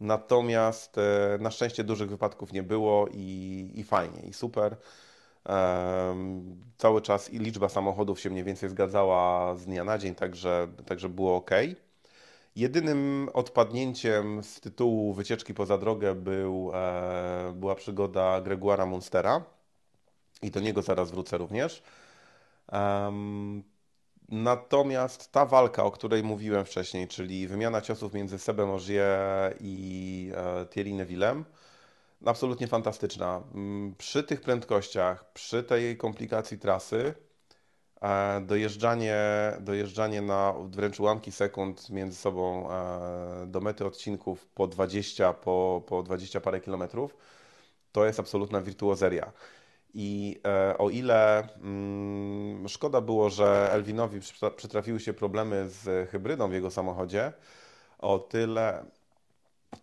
Natomiast 0.00 0.98
e, 0.98 1.38
na 1.40 1.50
szczęście 1.50 1.84
dużych 1.84 2.10
wypadków 2.10 2.52
nie 2.52 2.62
było 2.62 3.08
i, 3.12 3.70
i 3.74 3.84
fajnie, 3.84 4.20
i 4.20 4.32
super. 4.32 4.76
Cały 6.78 7.02
czas 7.02 7.30
i 7.32 7.38
liczba 7.38 7.68
samochodów 7.68 8.20
się 8.20 8.30
mniej 8.30 8.44
więcej 8.44 8.68
zgadzała 8.68 9.54
z 9.56 9.64
dnia 9.66 9.84
na 9.84 9.98
dzień, 9.98 10.14
także, 10.14 10.68
także 10.86 11.08
było 11.08 11.36
ok. 11.36 11.50
Jedynym 12.56 13.30
odpadnięciem 13.34 14.42
z 14.42 14.60
tytułu 14.60 15.14
wycieczki 15.14 15.54
poza 15.54 15.78
drogę 15.78 16.14
był, 16.14 16.72
była 17.54 17.74
przygoda 17.74 18.40
Gregoira 18.40 18.86
Munstera 18.86 19.44
i 20.42 20.50
do 20.50 20.60
niego 20.60 20.82
zaraz 20.82 21.10
wrócę 21.10 21.38
również. 21.38 21.82
Um, 22.72 23.62
natomiast 24.28 25.32
ta 25.32 25.46
walka, 25.46 25.84
o 25.84 25.90
której 25.90 26.22
mówiłem 26.22 26.64
wcześniej, 26.64 27.08
czyli 27.08 27.48
wymiana 27.48 27.80
ciosów 27.80 28.14
między 28.14 28.38
Sebem 28.38 28.70
Ogier 28.70 29.56
i 29.60 30.32
e, 30.34 30.66
Thierry 30.66 30.92
Nevillem, 30.92 31.44
absolutnie 32.26 32.66
fantastyczna. 32.66 33.42
Przy 33.98 34.22
tych 34.22 34.40
prędkościach, 34.40 35.32
przy 35.32 35.62
tej 35.62 35.96
komplikacji 35.96 36.58
trasy, 36.58 37.14
e, 37.14 37.25
dojeżdżanie, 38.42 39.16
dojeżdżanie 39.60 40.22
na 40.22 40.54
wręcz 40.64 41.00
ułamki 41.00 41.32
sekund 41.32 41.90
między 41.90 42.16
sobą 42.16 42.70
e, 42.70 43.46
do 43.46 43.60
mety 43.60 43.86
odcinków 43.86 44.46
po 44.46 44.66
20, 44.66 45.32
po, 45.32 45.82
po 45.86 46.02
20 46.02 46.40
parę 46.40 46.60
kilometrów, 46.60 47.16
to 47.92 48.06
jest 48.06 48.20
absolutna 48.20 48.60
wirtuozeria. 48.60 49.32
I 49.94 50.40
e, 50.46 50.78
o 50.78 50.90
ile 50.90 51.48
mm, 51.56 52.68
szkoda 52.68 53.00
było, 53.00 53.30
że 53.30 53.72
Elwinowi 53.72 54.20
przytrafiły 54.56 55.00
się 55.00 55.12
problemy 55.12 55.68
z 55.68 56.10
hybrydą 56.10 56.48
w 56.48 56.52
jego 56.52 56.70
samochodzie, 56.70 57.32
o 57.98 58.18
tyle 58.18 58.84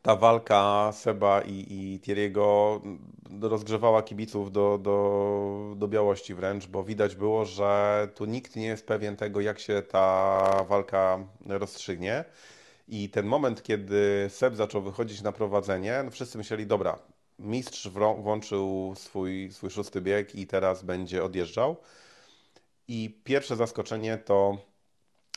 ta 0.01 0.15
walka 0.15 0.91
Seba 0.91 1.41
i, 1.41 1.65
i 1.69 1.99
Thierry'ego 1.99 2.79
rozgrzewała 3.41 4.03
kibiców 4.03 4.51
do, 4.51 4.77
do, 4.77 5.73
do 5.75 5.87
białości 5.87 6.33
wręcz, 6.33 6.67
bo 6.67 6.83
widać 6.83 7.15
było, 7.15 7.45
że 7.45 8.07
tu 8.15 8.25
nikt 8.25 8.55
nie 8.55 8.65
jest 8.65 8.87
pewien 8.87 9.15
tego, 9.15 9.41
jak 9.41 9.59
się 9.59 9.81
ta 9.81 10.65
walka 10.69 11.27
rozstrzygnie. 11.45 12.25
I 12.87 13.09
ten 13.09 13.25
moment, 13.25 13.63
kiedy 13.63 14.27
Seb 14.29 14.55
zaczął 14.55 14.81
wychodzić 14.81 15.21
na 15.21 15.31
prowadzenie, 15.31 16.01
no 16.05 16.11
wszyscy 16.11 16.37
myśleli, 16.37 16.67
dobra, 16.67 16.99
mistrz 17.39 17.87
włączył 18.17 18.93
swój, 18.95 19.51
swój 19.51 19.69
szósty 19.69 20.01
bieg 20.01 20.35
i 20.35 20.47
teraz 20.47 20.83
będzie 20.83 21.23
odjeżdżał. 21.23 21.75
I 22.87 23.19
pierwsze 23.23 23.55
zaskoczenie 23.55 24.17
to 24.17 24.57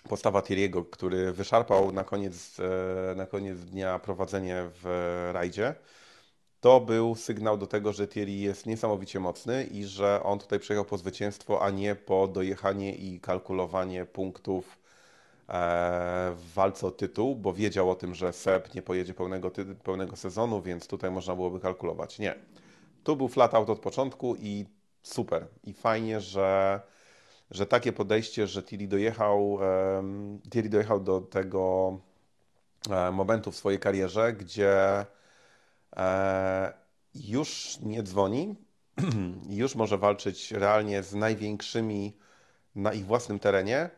postawa 0.09 0.41
Thierry'ego, 0.41 0.91
który 0.91 1.33
wyszarpał 1.33 1.93
na 1.93 2.05
koniec, 2.05 2.61
e, 2.61 3.15
na 3.15 3.27
koniec 3.27 3.61
dnia 3.61 3.99
prowadzenie 3.99 4.63
w 4.83 5.31
rajdzie. 5.33 5.75
To 6.61 6.81
był 6.81 7.15
sygnał 7.15 7.59
do 7.59 7.67
tego, 7.67 7.93
że 7.93 8.09
Thierry 8.09 8.33
jest 8.33 8.67
niesamowicie 8.67 9.21
mocny 9.21 9.65
i 9.65 9.85
że 9.85 10.23
on 10.23 10.39
tutaj 10.39 10.59
przyjechał 10.59 10.85
po 10.85 10.99
zwycięstwo, 10.99 11.63
a 11.63 11.71
nie 11.71 11.95
po 11.95 12.29
dojechanie 12.29 12.95
i 12.95 13.21
kalkulowanie 13.21 14.05
punktów 14.05 14.79
w 16.37 16.53
walce 16.55 16.87
o 16.87 16.91
tytuł, 16.91 17.37
bo 17.37 17.53
wiedział 17.53 17.91
o 17.91 17.95
tym, 17.95 18.15
że 18.15 18.33
Seb 18.33 18.75
nie 18.75 18.83
pojedzie 18.83 19.15
pełnego, 19.15 19.51
pełnego 19.85 20.17
sezonu, 20.17 20.63
więc 20.63 20.87
tutaj 20.87 21.11
można 21.11 21.35
byłoby 21.35 21.61
kalkulować. 21.61 22.19
Nie. 22.19 22.35
Tu 23.05 23.17
był 23.17 23.29
flat 23.29 23.55
out 23.55 23.71
od 23.71 23.79
początku 23.79 24.37
i 24.37 24.67
super. 25.03 25.47
I 25.65 25.73
fajnie, 25.73 26.21
że, 26.21 26.81
że 27.51 27.67
takie 27.67 27.93
podejście, 27.93 28.47
że 28.47 28.63
Tilly 28.63 28.89
dojechał, 28.89 29.59
Tilly 30.51 30.69
dojechał 30.69 31.01
do 31.01 31.21
tego 31.21 31.99
e, 32.91 33.11
momentu 33.11 33.53
w 33.53 33.57
swojej 33.57 33.81
karierze, 33.81 34.33
gdzie 34.33 35.07
e, 35.97 36.73
już 37.15 37.79
nie 37.83 38.03
dzwoni, 38.03 38.55
już 39.51 39.75
może 39.75 39.99
walczyć 39.99 40.53
realnie 40.53 41.03
z 41.03 41.15
największymi 41.15 42.17
na 42.75 42.93
ich 42.93 43.07
własnym 43.07 43.39
terenie, 43.39 43.91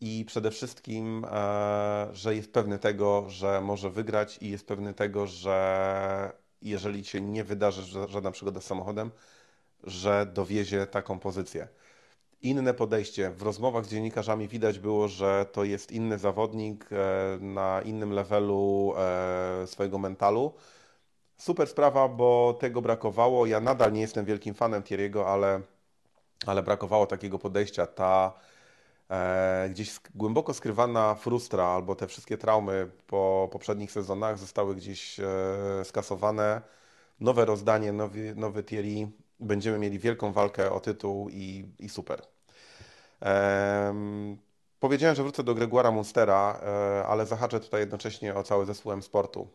i 0.00 0.24
przede 0.24 0.50
wszystkim, 0.50 1.24
e, 1.24 2.08
że 2.12 2.34
jest 2.34 2.52
pewny 2.52 2.78
tego, 2.78 3.30
że 3.30 3.60
może 3.60 3.90
wygrać 3.90 4.38
i 4.42 4.50
jest 4.50 4.66
pewny 4.66 4.94
tego, 4.94 5.26
że 5.26 6.32
jeżeli 6.62 7.04
się 7.04 7.20
nie 7.20 7.44
wydarzy 7.44 8.08
żadna 8.08 8.30
przygoda 8.30 8.60
z 8.60 8.64
samochodem, 8.64 9.10
że 9.84 10.26
dowiezie 10.26 10.86
taką 10.86 11.18
pozycję. 11.18 11.68
Inne 12.42 12.74
podejście. 12.74 13.30
W 13.30 13.42
rozmowach 13.42 13.84
z 13.84 13.88
dziennikarzami 13.88 14.48
widać 14.48 14.78
było, 14.78 15.08
że 15.08 15.46
to 15.52 15.64
jest 15.64 15.92
inny 15.92 16.18
zawodnik 16.18 16.88
e, 16.92 17.38
na 17.40 17.82
innym 17.82 18.12
levelu 18.12 18.94
e, 18.96 19.66
swojego 19.66 19.98
mentalu. 19.98 20.54
Super 21.36 21.68
sprawa, 21.68 22.08
bo 22.08 22.56
tego 22.60 22.82
brakowało. 22.82 23.46
Ja 23.46 23.60
nadal 23.60 23.92
nie 23.92 24.00
jestem 24.00 24.24
wielkim 24.24 24.54
fanem 24.54 24.82
Thierry'ego, 24.82 25.24
ale, 25.26 25.60
ale 26.46 26.62
brakowało 26.62 27.06
takiego 27.06 27.38
podejścia. 27.38 27.86
Ta 27.86 28.32
E, 29.10 29.68
gdzieś 29.70 30.00
głęboko 30.14 30.54
skrywana 30.54 31.14
frustra 31.14 31.64
albo 31.64 31.94
te 31.94 32.06
wszystkie 32.06 32.38
traumy 32.38 32.90
po 33.06 33.48
poprzednich 33.52 33.92
sezonach 33.92 34.38
zostały 34.38 34.74
gdzieś 34.76 35.20
e, 35.20 35.24
skasowane. 35.84 36.62
Nowe 37.20 37.44
rozdanie, 37.44 37.92
nowy, 37.92 38.34
nowy 38.34 38.64
Thierry. 38.64 39.08
Będziemy 39.40 39.78
mieli 39.78 39.98
wielką 39.98 40.32
walkę 40.32 40.72
o 40.72 40.80
tytuł 40.80 41.28
i, 41.30 41.64
i 41.78 41.88
super. 41.88 42.22
powiedziałem, 44.80 45.16
że 45.16 45.22
wrócę 45.22 45.42
do 45.42 45.54
Gregoira 45.54 45.90
Munstera, 45.90 46.60
e, 46.62 47.06
ale 47.06 47.26
zahaczę 47.26 47.60
tutaj 47.60 47.80
jednocześnie 47.80 48.34
o 48.34 48.42
cały 48.42 48.66
zespół 48.66 48.92
M-Sportu. 48.92 49.48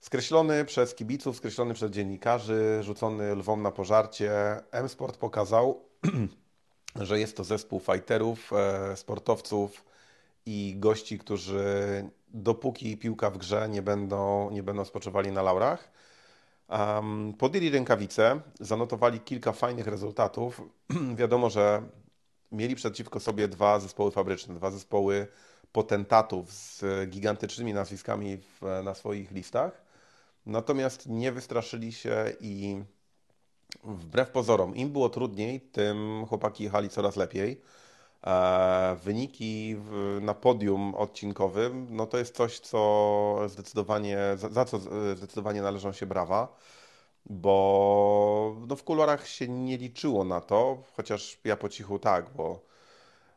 Skreślony 0.00 0.64
przez 0.64 0.94
kibiców, 0.94 1.36
skreślony 1.36 1.74
przez 1.74 1.90
dziennikarzy, 1.90 2.78
rzucony 2.82 3.34
lwom 3.34 3.62
na 3.62 3.70
pożarcie, 3.70 4.32
M-Sport 4.70 5.16
pokazał, 5.16 5.84
że 7.00 7.20
jest 7.20 7.36
to 7.36 7.44
zespół 7.44 7.80
fighterów, 7.80 8.52
e, 8.52 8.96
sportowców 8.96 9.84
i 10.46 10.74
gości, 10.78 11.18
którzy 11.18 11.64
dopóki 12.28 12.96
piłka 12.96 13.30
w 13.30 13.38
grze 13.38 13.68
nie 13.68 13.82
będą, 13.82 14.50
nie 14.50 14.62
będą 14.62 14.84
spoczywali 14.84 15.32
na 15.32 15.42
laurach. 15.42 15.90
Podjęli 17.38 17.70
rękawice, 17.70 18.40
zanotowali 18.60 19.20
kilka 19.20 19.52
fajnych 19.52 19.86
rezultatów. 19.86 20.62
Wiadomo, 21.20 21.50
że 21.50 21.82
mieli 22.52 22.74
przeciwko 22.74 23.20
sobie 23.20 23.48
dwa 23.48 23.80
zespoły 23.80 24.10
fabryczne, 24.10 24.54
dwa 24.54 24.70
zespoły 24.70 25.26
potentatów 25.72 26.52
z 26.52 26.84
gigantycznymi 27.10 27.74
nazwiskami 27.74 28.36
w, 28.36 28.82
na 28.84 28.94
swoich 28.94 29.30
listach. 29.30 29.82
Natomiast 30.46 31.08
nie 31.08 31.32
wystraszyli 31.32 31.92
się 31.92 32.32
i 32.40 32.82
wbrew 33.84 34.30
pozorom, 34.30 34.76
im 34.76 34.90
było 34.92 35.08
trudniej, 35.08 35.60
tym 35.60 36.26
chłopaki 36.28 36.64
jechali 36.64 36.88
coraz 36.88 37.16
lepiej. 37.16 37.60
E, 38.26 38.96
wyniki 39.04 39.76
na 40.20 40.34
podium 40.34 40.94
odcinkowym, 40.94 41.86
no 41.90 42.06
to 42.06 42.18
jest 42.18 42.36
coś, 42.36 42.58
co 42.60 43.38
zdecydowanie, 43.48 44.18
za 44.50 44.64
co 44.64 44.78
zdecydowanie 45.16 45.62
należą 45.62 45.92
się 45.92 46.06
brawa, 46.06 46.56
bo 47.26 48.56
no 48.68 48.76
w 48.76 48.84
kuluarach 48.84 49.28
się 49.28 49.48
nie 49.48 49.78
liczyło 49.78 50.24
na 50.24 50.40
to, 50.40 50.82
chociaż 50.96 51.38
ja 51.44 51.56
po 51.56 51.68
cichu 51.68 51.98
tak, 51.98 52.30
bo, 52.36 52.60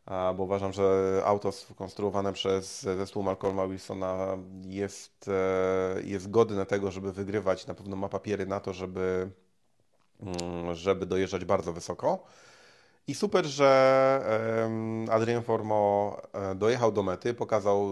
bo 0.07 0.43
uważam, 0.43 0.73
że 0.73 1.21
auto 1.25 1.51
skonstruowane 1.51 2.33
przez 2.33 2.81
zespół 2.81 3.23
Malcolma 3.23 3.67
Wilsona 3.67 4.37
jest, 4.65 5.27
e, 5.27 6.01
jest 6.03 6.31
godne 6.31 6.65
tego, 6.65 6.91
żeby 6.91 7.13
wygrywać, 7.13 7.67
na 7.67 7.73
pewno 7.73 7.95
ma 7.95 8.09
papiery 8.09 8.45
na 8.45 8.59
to, 8.59 8.73
żeby, 8.73 9.29
mm, 10.21 10.75
żeby 10.75 11.05
dojeżdżać 11.05 11.45
bardzo 11.45 11.73
wysoko. 11.73 12.23
I 13.07 13.15
super, 13.15 13.45
że 13.45 13.69
Adrien 15.11 15.43
Formo 15.43 16.17
e, 16.33 16.55
dojechał 16.55 16.91
do 16.91 17.03
mety, 17.03 17.33
pokazał 17.33 17.85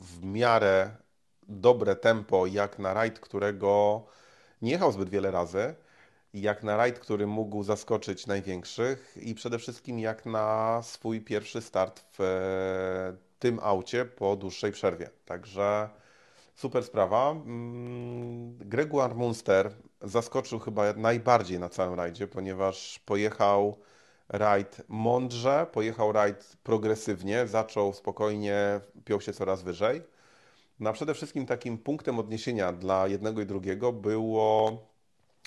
w 0.00 0.24
miarę 0.24 0.90
dobre 1.48 1.96
tempo, 1.96 2.46
jak 2.46 2.78
na 2.78 2.94
rajd, 2.94 3.20
którego 3.20 4.02
nie 4.62 4.70
jechał 4.70 4.92
zbyt 4.92 5.08
wiele 5.08 5.30
razy, 5.30 5.74
jak 6.34 6.62
na 6.62 6.76
rajd, 6.76 6.98
który 6.98 7.26
mógł 7.26 7.62
zaskoczyć 7.62 8.26
największych 8.26 9.16
i 9.20 9.34
przede 9.34 9.58
wszystkim 9.58 9.98
jak 9.98 10.26
na 10.26 10.80
swój 10.82 11.20
pierwszy 11.20 11.60
start 11.60 12.04
w 12.12 12.20
e, 12.20 13.16
tym 13.38 13.60
aucie 13.62 14.04
po 14.04 14.36
dłuższej 14.36 14.72
przerwie. 14.72 15.10
Także 15.24 15.88
super 16.54 16.84
sprawa. 16.84 17.30
Mm, 17.30 18.58
Gregoire 18.58 19.14
Munster 19.14 19.72
zaskoczył 20.02 20.58
chyba 20.58 20.92
najbardziej 20.92 21.58
na 21.58 21.68
całym 21.68 21.94
rajdzie, 21.94 22.28
ponieważ 22.28 22.98
pojechał 22.98 23.78
rajd 24.28 24.82
mądrze, 24.88 25.66
pojechał 25.72 26.12
rajd 26.12 26.56
progresywnie, 26.62 27.46
zaczął 27.46 27.92
spokojnie, 27.92 28.80
piął 29.04 29.20
się 29.20 29.32
coraz 29.32 29.62
wyżej. 29.62 30.02
No 30.80 30.90
a 30.90 30.92
przede 30.92 31.14
wszystkim 31.14 31.46
takim 31.46 31.78
punktem 31.78 32.18
odniesienia 32.18 32.72
dla 32.72 33.08
jednego 33.08 33.40
i 33.40 33.46
drugiego 33.46 33.92
było 33.92 34.72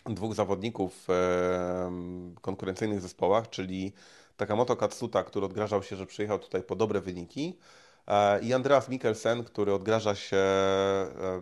dwóch 0.06 0.36
zawodników 0.36 1.04
w 1.08 2.36
konkurencyjnych 2.42 3.02
zespołach, 3.02 3.50
czyli 3.50 3.94
Takamoto 4.38 4.76
Katsuta, 4.76 5.24
który 5.24 5.46
odgrażał 5.46 5.84
się, 5.84 5.96
że 5.96 6.06
przyjechał 6.06 6.40
tutaj 6.40 6.64
po 6.64 6.76
dobre 6.76 7.02
wyniki 7.02 7.60
e, 8.08 8.42
i 8.42 8.54
Andreas 8.54 8.90
Mikkelsen, 8.90 9.44
który 9.44 9.74
odgraża 9.74 10.16
się 10.16 10.38
e, 10.38 11.42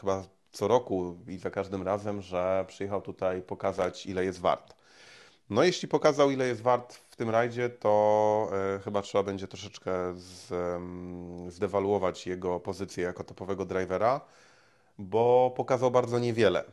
chyba 0.00 0.22
co 0.52 0.68
roku 0.68 1.16
i 1.28 1.38
za 1.38 1.50
każdym 1.50 1.82
razem, 1.82 2.22
że 2.22 2.64
przyjechał 2.68 3.02
tutaj 3.02 3.42
pokazać 3.42 4.06
ile 4.06 4.24
jest 4.24 4.40
wart. 4.40 4.74
No 5.50 5.62
jeśli 5.64 5.88
pokazał, 5.88 6.30
ile 6.30 6.46
jest 6.46 6.62
wart 6.62 6.94
w 6.94 7.16
tym 7.16 7.30
rajdzie, 7.30 7.68
to 7.70 8.48
e, 8.76 8.78
chyba 8.78 9.02
trzeba 9.02 9.24
będzie 9.24 9.48
troszeczkę 9.48 9.92
z, 10.14 10.52
zdewaluować 11.54 12.26
jego 12.26 12.60
pozycję 12.60 13.04
jako 13.04 13.24
topowego 13.24 13.64
drivera, 13.64 14.20
bo 14.98 15.52
pokazał 15.56 15.90
bardzo 15.90 16.18
niewiele. 16.18 16.64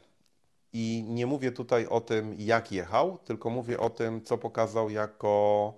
I 0.73 1.05
nie 1.07 1.25
mówię 1.25 1.51
tutaj 1.51 1.87
o 1.87 2.01
tym, 2.01 2.35
jak 2.37 2.71
jechał, 2.71 3.17
tylko 3.17 3.49
mówię 3.49 3.79
o 3.79 3.89
tym, 3.89 4.21
co 4.21 4.37
pokazał 4.37 4.89
jako, 4.89 5.73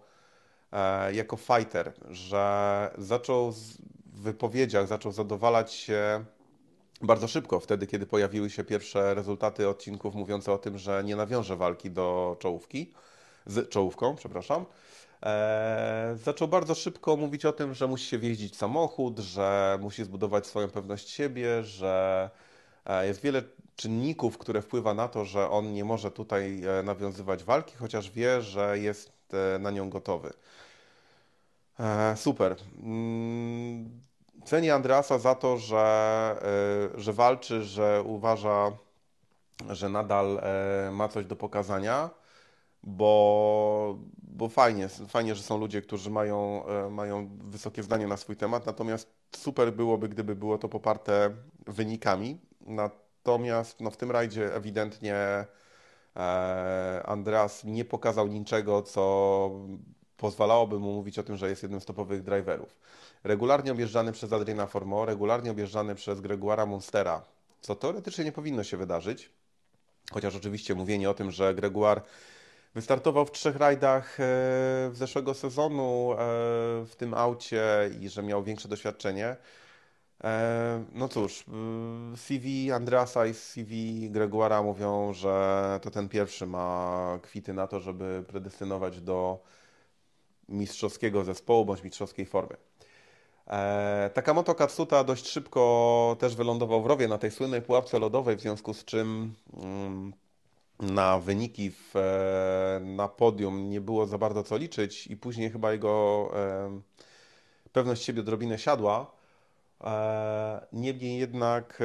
e, 0.72 1.14
jako 1.14 1.38
fighter, 1.38 1.94
że 2.10 2.92
zaczął 2.98 3.52
w 3.52 4.22
wypowiedziach, 4.22 4.88
zaczął 4.88 5.12
zadowalać 5.12 5.74
się 5.74 6.26
bardzo 7.04 7.28
szybko, 7.28 7.60
wtedy 7.60 7.88
kiedy 7.88 8.06
pojawiły 8.06 8.50
się 8.50 8.64
pierwsze 8.64 9.14
rezultaty 9.14 9.70
odcinków 9.70 10.16
mówiące 10.16 10.52
o 10.52 10.58
tym, 10.58 10.78
że 10.78 11.04
nie 11.04 11.16
nawiąże 11.16 11.56
walki 11.56 11.92
do 11.92 12.38
czołówki, 12.40 12.94
z 13.46 13.70
czołówką, 13.70 14.16
przepraszam. 14.16 14.66
Eee, 15.22 16.18
zaczął 16.18 16.48
bardzo 16.48 16.76
szybko 16.76 17.18
mówić 17.18 17.46
o 17.46 17.54
tym, 17.54 17.74
że 17.74 17.88
musi 17.88 18.06
się 18.06 18.18
wjeździć 18.18 18.58
samochód, 18.58 19.20
że 19.20 19.78
musi 19.82 20.04
zbudować 20.04 20.48
swoją 20.48 20.70
pewność 20.70 21.10
siebie, 21.10 21.64
że 21.64 22.30
e, 22.86 23.08
jest 23.08 23.22
wiele 23.22 23.44
czynników, 23.76 24.38
które 24.38 24.62
wpływa 24.62 24.94
na 24.94 25.08
to, 25.08 25.26
że 25.26 25.50
on 25.50 25.74
nie 25.74 25.86
może 25.86 26.12
tutaj 26.12 26.62
e, 26.66 26.84
nawiązywać 26.84 27.44
walki, 27.44 27.76
chociaż 27.76 28.12
wie, 28.12 28.42
że 28.42 28.80
jest 28.80 29.12
e, 29.56 29.60
na 29.60 29.72
nią 29.72 29.90
gotowy. 29.90 30.34
Super. 32.16 32.56
Mm, 32.84 34.02
Cenię 34.46 34.74
Andreasa 34.74 35.20
za 35.20 35.36
to, 35.36 35.58
że, 35.58 36.36
e, 36.96 37.00
że 37.02 37.14
walczy, 37.14 37.64
że 37.64 38.04
uważa, 38.06 38.72
że 39.70 39.90
nadal 39.90 40.40
e, 40.40 40.92
ma 40.92 41.08
coś 41.08 41.26
do 41.26 41.36
pokazania, 41.36 42.10
bo, 42.84 43.98
bo 44.18 44.50
fajnie, 44.50 44.88
fajnie, 44.88 45.36
że 45.36 45.44
są 45.44 45.58
ludzie, 45.58 45.82
którzy 45.82 46.10
mają, 46.10 46.66
e, 46.66 46.90
mają 46.90 47.30
wysokie 47.44 47.84
zdanie 47.84 48.08
na 48.08 48.18
swój 48.18 48.36
temat, 48.36 48.66
natomiast 48.66 49.14
super 49.36 49.74
byłoby, 49.74 50.10
gdyby 50.10 50.36
było 50.36 50.58
to 50.58 50.70
poparte 50.70 51.30
wynikami. 51.68 52.40
Natomiast 52.62 53.82
no, 53.82 53.92
w 53.92 53.98
tym 53.98 54.12
rajdzie 54.12 54.56
ewidentnie 54.56 55.46
Andreas 57.06 57.64
nie 57.64 57.86
pokazał 57.86 58.28
niczego, 58.28 58.82
co 58.82 59.52
pozwalałoby 60.18 60.80
mu 60.80 60.94
mówić 60.94 61.20
o 61.20 61.24
tym, 61.24 61.38
że 61.38 61.50
jest 61.50 61.64
jednym 61.64 61.82
z 61.82 61.86
topowych 61.86 62.24
driverów 62.24 62.76
regularnie 63.24 63.72
objeżdżany 63.72 64.12
przez 64.12 64.34
Adriana 64.34 64.68
Formo, 64.68 65.06
regularnie 65.06 65.52
objeżdżany 65.52 65.96
przez 65.96 66.22
Gregoira 66.22 66.66
Monstera, 66.66 67.22
co 67.62 67.76
teoretycznie 67.76 68.24
nie 68.24 68.32
powinno 68.32 68.64
się 68.64 68.78
wydarzyć. 68.78 69.30
Chociaż 70.12 70.36
oczywiście 70.36 70.76
mówienie 70.76 71.10
o 71.10 71.14
tym, 71.14 71.32
że 71.32 71.56
Gregoire 71.56 72.02
wystartował 72.76 73.26
w 73.26 73.32
trzech 73.32 73.56
rajdach 73.56 74.20
e, 74.20 74.24
w 74.90 74.94
zeszłego 74.94 75.34
sezonu 75.34 76.14
e, 76.14 76.16
w 76.86 76.92
tym 76.98 77.14
aucie 77.14 77.64
i 78.02 78.10
że 78.10 78.24
miał 78.24 78.44
większe 78.44 78.68
doświadczenie. 78.68 79.36
E, 80.24 80.84
no 80.94 81.08
cóż, 81.08 81.46
CV 82.16 82.72
Andrasa 82.72 83.26
i 83.26 83.34
CV 83.34 84.10
Gregoira 84.12 84.64
mówią, 84.64 85.14
że 85.14 85.80
to 85.82 85.92
ten 85.92 86.10
pierwszy 86.10 86.48
ma 86.48 87.20
kwity 87.22 87.54
na 87.54 87.68
to, 87.68 87.80
żeby 87.80 88.24
predestynować 88.28 89.02
do 89.02 89.44
mistrzowskiego 90.50 91.24
zespołu 91.24 91.66
bądź 91.66 91.84
mistrzowskiej 91.84 92.26
formy. 92.26 92.58
E, 93.48 94.10
Takamoto 94.14 94.56
Katsuta 94.56 95.04
dość 95.04 95.28
szybko 95.28 96.16
też 96.20 96.36
wylądował 96.36 96.84
w 96.84 96.86
rowie 96.86 97.08
na 97.08 97.18
tej 97.18 97.32
słynnej 97.32 97.62
pułapce 97.62 98.00
lodowej, 98.00 98.36
w 98.36 98.42
związku 98.42 98.74
z 98.74 98.86
czym 98.86 99.34
mm, 99.64 100.14
na 100.80 101.20
wyniki 101.20 101.72
w, 101.72 101.96
e, 101.96 102.80
na 102.86 103.08
podium 103.08 103.70
nie 103.70 103.82
było 103.82 104.06
za 104.06 104.18
bardzo 104.18 104.44
co 104.44 104.58
liczyć 104.58 105.08
i 105.08 105.18
później 105.18 105.52
chyba 105.52 105.72
jego 105.72 106.30
e, 106.36 106.82
pewność 107.72 108.04
siebie 108.04 108.22
odrobinę 108.22 108.60
siadła. 108.60 109.12
Niemniej 110.74 111.20
jednak 111.20 111.84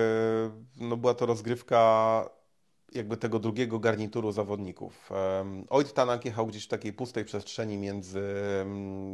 no 0.77 0.97
była 0.97 1.15
to 1.15 1.27
rozgrywka 1.27 2.31
jakby 2.93 3.17
tego 3.17 3.39
drugiego 3.39 3.79
garnituru 3.79 4.33
zawodników. 4.33 5.11
Oid 5.69 5.93
Tanak 5.93 6.25
jechał 6.25 6.47
gdzieś 6.47 6.65
w 6.65 6.69
takiej 6.69 6.93
pustej 6.93 7.25
przestrzeni 7.25 7.77
między 7.77 8.23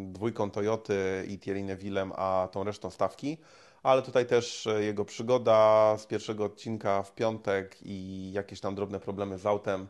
dwójką 0.07 0.51
Toyoty 0.51 1.25
i 1.29 1.39
Thierry 1.39 1.62
Nevillem, 1.62 2.12
a 2.16 2.49
tą 2.53 2.64
resztą 2.64 2.91
stawki, 2.91 3.39
ale 3.85 4.03
tutaj 4.03 4.27
też 4.27 4.66
e, 4.66 4.85
jego 4.85 5.05
przygoda 5.05 5.95
z 5.99 6.07
pierwszego 6.07 6.45
odcinka 6.45 7.03
w 7.03 7.14
piątek 7.14 7.77
i 7.83 8.31
jakieś 8.33 8.61
tam 8.61 8.75
drobne 8.75 9.01
problemy 9.01 9.39
z 9.39 9.47
autem 9.47 9.89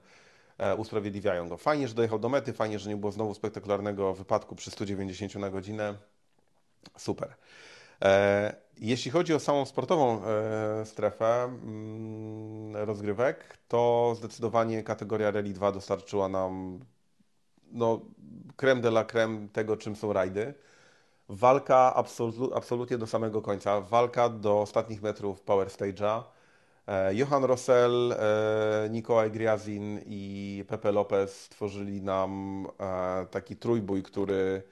e, 0.59 0.77
usprawiedliwiają 0.77 1.49
go. 1.49 1.57
Fajnie, 1.57 1.89
że 1.89 1.95
dojechał 1.95 2.19
do 2.19 2.29
mety, 2.29 2.53
fajnie, 2.53 2.79
że 2.79 2.91
nie 2.91 2.97
było 2.97 3.13
znowu 3.13 3.35
spektakularnego 3.35 4.15
wypadku 4.15 4.57
przy 4.57 4.71
190 4.71 5.35
na 5.35 5.51
godzinę. 5.51 5.95
Super. 6.99 7.35
Jeśli 8.79 9.11
chodzi 9.11 9.35
o 9.35 9.41
samą 9.41 9.65
sportową 9.65 10.25
e, 10.25 10.87
strefę 10.87 11.43
mm, 11.45 12.77
rozgrywek, 12.77 13.59
to 13.69 14.13
zdecydowanie 14.17 14.83
kategoria 14.83 15.31
Rally 15.31 15.53
2 15.53 15.73
dostarczyła 15.73 16.29
nam 16.29 16.81
no, 17.73 18.01
creme 18.57 18.81
de 18.81 18.89
la 18.89 19.05
creme 19.05 19.49
tego, 19.49 19.77
czym 19.77 19.97
są 19.97 20.13
rajdy. 20.13 20.55
Walka 21.29 21.95
absolu 21.95 22.55
absolutnie 22.55 22.99
do 22.99 23.07
samego 23.07 23.43
końca, 23.43 23.81
walka 23.81 24.29
do 24.29 24.61
ostatnich 24.61 25.03
metrów 25.03 25.41
Power 25.43 25.69
Stage'a. 25.69 26.23
E, 26.87 27.15
Johan 27.15 27.45
Rossell, 27.45 28.13
e, 28.13 28.89
Nikolaj 28.91 29.31
Griazin 29.31 30.01
i 30.07 30.65
Pepe 30.69 30.93
Lopez 30.93 31.41
stworzyli 31.45 32.03
nam 32.03 32.67
taki 33.31 33.57
trójbój, 33.57 34.03
który 34.03 34.63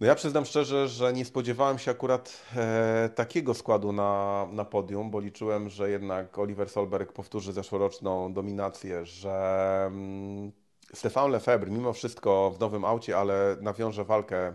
no 0.00 0.06
ja 0.06 0.14
przyznam 0.14 0.44
szczerze, 0.44 0.88
że 0.88 1.12
nie 1.12 1.24
spodziewałem 1.24 1.78
się 1.78 1.90
akurat 1.90 2.42
takiego 3.14 3.54
składu 3.54 3.92
na, 3.92 4.46
na 4.52 4.64
podium, 4.64 5.10
bo 5.10 5.20
liczyłem, 5.20 5.68
że 5.68 5.90
jednak 5.90 6.38
Oliver 6.38 6.70
Solberg 6.70 7.12
powtórzy 7.12 7.52
zeszłoroczną 7.52 8.32
dominację, 8.32 9.06
że 9.06 9.84
mm, 9.86 10.52
Stefan 10.94 11.30
Lefebvre 11.30 11.70
mimo 11.70 11.92
wszystko 11.92 12.50
w 12.56 12.60
nowym 12.60 12.84
aucie, 12.84 13.18
ale 13.18 13.56
nawiąże 13.60 14.04
walkę 14.04 14.54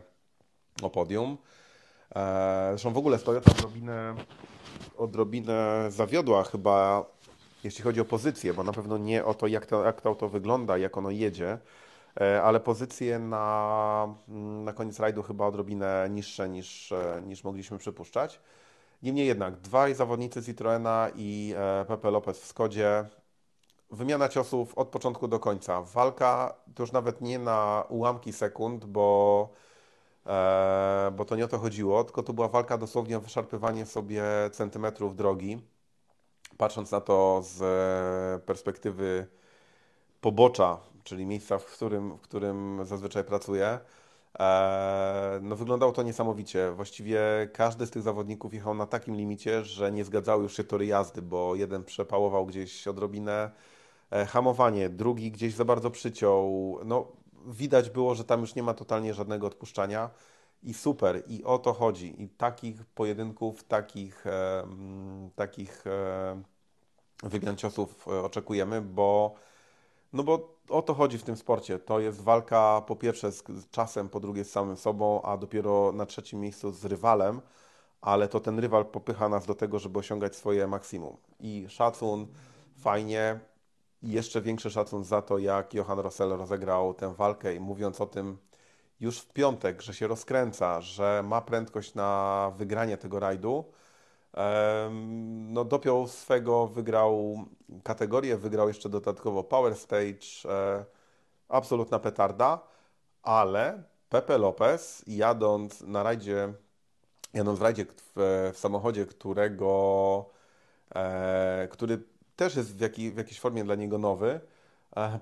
o 0.81 0.89
podium. 0.89 1.37
Zresztą 2.69 2.93
w 2.93 2.97
ogóle 2.97 3.19
Toyota 3.19 3.51
odrobinę 3.51 4.15
odrobinę 4.97 5.85
zawiodła 5.89 6.43
chyba, 6.43 7.05
jeśli 7.63 7.83
chodzi 7.83 8.01
o 8.01 8.05
pozycję, 8.05 8.53
bo 8.53 8.63
na 8.63 8.71
pewno 8.71 8.97
nie 8.97 9.25
o 9.25 9.33
to, 9.33 9.47
jak 9.47 9.65
to, 9.65 9.83
jak 9.83 10.01
to 10.01 10.09
auto 10.09 10.29
wygląda, 10.29 10.77
jak 10.77 10.97
ono 10.97 11.09
jedzie, 11.09 11.49
e, 11.51 11.59
ale 12.43 12.59
pozycje 12.59 13.19
na, 13.19 14.15
mm, 14.29 14.63
na 14.63 14.73
koniec 14.73 14.99
rajdu 14.99 15.23
chyba 15.23 15.45
odrobinę 15.45 16.07
niższe 16.09 16.49
niż, 16.49 16.91
e, 16.91 17.21
niż 17.25 17.43
mogliśmy 17.43 17.77
przypuszczać. 17.77 18.39
Niemniej 19.03 19.27
jednak, 19.27 19.55
dwaj 19.55 19.95
zawodnicy 19.95 20.43
Citroena 20.43 21.09
i 21.15 21.53
e, 21.57 21.85
Pepe 21.85 22.11
Lopez 22.11 22.39
w 22.39 22.45
Skodzie. 22.45 23.05
Wymiana 23.91 24.29
ciosów 24.29 24.77
od 24.77 24.87
początku 24.87 25.27
do 25.27 25.39
końca. 25.39 25.81
Walka 25.81 26.55
to 26.75 26.83
już 26.83 26.91
nawet 26.91 27.21
nie 27.21 27.39
na 27.39 27.83
ułamki 27.89 28.33
sekund, 28.33 28.85
bo 28.85 29.49
E, 30.29 31.11
bo 31.15 31.25
to 31.25 31.35
nie 31.35 31.45
o 31.45 31.47
to 31.47 31.59
chodziło, 31.59 32.03
tylko 32.03 32.23
to 32.23 32.33
była 32.33 32.47
walka 32.47 32.77
dosłownie 32.77 33.17
o 33.17 33.21
wyszarpywanie 33.21 33.85
sobie 33.85 34.23
centymetrów 34.51 35.15
drogi. 35.15 35.61
Patrząc 36.57 36.91
na 36.91 37.01
to 37.01 37.41
z 37.43 38.43
perspektywy 38.43 39.27
pobocza, 40.21 40.77
czyli 41.03 41.25
miejsca, 41.25 41.57
w 41.57 41.65
którym, 41.65 42.17
w 42.17 42.21
którym 42.21 42.85
zazwyczaj 42.85 43.23
pracuję, 43.23 43.79
e, 44.39 45.39
no 45.41 45.55
wyglądało 45.55 45.91
to 45.91 46.03
niesamowicie. 46.03 46.71
Właściwie 46.71 47.21
każdy 47.53 47.85
z 47.85 47.91
tych 47.91 48.01
zawodników 48.01 48.53
jechał 48.53 48.73
na 48.75 48.85
takim 48.85 49.15
limicie, 49.15 49.63
że 49.63 49.91
nie 49.91 50.05
zgadzały 50.05 50.43
już 50.43 50.57
się 50.57 50.63
tory 50.63 50.85
jazdy, 50.85 51.21
bo 51.21 51.55
jeden 51.55 51.83
przepałował 51.83 52.45
gdzieś 52.45 52.87
odrobinę 52.87 53.51
e, 54.11 54.25
hamowanie, 54.25 54.89
drugi 54.89 55.31
gdzieś 55.31 55.53
za 55.53 55.65
bardzo 55.65 55.91
przyciął. 55.91 56.79
No, 56.85 57.07
widać 57.47 57.89
było, 57.89 58.15
że 58.15 58.23
tam 58.23 58.41
już 58.41 58.55
nie 58.55 58.63
ma 58.63 58.73
totalnie 58.73 59.13
żadnego 59.13 59.47
odpuszczania 59.47 60.09
i 60.63 60.73
super, 60.73 61.23
i 61.27 61.43
o 61.43 61.57
to 61.57 61.73
chodzi. 61.73 62.23
I 62.23 62.29
takich 62.29 62.85
pojedynków, 62.85 63.63
takich, 63.63 64.27
e, 64.27 64.67
takich 65.35 65.87
e, 65.87 66.41
wymian 67.23 67.57
ciosów 67.57 68.07
oczekujemy, 68.07 68.81
bo, 68.81 69.35
no 70.13 70.23
bo 70.23 70.58
o 70.69 70.81
to 70.81 70.93
chodzi 70.93 71.17
w 71.17 71.23
tym 71.23 71.37
sporcie. 71.37 71.79
To 71.79 71.99
jest 71.99 72.21
walka 72.21 72.81
po 72.87 72.95
pierwsze 72.95 73.31
z 73.31 73.43
czasem, 73.71 74.09
po 74.09 74.19
drugie 74.19 74.43
z 74.45 74.51
samym 74.51 74.77
sobą, 74.77 75.21
a 75.21 75.37
dopiero 75.37 75.91
na 75.91 76.05
trzecim 76.05 76.39
miejscu 76.39 76.71
z 76.71 76.85
rywalem, 76.85 77.41
ale 78.01 78.27
to 78.27 78.39
ten 78.39 78.59
rywal 78.59 78.85
popycha 78.85 79.29
nas 79.29 79.45
do 79.45 79.55
tego, 79.55 79.79
żeby 79.79 79.99
osiągać 79.99 80.35
swoje 80.35 80.67
maksimum. 80.67 81.17
I 81.39 81.65
szacun, 81.69 82.27
fajnie, 82.77 83.39
jeszcze 84.03 84.41
większy 84.41 84.71
szacun 84.71 85.03
za 85.03 85.21
to, 85.21 85.37
jak 85.37 85.73
Johan 85.73 85.99
Rossell 85.99 86.29
rozegrał 86.29 86.93
tę 86.93 87.13
walkę 87.13 87.55
i 87.55 87.59
mówiąc 87.59 88.01
o 88.01 88.05
tym 88.05 88.37
już 88.99 89.19
w 89.19 89.33
piątek, 89.33 89.81
że 89.81 89.93
się 89.93 90.07
rozkręca, 90.07 90.81
że 90.81 91.23
ma 91.25 91.41
prędkość 91.41 91.93
na 91.95 92.51
wygranie 92.57 92.97
tego 92.97 93.19
rajdu, 93.19 93.65
no 95.49 95.65
dopiął 95.65 96.07
swego, 96.07 96.67
wygrał 96.67 97.45
kategorię, 97.83 98.37
wygrał 98.37 98.67
jeszcze 98.67 98.89
dodatkowo 98.89 99.43
Power 99.43 99.75
Stage, 99.75 100.49
e, 100.49 100.85
absolutna 101.49 101.99
petarda, 101.99 102.67
ale 103.23 103.83
Pepe 104.09 104.37
Lopez 104.37 105.03
jadąc 105.07 105.81
na 105.81 106.03
rajdzie, 106.03 106.53
jadąc 107.33 107.59
w 107.59 107.61
rajdzie 107.61 107.85
w, 107.85 108.51
w 108.53 108.57
samochodzie, 108.57 109.05
którego, 109.05 110.25
e, 110.95 111.67
który 111.71 112.03
też 112.35 112.55
jest 112.55 112.77
w, 112.77 112.81
jakiej, 112.81 113.11
w 113.11 113.17
jakiejś 113.17 113.39
formie 113.39 113.63
dla 113.63 113.75
niego 113.75 113.97
nowy, 113.97 114.39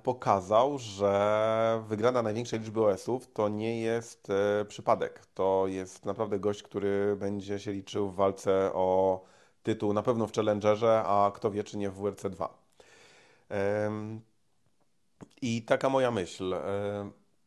pokazał, 0.03 0.77
że 0.77 1.83
wygrana 1.87 2.21
największej 2.21 2.59
liczby 2.59 2.85
OS-ów 2.85 3.33
to 3.33 3.49
nie 3.49 3.81
jest 3.81 4.29
e, 4.29 4.65
przypadek. 4.65 5.25
To 5.33 5.63
jest 5.67 6.05
naprawdę 6.05 6.39
gość, 6.39 6.63
który 6.63 7.15
będzie 7.15 7.59
się 7.59 7.71
liczył 7.71 8.09
w 8.09 8.15
walce 8.15 8.73
o 8.73 9.21
tytuł 9.63 9.93
na 9.93 10.03
pewno 10.03 10.27
w 10.27 10.33
Challengerze, 10.33 11.03
a 11.05 11.31
kto 11.35 11.51
wie, 11.51 11.63
czy 11.63 11.77
nie 11.77 11.89
w 11.89 11.95
WRC 11.95 12.23
2. 12.29 12.57
I 15.41 15.61
taka 15.65 15.89
moja 15.89 16.11
myśl. 16.11 16.55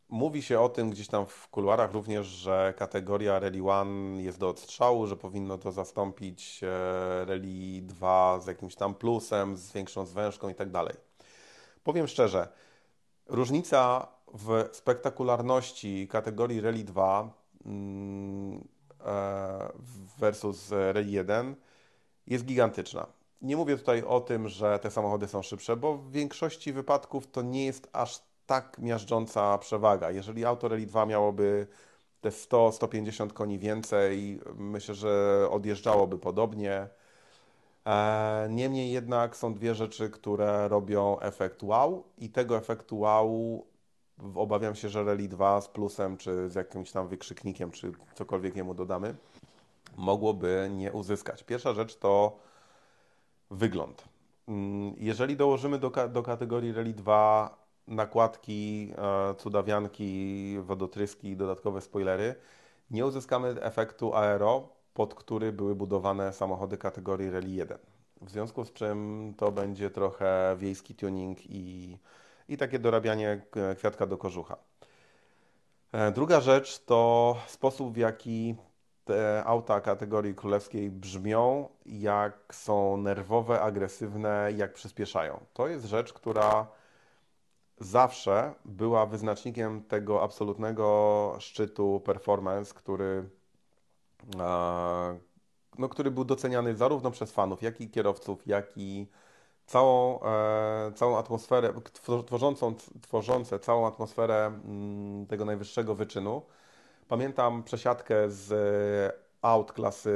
Mówi 0.09 0.43
się 0.43 0.61
o 0.61 0.69
tym 0.69 0.91
gdzieś 0.91 1.09
tam 1.09 1.27
w 1.27 1.49
kuluarach 1.49 1.93
również, 1.93 2.27
że 2.27 2.75
kategoria 2.77 3.39
Rally 3.39 3.59
1 3.59 4.21
jest 4.21 4.39
do 4.39 4.49
odstrzału, 4.49 5.07
że 5.07 5.17
powinno 5.17 5.59
to 5.59 5.73
zastąpić 5.73 6.61
e, 6.63 7.25
Rally 7.25 7.83
2 7.83 8.41
z 8.41 8.47
jakimś 8.47 8.75
tam 8.75 8.95
plusem, 8.95 9.57
z 9.57 9.73
większą 9.73 10.07
zwężką 10.07 10.49
i 10.49 10.55
tak 10.55 10.71
dalej. 10.71 11.10
Powiem 11.85 12.09
szczerze, 12.09 12.49
różnica 13.27 14.09
w 14.35 14.69
spektakularności 14.73 16.09
kategorii 16.09 16.61
Rally 16.61 16.85
2 16.85 17.35
mm, 17.67 18.69
e, 19.07 19.73
versus 20.19 20.71
Rally 20.71 21.11
1 21.11 21.57
jest 22.27 22.45
gigantyczna. 22.45 23.07
Nie 23.43 23.57
mówię 23.57 23.77
tutaj 23.77 24.03
o 24.03 24.21
tym, 24.21 24.49
że 24.49 24.79
te 24.79 24.91
samochody 24.91 25.29
są 25.29 25.43
szybsze, 25.43 25.77
bo 25.77 25.95
w 25.95 26.11
większości 26.11 26.73
wypadków 26.73 27.31
to 27.31 27.43
nie 27.43 27.67
jest 27.67 27.89
aż 27.93 28.23
tak 28.47 28.79
miażdżąca 28.79 29.59
przewaga. 29.59 30.11
Jeżeli 30.11 30.45
auto 30.45 30.69
Rally 30.69 30.87
2 30.87 31.07
miałoby 31.07 31.67
te 32.21 32.29
100-150 32.29 33.33
koni 33.33 33.59
więcej, 33.59 34.41
myślę, 34.55 34.95
że 34.95 35.47
odjeżdżałoby 35.51 36.19
podobnie. 36.19 36.89
E, 37.91 38.49
niemniej 38.51 38.93
jednak 38.93 39.37
są 39.37 39.55
dwie 39.55 39.75
rzeczy, 39.75 40.11
które 40.11 40.69
robią 40.69 41.21
efekt 41.21 41.63
wow 41.63 42.05
i 42.19 42.29
tego 42.31 42.57
efektu 42.57 42.99
wow 42.99 43.67
obawiam 44.35 44.75
się, 44.75 44.89
że 44.89 45.05
Rally 45.05 45.29
2 45.29 45.61
z 45.61 45.69
plusem, 45.69 46.17
czy 46.17 46.51
z 46.51 46.55
jakimś 46.55 46.93
tam 46.93 47.09
wykrzyknikiem, 47.09 47.71
czy 47.71 47.93
cokolwiek 48.15 48.57
jemu 48.57 48.75
dodamy, 48.75 49.15
mogłoby 49.97 50.71
nie 50.77 50.93
uzyskać. 50.93 51.43
Pierwsza 51.43 51.75
rzecz 51.75 51.97
to 51.97 52.39
wygląd. 53.51 54.05
Mm, 54.49 54.95
jeżeli 54.99 55.37
dołożymy 55.37 55.79
do, 55.79 55.91
do 56.09 56.23
kategorii 56.23 56.73
Rally 56.73 56.95
2 56.95 57.59
nakładki, 57.87 58.93
e, 58.99 59.35
cudawianki, 59.35 60.57
wodotryski 60.61 61.29
i 61.29 61.37
dodatkowe 61.37 61.81
spoilery, 61.81 62.35
nie 62.91 63.07
uzyskamy 63.07 63.49
efektu 63.49 64.15
aero, 64.15 64.80
pod 65.01 65.15
który 65.15 65.53
były 65.53 65.75
budowane 65.75 66.33
samochody 66.33 66.79
kategorii 66.79 67.31
Rally 67.31 67.51
1. 67.51 67.79
W 68.21 68.31
związku 68.31 68.65
z 68.65 68.73
czym 68.73 69.35
to 69.37 69.53
będzie 69.53 69.91
trochę 69.91 70.57
wiejski 70.59 70.95
tuning 70.95 71.39
i, 71.47 71.99
i 72.49 72.57
takie 72.57 72.79
dorabianie 72.79 73.43
kwiatka 73.77 74.07
do 74.07 74.19
kożucha. 74.19 74.57
E, 75.93 76.13
druga 76.13 76.41
rzecz 76.41 76.85
to 76.85 77.37
sposób, 77.47 77.95
w 77.95 77.97
jaki 77.97 78.55
te 79.05 79.43
auta 79.45 79.81
kategorii 79.81 80.35
królewskiej 80.35 80.91
brzmią, 80.91 81.69
jak 81.87 82.55
są 82.55 82.97
nerwowe, 82.97 83.61
agresywne, 83.61 84.51
jak 84.57 84.73
przyspieszają. 84.73 85.41
To 85.53 85.69
jest 85.69 85.85
rzecz, 85.85 86.13
która 86.13 86.67
zawsze 87.79 88.55
była 88.65 89.07
wyznacznikiem 89.07 89.85
tego 89.85 90.23
absolutnego 90.23 91.37
szczytu 91.39 92.01
performance, 92.05 92.75
który, 92.75 93.31
no, 95.79 95.89
który 95.89 96.11
był 96.11 96.25
doceniany 96.25 96.77
zarówno 96.77 97.11
przez 97.11 97.33
fanów, 97.33 97.63
jak 97.63 97.81
i 97.81 97.91
kierowców, 97.91 98.47
jak 98.47 98.67
i 98.77 99.07
całą, 99.67 100.23
e, 100.23 100.93
całą 100.95 101.19
atmosferę, 101.19 101.73
tworzącą, 102.27 102.75
tworzące 103.03 103.59
całą 103.59 103.87
atmosferę 103.87 104.47
mm, 104.47 105.27
tego 105.27 105.45
najwyższego 105.45 105.95
wyczynu. 105.95 106.43
Pamiętam 107.09 107.63
przesiadkę 107.63 108.31
z 108.31 108.53
aut 109.43 109.73
klasy 109.73 110.11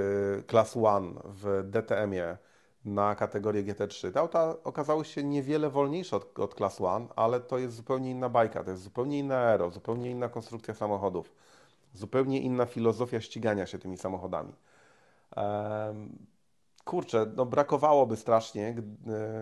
Class 0.50 0.74
1 0.74 1.14
w 1.24 1.70
DTM-ie 1.70 2.38
na 2.84 3.14
kategorię 3.14 3.64
GT3. 3.64 4.12
Te 4.12 4.20
auta 4.20 4.54
okazały 4.64 5.04
się 5.04 5.24
niewiele 5.24 5.70
wolniejsze 5.70 6.16
od, 6.16 6.38
od 6.38 6.54
Class 6.54 6.80
1, 6.80 7.08
ale 7.16 7.40
to 7.40 7.58
jest 7.58 7.74
zupełnie 7.76 8.10
inna 8.10 8.28
bajka, 8.28 8.64
to 8.64 8.70
jest 8.70 8.82
zupełnie 8.82 9.18
inne 9.18 9.36
aero, 9.36 9.70
zupełnie 9.70 10.10
inna 10.10 10.28
konstrukcja 10.28 10.74
samochodów, 10.74 11.32
zupełnie 11.94 12.40
inna 12.40 12.66
filozofia 12.66 13.20
ścigania 13.20 13.66
się 13.66 13.78
tymi 13.78 13.98
samochodami. 13.98 14.52
Kurczę, 16.84 17.26
no 17.36 17.46
brakowałoby 17.46 18.16
strasznie 18.16 18.74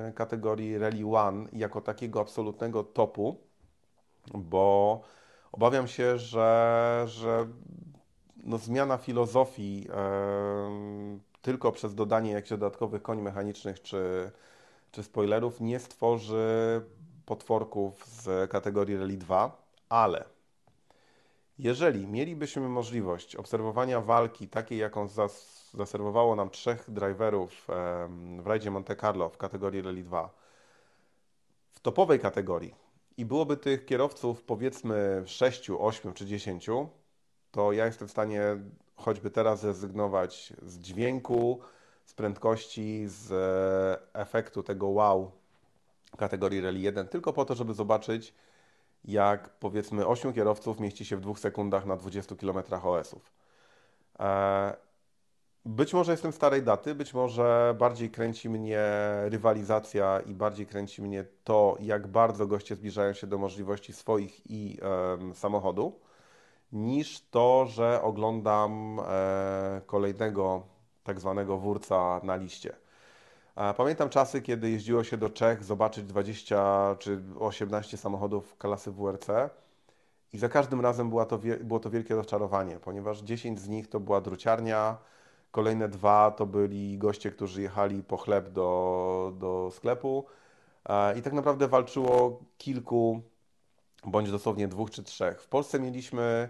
e, 0.07 0.13
kategorii 0.13 0.79
Rally 0.79 0.99
1 0.99 1.49
jako 1.53 1.81
takiego 1.81 2.21
absolutnego 2.21 2.85
topu, 2.85 3.41
bo 4.35 5.01
obawiam 5.53 5.89
się, 5.89 6.19
że, 6.19 7.05
że 7.07 7.47
no, 8.37 8.59
zmiana 8.59 8.99
filozofii 8.99 9.89
tylko 11.43 11.73
przez 11.73 11.95
dodanie 11.95 12.33
jakichś 12.33 12.51
dodatkowych 12.51 13.03
koni 13.03 13.23
mechanicznych 13.23 13.83
czy, 13.83 14.31
czy 14.91 15.03
spoilerów 15.03 15.61
nie 15.61 15.81
stworzy 15.81 16.83
potworków 17.27 18.07
z 18.07 18.51
kategorii 18.51 18.97
Rally 18.97 19.17
2, 19.17 19.63
ale 19.89 20.25
jeżeli 21.59 22.07
mielibyśmy 22.07 22.69
możliwość 22.69 23.37
obserwowania 23.37 24.01
walki 24.01 24.49
takiej, 24.49 24.79
jaką 24.79 25.09
zas 25.09 25.63
zaserwowało 25.75 26.37
nam 26.37 26.51
trzech 26.51 26.91
driverów 26.91 27.69
w 28.39 28.47
rajdzie 28.47 28.71
Monte 28.71 28.97
Carlo 28.97 29.29
w 29.29 29.37
kategorii 29.37 29.83
Rally 29.83 30.03
2, 30.03 30.31
w 31.73 31.81
topowej 31.81 32.21
kategorii 32.21 32.75
i 33.17 33.25
byłoby 33.25 33.57
tych 33.57 33.87
kierowców 33.87 34.43
powiedzmy 34.43 35.23
6, 35.27 35.71
8 35.71 36.13
czy 36.13 36.27
10, 36.27 36.67
to 37.51 37.73
ja 37.73 37.87
jestem 37.87 38.09
w 38.09 38.11
stanie 38.11 38.43
choćby 38.95 39.31
teraz 39.31 39.61
zrezygnować 39.61 40.53
z 40.63 40.79
dźwięku, 40.79 41.61
z 42.05 42.15
prędkości, 42.15 43.05
z 43.07 43.33
e, 43.33 44.21
efektu 44.21 44.63
tego 44.63 44.89
wow 44.89 45.33
kategorii 46.17 46.61
Rally 46.61 46.79
1, 46.79 47.09
tylko 47.09 47.33
po 47.33 47.45
to, 47.45 47.55
żeby 47.55 47.75
zobaczyć, 47.75 48.35
jak 49.05 49.49
powiedzmy 49.49 50.07
8 50.07 50.33
kierowców 50.33 50.81
mieści 50.81 51.05
się 51.05 51.17
w 51.17 51.21
2 51.21 51.35
sekundach 51.35 51.87
na 51.87 51.97
20 51.97 52.37
km 52.37 52.59
OS-ów. 52.83 53.33
Być 55.65 55.95
może 55.95 56.13
jestem 56.13 56.33
starej 56.33 56.63
daty, 56.63 56.95
być 56.95 57.15
może 57.15 57.75
bardziej 57.79 58.11
kręci 58.11 58.49
mnie 58.49 58.83
rywalizacja 59.25 60.21
i 60.21 60.35
bardziej 60.35 60.67
kręci 60.67 61.03
mnie 61.03 61.25
to, 61.45 61.77
jak 61.81 62.07
bardzo 62.07 62.47
goście 62.47 62.77
zbliżają 62.77 63.13
się 63.13 63.27
do 63.27 63.39
możliwości 63.39 63.93
swoich 63.93 64.51
i 64.51 64.79
e, 64.83 65.35
samochodu 65.35 66.01
niż 66.73 67.21
to, 67.31 67.67
że 67.67 68.03
oglądam 68.03 69.01
e, 69.01 69.81
kolejnego 69.87 70.67
tak 71.03 71.21
zwanego 71.21 71.59
wórca 71.59 72.21
na 72.23 72.37
liście. 72.37 72.82
Pamiętam 73.77 74.09
czasy, 74.09 74.43
kiedy 74.43 74.71
jeździło 74.71 75.05
się 75.05 75.17
do 75.17 75.31
Czech 75.31 75.65
zobaczyć 75.65 76.05
20 76.05 76.97
czy 76.99 77.23
18 77.39 77.97
samochodów 77.97 78.57
klasy 78.59 78.93
WRC 78.93 79.27
i 80.33 80.39
za 80.39 80.49
każdym 80.49 80.81
razem 80.81 81.09
była 81.09 81.27
to, 81.27 81.41
było 81.61 81.81
to 81.81 81.91
wielkie 81.91 82.15
rozczarowanie, 82.15 82.79
ponieważ 82.79 83.21
10 83.21 83.61
z 83.61 83.69
nich 83.69 83.89
to 83.89 84.01
była 84.01 84.21
druciarnia, 84.21 84.97
kolejne 85.51 85.89
dwa 85.89 86.31
to 86.31 86.47
byli 86.47 86.99
goście, 86.99 87.31
którzy 87.31 87.63
jechali 87.63 88.03
po 88.03 88.17
chleb 88.17 88.49
do, 88.49 89.33
do 89.39 89.71
sklepu 89.73 90.27
i 91.17 91.23
tak 91.23 91.33
naprawdę 91.33 91.69
walczyło 91.69 92.41
kilku 92.59 93.23
bądź 94.07 94.31
dosłownie 94.31 94.69
dwóch 94.69 94.91
czy 94.91 95.03
trzech. 95.03 95.43
W 95.43 95.49
Polsce 95.49 95.81
mieliśmy 95.81 96.49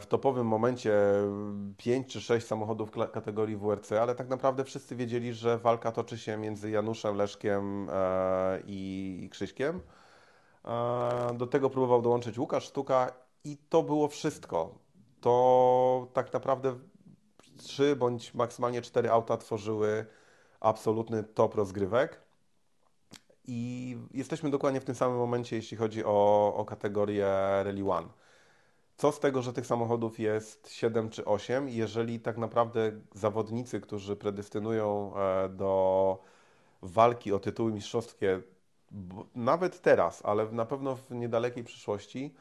w 0.00 0.06
topowym 0.08 0.46
momencie 0.46 0.92
5 1.76 2.12
czy 2.12 2.20
6 2.20 2.46
samochodów 2.46 2.90
kategorii 2.90 3.56
WRC, 3.56 3.92
ale 3.92 4.14
tak 4.14 4.28
naprawdę 4.28 4.64
wszyscy 4.64 4.96
wiedzieli, 4.96 5.34
że 5.34 5.58
walka 5.58 5.92
toczy 5.92 6.18
się 6.18 6.36
między 6.36 6.70
Januszem, 6.70 7.16
Leszkiem 7.16 7.88
e, 7.90 8.62
i 8.66 9.28
Krzyśkiem. 9.32 9.80
E, 10.64 11.34
do 11.34 11.46
tego 11.46 11.70
próbował 11.70 12.02
dołączyć 12.02 12.38
Łukasz 12.38 12.64
Sztuka 12.64 13.12
i 13.44 13.56
to 13.68 13.82
było 13.82 14.08
wszystko. 14.08 14.78
To 15.20 16.06
tak 16.12 16.32
naprawdę 16.32 16.78
trzy 17.56 17.96
bądź 17.96 18.34
maksymalnie 18.34 18.82
cztery 18.82 19.10
auta 19.10 19.36
tworzyły 19.36 20.06
absolutny 20.60 21.24
top 21.24 21.54
rozgrywek. 21.54 22.22
I 23.44 23.96
jesteśmy 24.14 24.50
dokładnie 24.50 24.80
w 24.80 24.84
tym 24.84 24.94
samym 24.94 25.16
momencie, 25.16 25.56
jeśli 25.56 25.76
chodzi 25.76 26.04
o, 26.04 26.54
o 26.56 26.64
kategorię 26.64 27.26
Rally 27.64 27.90
One 27.90 28.08
co 28.98 29.12
z 29.12 29.20
tego, 29.20 29.42
że 29.42 29.52
tych 29.52 29.66
samochodów 29.66 30.18
jest 30.18 30.72
7 30.72 31.10
czy 31.10 31.24
8, 31.24 31.68
jeżeli 31.68 32.20
tak 32.20 32.38
naprawdę 32.38 32.92
zawodnicy, 33.14 33.80
którzy 33.80 34.16
predestynują 34.16 35.12
e, 35.16 35.48
do 35.48 36.18
walki 36.82 37.32
o 37.32 37.38
tytuły 37.38 37.72
mistrzowskie, 37.72 38.40
nawet 39.34 39.82
teraz, 39.82 40.22
ale 40.24 40.52
na 40.52 40.64
pewno 40.64 40.96
w 40.96 41.10
niedalekiej 41.10 41.64
przyszłości, 41.64 42.34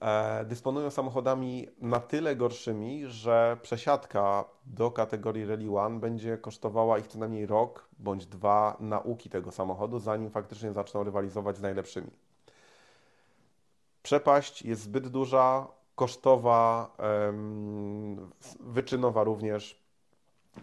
e, 0.00 0.44
dysponują 0.44 0.90
samochodami 0.90 1.68
na 1.80 2.00
tyle 2.00 2.36
gorszymi, 2.36 3.06
że 3.06 3.56
przesiadka 3.62 4.44
do 4.66 4.90
kategorii 4.90 5.44
Rally 5.44 5.78
One 5.78 6.00
będzie 6.00 6.38
kosztowała 6.38 6.98
ich 6.98 7.06
co 7.06 7.18
najmniej 7.18 7.46
rok 7.46 7.88
bądź 7.98 8.26
dwa 8.26 8.76
nauki 8.80 9.30
tego 9.30 9.52
samochodu, 9.52 9.98
zanim 9.98 10.30
faktycznie 10.30 10.72
zaczną 10.72 11.04
rywalizować 11.04 11.56
z 11.56 11.62
najlepszymi. 11.62 12.10
Przepaść 14.06 14.62
jest 14.62 14.82
zbyt 14.82 15.08
duża, 15.08 15.66
kosztowa, 15.94 16.90
wyczynowa 18.60 19.24
również. 19.24 19.82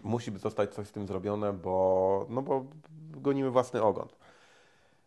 Musi 0.02 0.38
zostać 0.38 0.74
coś 0.74 0.86
z 0.86 0.92
tym 0.92 1.06
zrobione, 1.06 1.52
bo, 1.52 2.26
no 2.28 2.42
bo 2.42 2.64
gonimy 3.10 3.50
własny 3.50 3.82
ogon. 3.82 4.08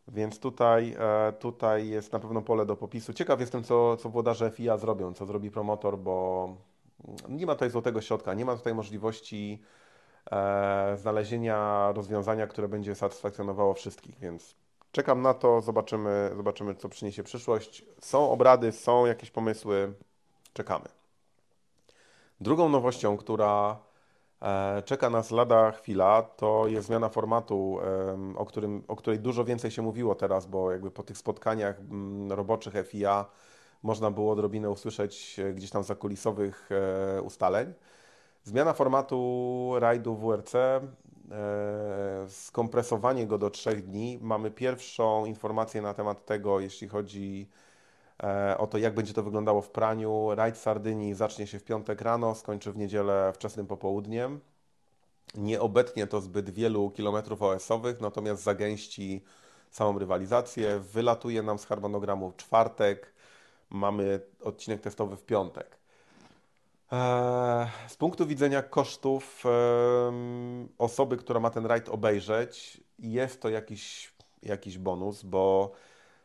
Więc 0.08 0.40
tutaj, 0.40 0.96
e, 1.00 1.34
tutaj 1.34 1.88
jest 1.88 2.14
na 2.14 2.20
pewno 2.20 2.42
pole 2.42 2.66
do 2.66 2.76
popisu. 2.76 3.14
Ciekaw 3.14 3.40
jestem, 3.40 3.64
co, 3.64 3.98
co 3.98 4.10
włodarze 4.10 4.52
FIA 4.52 4.78
zrobią, 4.78 5.14
co 5.14 5.26
zrobi 5.26 5.52
promotor, 5.52 5.98
bo 5.98 6.48
nie 7.30 7.46
ma 7.46 7.54
tutaj 7.54 7.70
złotego 7.70 8.02
środka, 8.02 8.34
nie 8.34 8.46
ma 8.46 8.56
tutaj 8.56 8.74
możliwości 8.74 9.62
e, 10.32 10.98
znalezienia 10.98 11.92
rozwiązania, 11.92 12.48
które 12.48 12.68
będzie 12.68 12.96
satysfakcjonowało 12.96 13.74
wszystkich, 13.74 14.20
więc 14.20 14.56
czekam 14.92 15.22
na 15.22 15.34
to, 15.34 15.62
zobaczymy, 15.62 16.32
zobaczymy 16.38 16.76
co 16.76 16.90
przyniesie 16.90 17.24
przyszłość. 17.24 17.86
Są 18.02 18.32
obrady, 18.32 18.72
są 18.72 19.06
jakieś 19.06 19.32
pomysły, 19.32 19.94
czekamy. 20.54 20.86
Drugą 22.42 22.70
nowością, 22.70 23.18
która 23.18 23.80
e, 24.42 24.82
czeka 24.86 25.10
nas 25.10 25.32
lada 25.32 25.72
chwila, 25.72 26.22
to 26.22 26.68
jest 26.68 26.88
zmiana 26.88 27.10
formatu, 27.10 27.80
o, 28.36 28.46
którym, 28.46 28.84
o 28.88 28.96
której 28.96 29.20
dużo 29.20 29.46
więcej 29.46 29.72
się 29.72 29.82
mówiło 29.82 30.16
teraz, 30.16 30.46
bo 30.46 30.72
jakby 30.72 30.92
po 30.92 31.04
tych 31.04 31.18
spotkaniach 31.18 31.76
roboczych 32.30 32.74
FIA 32.88 33.26
można 33.84 34.12
było 34.12 34.32
odrobinę 34.32 34.70
usłyszeć 34.70 35.40
e, 35.40 35.54
gdzieś 35.54 35.70
tam 35.70 35.84
zakulisowych 35.84 36.70
e, 37.18 37.22
ustaleń. 37.22 37.74
Zmiana 38.44 38.74
formatu 38.74 39.72
rajdu 39.80 40.16
WRC, 40.16 40.54
skompresowanie 42.28 43.28
go 43.28 43.38
do 43.38 43.50
trzech 43.50 43.86
dni. 43.86 44.20
Mamy 44.22 44.52
pierwszą 44.52 45.26
informację 45.26 45.82
na 45.82 45.94
temat 45.94 46.26
tego, 46.26 46.60
jeśli 46.60 46.88
chodzi 46.88 47.50
E, 48.24 48.58
o 48.58 48.68
to, 48.68 48.78
jak 48.78 48.96
będzie 48.96 49.14
to 49.14 49.24
wyglądało 49.24 49.62
w 49.62 49.70
praniu. 49.70 50.36
Rajd 50.36 50.58
Sardynii 50.58 51.14
zacznie 51.14 51.48
się 51.48 51.60
w 51.60 51.64
piątek 51.64 52.02
rano, 52.02 52.36
skończy 52.36 52.72
w 52.72 52.78
niedzielę 52.78 53.34
wczesnym 53.34 53.68
popołudniem. 53.68 54.40
Nie 55.36 55.62
obetnie 55.62 56.08
to 56.08 56.22
zbyt 56.22 56.50
wielu 56.50 56.92
kilometrów 56.92 57.42
OS-owych, 57.42 58.02
natomiast 58.02 58.44
zagęści 58.44 59.24
samą 59.72 60.00
rywalizację. 60.00 60.80
Wylatuje 60.80 61.44
nam 61.44 61.60
z 61.60 61.66
harmonogramu 61.66 62.34
czwartek, 62.38 63.14
mamy 63.70 64.20
odcinek 64.44 64.82
testowy 64.82 65.18
w 65.18 65.24
piątek. 65.24 65.77
E, 66.92 67.68
z 67.88 67.96
punktu 67.96 68.28
widzenia 68.28 68.64
kosztów 68.64 69.44
osoby, 70.78 71.18
która 71.18 71.40
ma 71.40 71.50
ten 71.50 71.66
rajd 71.66 71.90
obejrzeć, 71.90 72.82
jest 73.00 73.42
to 73.42 73.50
jakiś, 73.50 74.14
jakiś 74.44 74.78
bonus, 74.78 75.24
bo 75.24 75.72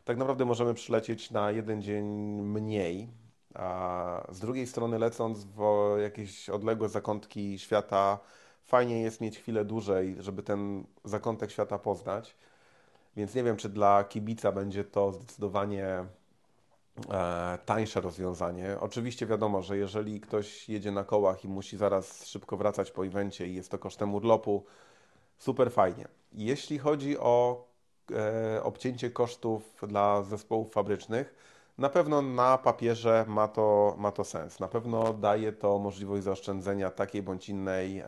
tak 0.05 0.17
naprawdę 0.17 0.45
możemy 0.45 0.73
przylecieć 0.73 1.31
na 1.31 1.51
jeden 1.51 1.81
dzień 1.81 2.05
mniej, 2.41 3.09
a 3.53 4.27
z 4.31 4.39
drugiej 4.39 4.67
strony 4.67 4.99
lecąc 4.99 5.43
w 5.43 5.61
jakieś 6.01 6.49
odległe 6.49 6.89
zakątki 6.89 7.59
świata, 7.59 8.19
fajnie 8.63 9.01
jest 9.01 9.21
mieć 9.21 9.39
chwilę 9.39 9.65
dłużej, 9.65 10.15
żeby 10.19 10.43
ten 10.43 10.85
zakątek 11.03 11.51
świata 11.51 11.79
poznać. 11.79 12.35
Więc 13.15 13.35
nie 13.35 13.43
wiem, 13.43 13.57
czy 13.57 13.69
dla 13.69 14.03
kibica 14.03 14.51
będzie 14.51 14.83
to 14.83 15.11
zdecydowanie 15.11 16.05
tańsze 17.65 18.01
rozwiązanie. 18.01 18.77
Oczywiście 18.79 19.25
wiadomo, 19.25 19.61
że 19.61 19.77
jeżeli 19.77 20.21
ktoś 20.21 20.69
jedzie 20.69 20.91
na 20.91 21.03
kołach 21.03 21.45
i 21.45 21.47
musi 21.47 21.77
zaraz 21.77 22.25
szybko 22.25 22.57
wracać 22.57 22.91
po 22.91 23.05
evencie 23.05 23.47
i 23.47 23.55
jest 23.55 23.71
to 23.71 23.77
kosztem 23.77 24.15
urlopu, 24.15 24.65
super 25.37 25.71
fajnie. 25.71 26.07
Jeśli 26.31 26.79
chodzi 26.79 27.17
o 27.17 27.65
e, 28.11 28.63
obcięcie 28.63 29.11
kosztów 29.11 29.81
dla 29.87 30.23
zespołów 30.23 30.73
fabrycznych, 30.73 31.35
na 31.77 31.89
pewno 31.89 32.21
na 32.21 32.57
papierze 32.57 33.25
ma 33.27 33.47
to, 33.47 33.95
ma 33.97 34.11
to 34.11 34.23
sens. 34.23 34.59
Na 34.59 34.67
pewno 34.67 35.13
daje 35.13 35.51
to 35.53 35.79
możliwość 35.79 36.23
zaoszczędzenia 36.23 36.89
takiej 36.89 37.21
bądź 37.21 37.49
innej 37.49 37.99
e, 37.99 38.05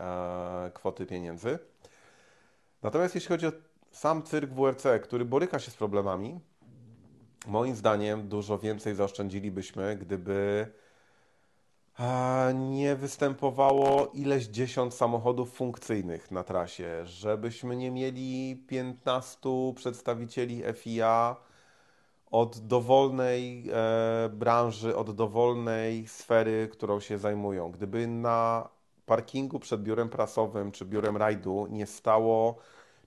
kwoty 0.73 1.05
pieniędzy. 1.05 1.59
Natomiast 2.83 3.15
jeśli 3.15 3.27
chodzi 3.27 3.47
o 3.47 3.51
sam 3.91 4.23
cyrk 4.23 4.51
WRC, 4.51 4.85
który 5.03 5.25
boryka 5.25 5.59
się 5.59 5.71
z 5.71 5.75
problemami, 5.75 6.39
moim 7.47 7.75
zdaniem 7.75 8.27
dużo 8.27 8.59
więcej 8.59 8.95
zaoszczędzilibyśmy, 8.95 9.95
gdyby 9.95 10.67
nie 12.53 12.95
występowało 12.95 14.07
ileś 14.13 14.45
dziesiąt 14.45 14.93
samochodów 14.93 15.53
funkcyjnych 15.53 16.31
na 16.31 16.43
trasie, 16.43 17.05
żebyśmy 17.05 17.75
nie 17.75 17.91
mieli 17.91 18.63
15 18.67 19.49
przedstawicieli 19.75 20.63
FIA 20.73 21.35
od 22.31 22.59
dowolnej 22.59 23.69
e, 23.69 24.29
branży, 24.29 24.95
od 24.95 25.15
dowolnej 25.15 26.07
sfery, 26.07 26.69
którą 26.71 26.99
się 26.99 27.17
zajmują. 27.17 27.71
Gdyby 27.71 28.07
na 28.07 28.69
parkingu 29.05 29.59
przed 29.59 29.83
biurem 29.83 30.09
prasowym 30.09 30.71
czy 30.71 30.85
biurem 30.85 31.17
rajdu 31.17 31.67
nie 31.69 31.85
stało 31.85 32.55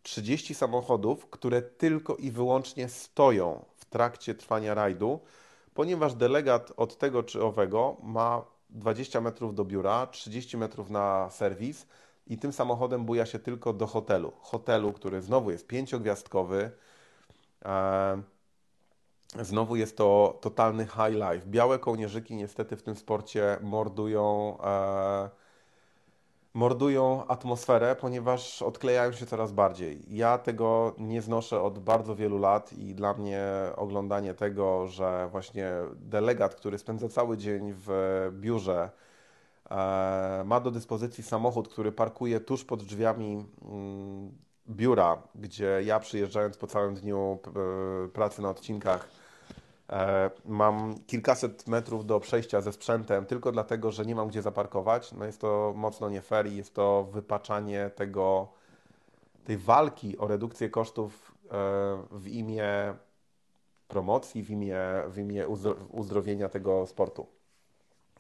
30 0.03 0.55
samochodów, 0.55 1.31
które 1.31 1.63
tylko 1.63 2.17
i 2.17 2.31
wyłącznie 2.31 2.89
stoją 2.89 3.65
trakcie 3.91 4.35
trwania 4.35 4.75
rajdu, 4.75 5.21
ponieważ 5.75 6.15
delegat 6.15 6.73
od 6.77 6.99
tego 6.99 7.23
czy 7.23 7.45
owego 7.45 7.97
ma 8.03 8.45
20 8.71 9.21
metrów 9.21 9.55
do 9.55 9.65
biura, 9.65 10.07
30 10.07 10.57
metrów 10.57 10.91
na 10.91 11.31
serwis 11.31 11.87
i 12.27 12.39
tym 12.39 12.53
samochodem 12.53 13.05
buja 13.05 13.27
się 13.27 13.39
tylko 13.39 13.73
do 13.73 13.87
hotelu. 13.87 14.33
Hotelu, 14.41 14.93
który 14.93 15.23
znowu 15.23 15.51
jest 15.51 15.67
pięciogwiazdkowy. 15.67 16.71
E, 17.65 18.23
znowu 19.41 19.77
jest 19.77 19.97
to 19.97 20.39
totalny 20.41 20.87
high 20.87 21.15
life. 21.15 21.47
Białe 21.47 21.79
kołnierzyki 21.79 22.35
niestety 22.35 22.77
w 22.77 22.83
tym 22.83 22.97
sporcie 22.97 23.59
mordują 23.63 24.57
e, 24.65 25.31
mordują 26.55 27.27
atmosferę, 27.27 27.97
ponieważ 27.97 28.63
odklejają 28.63 29.13
się 29.13 29.27
coraz 29.27 29.53
bardziej. 29.53 30.03
Ja 30.09 30.39
tego 30.39 30.95
nie 30.99 31.23
znoszę 31.23 31.63
od 31.63 31.79
bardzo 31.79 32.17
wielu 32.17 32.39
lat 32.39 32.73
i 32.73 32.95
dla 32.95 33.15
mnie 33.15 33.43
oglądanie 33.77 34.35
tego, 34.35 34.87
że 34.87 35.29
właśnie 35.31 35.73
delegat, 35.95 36.55
który 36.55 36.79
spędza 36.79 37.09
cały 37.09 37.37
dzień 37.37 37.75
w 37.77 37.91
biurze, 38.33 38.91
e, 39.71 40.43
ma 40.47 40.61
do 40.61 40.71
dyspozycji 40.71 41.25
samochód, 41.25 41.69
który 41.69 41.93
parkuje 41.93 42.41
tuż 42.41 42.65
pod 42.65 42.83
drzwiami 42.83 43.47
mm, 43.63 44.33
biura, 44.69 45.23
gdzie 45.35 45.81
ja 45.85 46.01
przyjeżdżając 46.01 46.57
po 46.57 46.67
całym 46.67 46.95
dniu 46.95 47.39
pracy 48.13 48.43
na 48.43 48.51
odcinkach, 48.51 49.09
mam 50.45 50.95
kilkaset 51.07 51.67
metrów 51.67 52.07
do 52.07 52.21
przejścia 52.21 52.61
ze 52.61 52.73
sprzętem 52.73 53.27
tylko 53.27 53.53
dlatego, 53.53 53.93
że 53.93 54.07
nie 54.07 54.15
mam 54.15 54.29
gdzie 54.29 54.43
zaparkować. 54.43 55.13
No 55.13 55.25
jest 55.25 55.41
to 55.41 55.73
mocno 55.77 56.09
nie 56.09 56.23
fair 56.23 56.47
i 56.47 56.57
jest 56.57 56.75
to 56.75 57.05
wypaczanie 57.13 57.91
tego, 57.95 58.49
tej 59.45 59.57
walki 59.57 60.19
o 60.19 60.27
redukcję 60.27 60.71
kosztów 60.71 61.33
e, 61.45 61.49
w 62.11 62.29
imię 62.29 62.95
promocji, 63.89 64.43
w 64.43 64.51
imię, 64.51 64.79
w 65.09 65.19
imię 65.19 65.49
uzdrowienia 65.93 66.49
tego 66.49 66.87
sportu. 66.87 67.27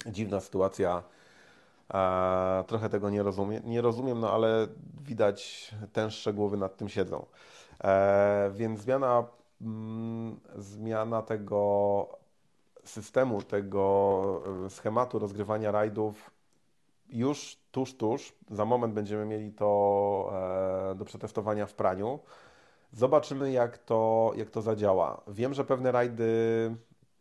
Dziwna 0.07 0.41
sytuacja. 0.41 1.03
E, 1.95 2.65
trochę 2.67 2.89
tego 2.89 3.11
nie 3.11 3.23
rozumiem, 3.23 3.63
nie 3.67 3.81
rozumiem, 3.81 4.21
no 4.21 4.33
ale 4.33 4.67
widać 5.05 5.71
ten 5.93 6.11
szczegółowy 6.11 6.57
nad 6.57 6.77
tym 6.77 6.89
siedzą. 6.89 7.27
Więc 8.51 8.81
zmiana 8.81 9.25
zmiana 10.57 11.23
tego 11.23 12.07
systemu, 12.85 13.43
tego 13.43 14.43
e, 14.67 14.71
schematu 14.71 15.19
rozgrywania 15.19 15.71
rajdów 15.71 16.31
już 17.09 17.59
tuż, 17.73 17.97
tuż. 17.97 18.33
Za 18.51 18.65
moment 18.65 18.95
będziemy 18.95 19.27
mieli 19.27 19.53
to 19.53 20.31
e, 20.91 20.95
do 20.95 21.05
przetestowania 21.05 21.67
w 21.67 21.75
praniu. 21.75 22.19
Zobaczymy, 22.93 23.53
jak 23.53 23.79
to, 23.79 24.33
jak 24.37 24.51
to 24.51 24.63
zadziała. 24.63 25.21
Wiem, 25.29 25.55
że 25.55 25.65
pewne 25.65 25.93
rajdy 25.93 26.31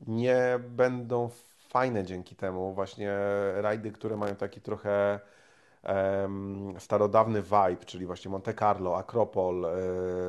nie 0.07 0.59
będą 0.69 1.29
fajne 1.69 2.03
dzięki 2.03 2.35
temu. 2.35 2.73
Właśnie 2.73 3.11
rajdy, 3.55 3.91
które 3.91 4.17
mają 4.17 4.35
taki 4.35 4.61
trochę 4.61 5.19
starodawny 6.79 7.41
vibe, 7.41 7.85
czyli 7.85 8.05
właśnie 8.05 8.31
Monte 8.31 8.53
Carlo, 8.53 8.97
Akropol, 8.97 9.65
e, 9.65 9.69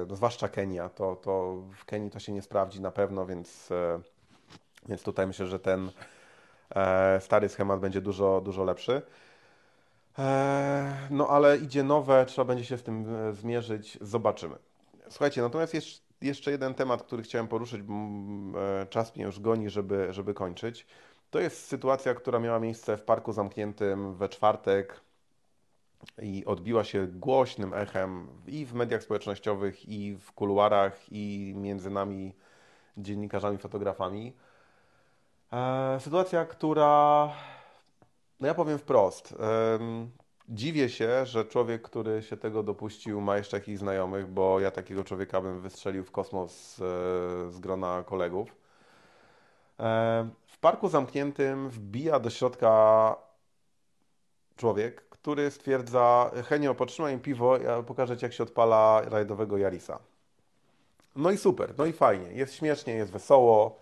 no 0.09 0.17
zwłaszcza 0.17 0.49
Kenia, 0.49 0.89
to, 0.89 1.17
to 1.17 1.63
w 1.77 1.85
Kenii 1.85 2.11
to 2.11 2.19
się 2.19 2.33
nie 2.33 2.43
sprawdzi 2.43 2.81
na 2.81 2.91
pewno, 2.91 3.27
więc, 3.27 3.71
e, 3.71 4.01
więc 4.89 5.03
tutaj 5.03 5.27
myślę, 5.27 5.47
że 5.47 5.59
ten 5.59 5.91
e, 6.75 7.21
stary 7.21 7.49
schemat 7.49 7.81
będzie 7.81 8.01
dużo, 8.01 8.41
dużo 8.41 8.65
lepszy. 8.65 9.03
No 11.11 11.29
ale 11.29 11.57
idzie 11.57 11.83
nowe, 11.83 12.27
trzeba 12.27 12.45
będzie 12.45 12.65
się 12.65 12.79
z 12.79 12.83
tym 12.83 13.07
zmierzyć, 13.35 13.99
zobaczymy. 14.01 14.57
Słuchajcie, 15.09 15.43
natomiast 15.43 15.77
jeszcze 16.23 16.51
jeden 16.51 16.75
temat, 16.75 17.03
który 17.03 17.23
chciałem 17.23 17.49
poruszyć, 17.49 17.83
bo 17.83 17.95
czas 18.91 19.17
mnie 19.17 19.25
już 19.25 19.41
goni, 19.41 19.71
żeby, 19.71 20.07
żeby 20.11 20.35
kończyć. 20.35 20.87
To 21.31 21.41
jest 21.41 21.67
sytuacja, 21.67 22.15
która 22.15 22.39
miała 22.39 22.61
miejsce 22.61 22.97
w 22.97 23.03
parku 23.03 23.33
zamkniętym 23.33 24.15
we 24.15 24.29
czwartek 24.29 25.01
i 26.23 26.45
odbiła 26.45 26.85
się 26.85 27.07
głośnym 27.07 27.75
echem 27.75 28.29
i 28.47 28.67
w 28.67 28.75
mediach 28.75 29.03
społecznościowych, 29.03 29.89
i 29.89 30.17
w 30.17 30.33
kuluarach, 30.33 31.13
i 31.13 31.55
między 31.57 31.91
nami, 31.91 32.35
dziennikarzami, 32.97 33.59
fotografami. 33.59 34.37
E, 35.53 36.01
sytuacja, 36.01 36.45
która, 36.45 37.33
no 38.41 38.47
ja 38.47 38.55
powiem 38.55 38.79
wprost, 38.79 39.35
dziwię 40.49 40.89
się, 40.89 41.27
że 41.27 41.45
człowiek, 41.45 41.83
który 41.83 42.23
się 42.23 42.37
tego 42.37 42.63
dopuścił, 42.63 43.21
ma 43.21 43.37
jeszcze 43.37 43.57
jakichś 43.57 43.79
znajomych, 43.79 44.27
bo 44.27 44.61
ja 44.61 44.71
takiego 44.71 45.05
człowieka 45.05 45.41
bym 45.41 45.61
wystrzelił 45.61 46.05
w 46.05 46.11
kosmos 46.11 46.53
z, 46.53 46.77
z 47.55 47.61
grona 47.61 48.03
kolegów. 48.07 48.57
E, 49.81 50.29
w 50.47 50.59
parku 50.59 50.89
zamkniętym 50.89 51.71
wbija 51.71 52.21
do 52.21 52.31
środka 52.31 53.17
człowiek, 54.57 55.08
który 55.23 55.51
stwierdza, 55.51 56.31
Henio, 56.45 56.75
potrzymaj 56.75 57.15
mi 57.15 57.21
piwo, 57.21 57.57
ja 57.57 57.83
pokażę 57.83 58.17
Ci, 58.17 58.25
jak 58.25 58.33
się 58.33 58.43
odpala 58.43 59.03
rajdowego 59.05 59.59
Jarisa. 59.59 59.99
No 61.17 61.31
i 61.31 61.39
super, 61.39 61.75
no 61.79 61.87
i 61.87 61.93
fajnie, 61.93 62.33
jest 62.33 62.55
śmiesznie, 62.55 62.95
jest 62.95 63.13
wesoło. 63.13 63.79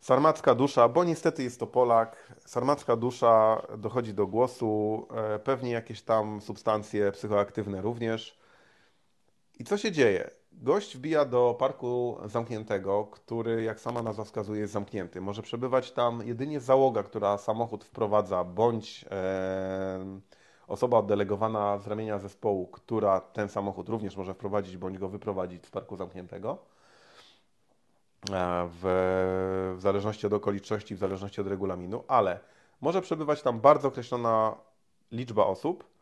Sarmacka 0.00 0.54
dusza, 0.54 0.88
bo 0.88 1.04
niestety 1.04 1.42
jest 1.42 1.60
to 1.60 1.66
Polak, 1.66 2.32
sarmacka 2.46 2.96
dusza 2.96 3.62
dochodzi 3.78 4.14
do 4.14 4.26
głosu, 4.26 5.06
e, 5.16 5.38
pewnie 5.38 5.70
jakieś 5.70 6.02
tam 6.02 6.40
substancje 6.40 7.12
psychoaktywne 7.12 7.82
również. 7.82 8.38
I 9.58 9.64
co 9.64 9.78
się 9.78 9.92
dzieje? 9.92 10.30
Gość 10.64 10.96
wbija 10.96 11.24
do 11.24 11.56
parku 11.58 12.18
zamkniętego, 12.24 13.04
który, 13.04 13.62
jak 13.62 13.80
sama 13.80 14.02
nazwa 14.02 14.24
wskazuje, 14.24 14.60
jest 14.60 14.72
zamknięty. 14.72 15.20
Może 15.20 15.42
przebywać 15.42 15.92
tam 15.92 16.26
jedynie 16.26 16.60
załoga, 16.60 17.02
która 17.02 17.38
samochód 17.38 17.84
wprowadza, 17.84 18.44
bądź 18.44 19.04
e, 19.10 20.20
osoba 20.66 20.98
oddelegowana 20.98 21.78
z 21.78 21.86
ramienia 21.86 22.18
zespołu, 22.18 22.66
która 22.66 23.20
ten 23.20 23.48
samochód 23.48 23.88
również 23.88 24.16
może 24.16 24.34
wprowadzić 24.34 24.76
bądź 24.76 24.98
go 24.98 25.08
wyprowadzić 25.08 25.66
z 25.66 25.70
parku 25.70 25.96
zamkniętego. 25.96 26.58
E, 28.32 28.68
w, 28.72 28.82
w 29.78 29.80
zależności 29.80 30.26
od 30.26 30.32
okoliczności, 30.32 30.94
w 30.94 30.98
zależności 30.98 31.40
od 31.40 31.46
regulaminu, 31.46 32.04
ale 32.08 32.40
może 32.80 33.02
przebywać 33.02 33.42
tam 33.42 33.60
bardzo 33.60 33.88
określona 33.88 34.56
liczba 35.12 35.46
osób 35.46 35.93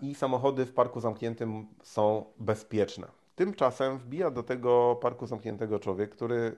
i 0.00 0.14
samochody 0.14 0.66
w 0.66 0.74
parku 0.74 1.00
zamkniętym 1.00 1.66
są 1.82 2.24
bezpieczne. 2.38 3.06
Tymczasem 3.36 3.98
wbija 3.98 4.30
do 4.30 4.42
tego 4.42 4.98
parku 5.00 5.26
zamkniętego 5.26 5.78
człowiek, 5.78 6.10
który 6.10 6.56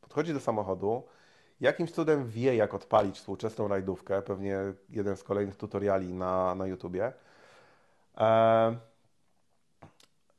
podchodzi 0.00 0.34
do 0.34 0.40
samochodu, 0.40 1.02
jakimś 1.60 1.90
cudem 1.90 2.28
wie, 2.28 2.56
jak 2.56 2.74
odpalić 2.74 3.16
współczesną 3.16 3.68
rajdówkę, 3.68 4.22
pewnie 4.22 4.58
jeden 4.90 5.16
z 5.16 5.22
kolejnych 5.24 5.56
tutoriali 5.56 6.14
na, 6.14 6.54
na 6.54 6.66
YouTubie, 6.66 7.12
e, 8.18 8.76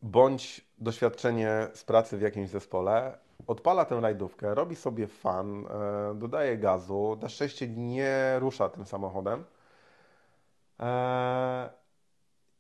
bądź 0.02 0.66
doświadczenie 0.78 1.68
z 1.74 1.84
pracy 1.84 2.18
w 2.18 2.22
jakimś 2.22 2.50
zespole, 2.50 3.18
odpala 3.48 3.86
tę 3.86 4.02
rajdówkę, 4.02 4.56
robi 4.56 4.76
sobie 4.76 5.08
fan, 5.08 5.66
e, 5.66 6.16
dodaje 6.16 6.58
gazu, 6.58 7.18
na 7.22 7.30
szczęście 7.30 7.68
nie 7.68 8.36
rusza 8.40 8.70
tym 8.70 8.86
samochodem. 8.86 9.40
e, 9.40 9.46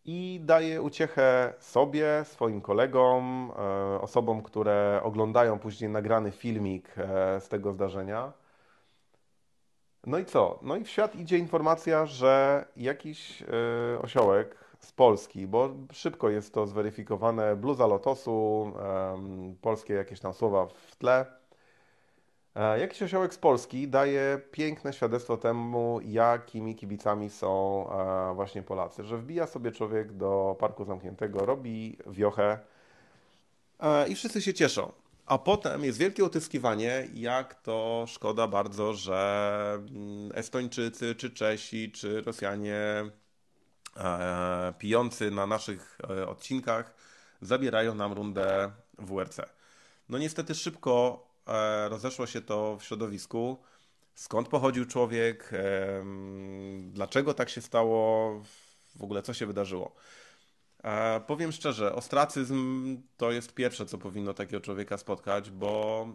i 0.06 0.40
daje 0.44 0.82
uciechę 0.82 1.54
sobie, 1.60 2.22
swoim 2.24 2.62
kolegom, 2.62 3.52
e, 3.58 4.02
osobom, 4.02 4.42
które 4.42 5.00
oglądają 5.04 5.60
później 5.60 5.90
nagrany 5.90 6.32
filmik 6.32 6.96
e, 6.98 7.42
z 7.42 7.50
tego 7.50 7.74
zdarzenia 7.74 8.34
no 10.06 10.18
i 10.18 10.26
co? 10.26 10.60
No 10.62 10.76
i 10.76 10.84
w 10.84 10.90
świat 10.90 11.16
idzie 11.16 11.38
informacja, 11.38 12.06
że 12.06 12.66
jakiś 12.78 13.44
osiołek 14.02 14.56
z 14.80 14.92
Polski, 14.92 15.48
bo 15.48 15.70
szybko 15.92 16.30
jest 16.30 16.54
to 16.54 16.68
zweryfikowane, 16.68 17.56
bluza 17.56 17.88
lotosu, 17.88 18.72
polskie 19.62 19.94
jakieś 19.94 20.20
tam 20.20 20.34
słowa 20.34 20.66
w 20.66 20.96
tle. 20.96 21.26
Yy, 22.56 22.80
jakiś 22.80 23.02
osiołek 23.04 23.34
z 23.34 23.38
Polski 23.38 23.88
daje 23.88 24.42
piękne 24.52 24.94
świadectwo 24.94 25.38
temu, 25.38 26.00
jakimi 26.04 26.76
kibicami 26.76 27.30
są 27.30 27.86
e, 27.92 28.34
właśnie 28.36 28.64
Polacy, 28.64 29.04
że 29.04 29.18
wbija 29.18 29.48
sobie 29.48 29.72
człowiek 29.72 30.14
do 30.14 30.56
parku 30.60 30.86
zamkniętego, 30.86 31.46
robi 31.46 31.98
wiochę 32.08 32.60
e, 33.80 34.08
i 34.08 34.16
wszyscy 34.16 34.42
się 34.42 34.54
cieszą. 34.54 34.92
A 35.26 35.38
potem 35.38 35.84
jest 35.84 35.98
wielkie 35.98 36.24
utyskiwanie, 36.24 37.08
jak 37.14 37.56
to 37.62 38.06
szkoda 38.08 38.48
bardzo, 38.48 38.94
że 38.94 39.74
mm, 39.76 40.32
Estończycy, 40.36 41.16
czy 41.16 41.30
Czesi, 41.32 41.92
czy 41.92 42.22
Rosjanie 42.22 42.80
e, 43.98 44.74
pijący 44.78 45.32
na 45.32 45.48
naszych 45.48 45.98
e, 46.10 46.28
odcinkach 46.28 46.94
zabierają 47.42 47.96
nam 47.96 48.14
rundę 48.14 48.72
WRC. 48.98 49.40
No 50.10 50.18
niestety 50.18 50.56
szybko 50.56 51.26
e, 51.30 51.33
rozeszło 51.90 52.28
się 52.28 52.42
to 52.42 52.78
w 52.78 52.84
środowisku. 52.84 53.58
Skąd 54.16 54.48
pochodził 54.48 54.86
człowiek? 54.86 55.50
E, 55.54 56.06
dlaczego 56.92 57.34
tak 57.34 57.50
się 57.50 57.62
stało? 57.62 58.30
W 58.96 59.04
ogóle 59.04 59.22
co 59.22 59.34
się 59.34 59.46
wydarzyło? 59.46 59.96
E, 60.84 61.20
powiem 61.20 61.52
szczerze, 61.52 61.96
ostracyzm 61.96 62.98
to 63.18 63.32
jest 63.32 63.54
pierwsze, 63.54 63.86
co 63.86 63.98
powinno 63.98 64.34
takiego 64.34 64.62
człowieka 64.62 64.98
spotkać, 64.98 65.52
bo 65.52 66.08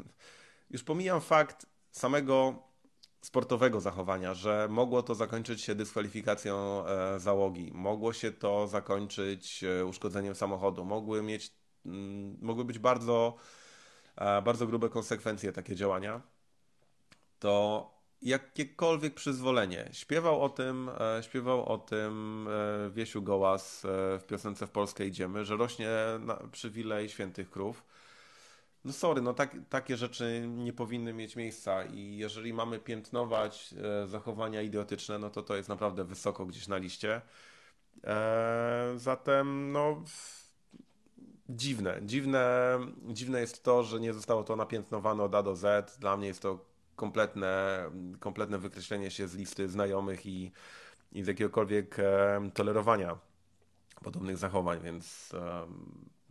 już 0.70 0.84
pomijam 0.84 1.20
fakt 1.20 1.66
samego 1.90 2.62
sportowego 3.20 3.80
zachowania, 3.80 4.34
że 4.34 4.66
mogło 4.70 5.02
to 5.02 5.14
zakończyć 5.14 5.62
się 5.62 5.74
dyskwalifikacją 5.74 6.86
e, 6.86 7.20
załogi, 7.20 7.70
mogło 7.74 8.12
się 8.12 8.32
to 8.32 8.68
zakończyć 8.68 9.64
e, 9.64 9.84
uszkodzeniem 9.84 10.34
samochodu, 10.34 10.84
mogły 10.84 11.22
mieć, 11.22 11.52
mogły 12.40 12.64
być 12.64 12.78
bardzo, 12.78 13.36
e, 13.36 13.65
bardzo 14.16 14.66
grube 14.66 14.88
konsekwencje 14.88 15.52
takie 15.52 15.76
działania, 15.76 16.22
to 17.38 17.90
jakiekolwiek 18.22 19.14
przyzwolenie. 19.14 19.88
Śpiewał 19.92 20.42
o 20.42 20.48
tym, 20.48 20.90
śpiewał 21.20 21.66
o 21.66 21.78
tym 21.78 22.48
Wiesiu 22.90 23.22
Gołas 23.22 23.82
w 24.18 24.24
piosence 24.28 24.66
W 24.66 24.70
Polskę 24.70 25.06
idziemy, 25.06 25.44
że 25.44 25.56
rośnie 25.56 25.88
przywilej 26.52 27.08
świętych 27.08 27.50
krów 27.50 27.82
no 28.86 28.92
sorry, 28.92 29.22
no 29.22 29.34
tak, 29.34 29.56
takie 29.68 29.96
rzeczy 29.96 30.44
nie 30.48 30.72
powinny 30.72 31.12
mieć 31.12 31.36
miejsca 31.36 31.84
i 31.84 32.16
jeżeli 32.16 32.52
mamy 32.52 32.78
piętnować 32.78 33.74
e, 34.02 34.06
zachowania 34.06 34.62
idiotyczne, 34.62 35.18
no 35.18 35.30
to 35.30 35.42
to 35.42 35.56
jest 35.56 35.68
naprawdę 35.68 36.04
wysoko 36.04 36.46
gdzieś 36.46 36.68
na 36.68 36.76
liście. 36.76 37.20
E, 38.04 38.92
zatem 38.96 39.72
no 39.72 40.04
dziwne, 41.48 42.00
dziwne, 42.02 42.78
dziwne 43.08 43.40
jest 43.40 43.64
to, 43.64 43.82
że 43.82 44.00
nie 44.00 44.12
zostało 44.12 44.44
to 44.44 44.56
napiętnowane 44.56 45.22
od 45.22 45.34
A 45.34 45.42
do 45.42 45.56
Z. 45.56 45.98
Dla 45.98 46.16
mnie 46.16 46.28
jest 46.28 46.42
to 46.42 46.58
kompletne, 46.96 47.82
kompletne 48.20 48.58
wykreślenie 48.58 49.10
się 49.10 49.28
z 49.28 49.34
listy 49.34 49.68
znajomych 49.68 50.26
i, 50.26 50.52
i 51.12 51.24
z 51.24 51.26
jakiegokolwiek 51.26 51.98
e, 51.98 52.50
tolerowania 52.54 53.18
podobnych 54.02 54.36
zachowań, 54.36 54.80
więc 54.82 55.34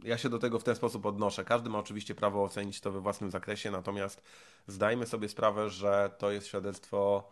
ja 0.04 0.18
się 0.18 0.30
do 0.30 0.40
tego 0.40 0.60
w 0.60 0.64
ten 0.64 0.76
sposób 0.76 1.06
odnoszę. 1.06 1.46
Każdy 1.46 1.70
ma 1.70 1.80
oczywiście 1.80 2.16
prawo 2.16 2.44
ocenić 2.44 2.82
to 2.82 2.92
we 2.92 3.02
własnym 3.02 3.32
zakresie, 3.32 3.72
natomiast 3.72 4.22
zdajmy 4.68 5.06
sobie 5.06 5.30
sprawę, 5.30 5.70
że 5.70 6.16
to 6.18 6.32
jest 6.32 6.48
świadectwo 6.48 7.30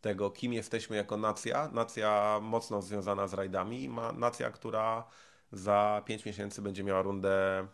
tego, 0.00 0.30
kim 0.30 0.52
jesteśmy 0.52 0.96
jako 0.96 1.16
nacja. 1.16 1.68
Nacja 1.72 2.38
mocno 2.42 2.82
związana 2.82 3.28
z 3.28 3.34
rajdami, 3.34 3.88
ma 3.88 4.12
nacja, 4.12 4.50
która 4.50 5.04
za 5.52 6.02
5 6.06 6.24
miesięcy 6.24 6.62
będzie 6.62 6.84
miała 6.84 7.02
rundę 7.02 7.66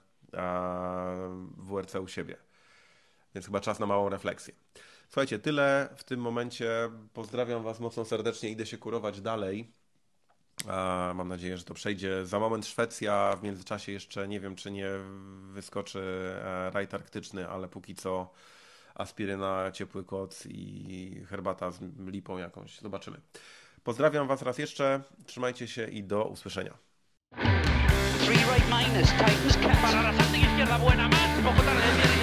w 1.56 1.68
WRC 1.68 1.94
u 1.94 2.08
siebie. 2.08 2.36
Więc 3.34 3.46
chyba 3.46 3.60
czas 3.60 3.78
na 3.78 3.86
małą 3.86 4.08
refleksję. 4.08 4.54
Słuchajcie, 5.08 5.38
tyle 5.38 5.88
w 5.96 6.04
tym 6.04 6.20
momencie. 6.20 6.90
Pozdrawiam 7.12 7.62
Was 7.62 7.80
mocno 7.80 8.04
serdecznie. 8.04 8.50
Idę 8.50 8.66
się 8.66 8.78
kurować 8.78 9.20
dalej. 9.20 9.72
Mam 11.14 11.28
nadzieję, 11.28 11.56
że 11.56 11.64
to 11.64 11.74
przejdzie. 11.74 12.26
Za 12.26 12.38
moment 12.38 12.66
Szwecja, 12.66 13.36
w 13.36 13.42
międzyczasie 13.42 13.92
jeszcze 13.92 14.28
nie 14.28 14.40
wiem, 14.40 14.56
czy 14.56 14.70
nie 14.70 14.90
wyskoczy 15.52 16.00
e, 16.44 16.70
rajd 16.70 16.94
arktyczny, 16.94 17.48
ale 17.48 17.68
póki 17.68 17.94
co 17.94 18.30
aspiryna, 18.94 19.70
ciepły 19.72 20.04
koc 20.04 20.46
i 20.46 21.22
herbata 21.28 21.70
z 21.70 21.80
lipą 22.06 22.38
jakąś. 22.38 22.80
Zobaczymy. 22.80 23.20
Pozdrawiam 23.84 24.28
Was 24.28 24.42
raz 24.42 24.58
jeszcze, 24.58 25.02
trzymajcie 25.26 25.68
się 25.68 25.86
i 25.86 26.04
do 26.04 26.24
usłyszenia. 26.24 26.87
Para 29.80 30.02
la 30.02 30.12
izquierda 30.36 30.76
buena, 30.78 31.08
más, 31.08 31.28
poco 31.42 31.62
tarde. 31.62 32.17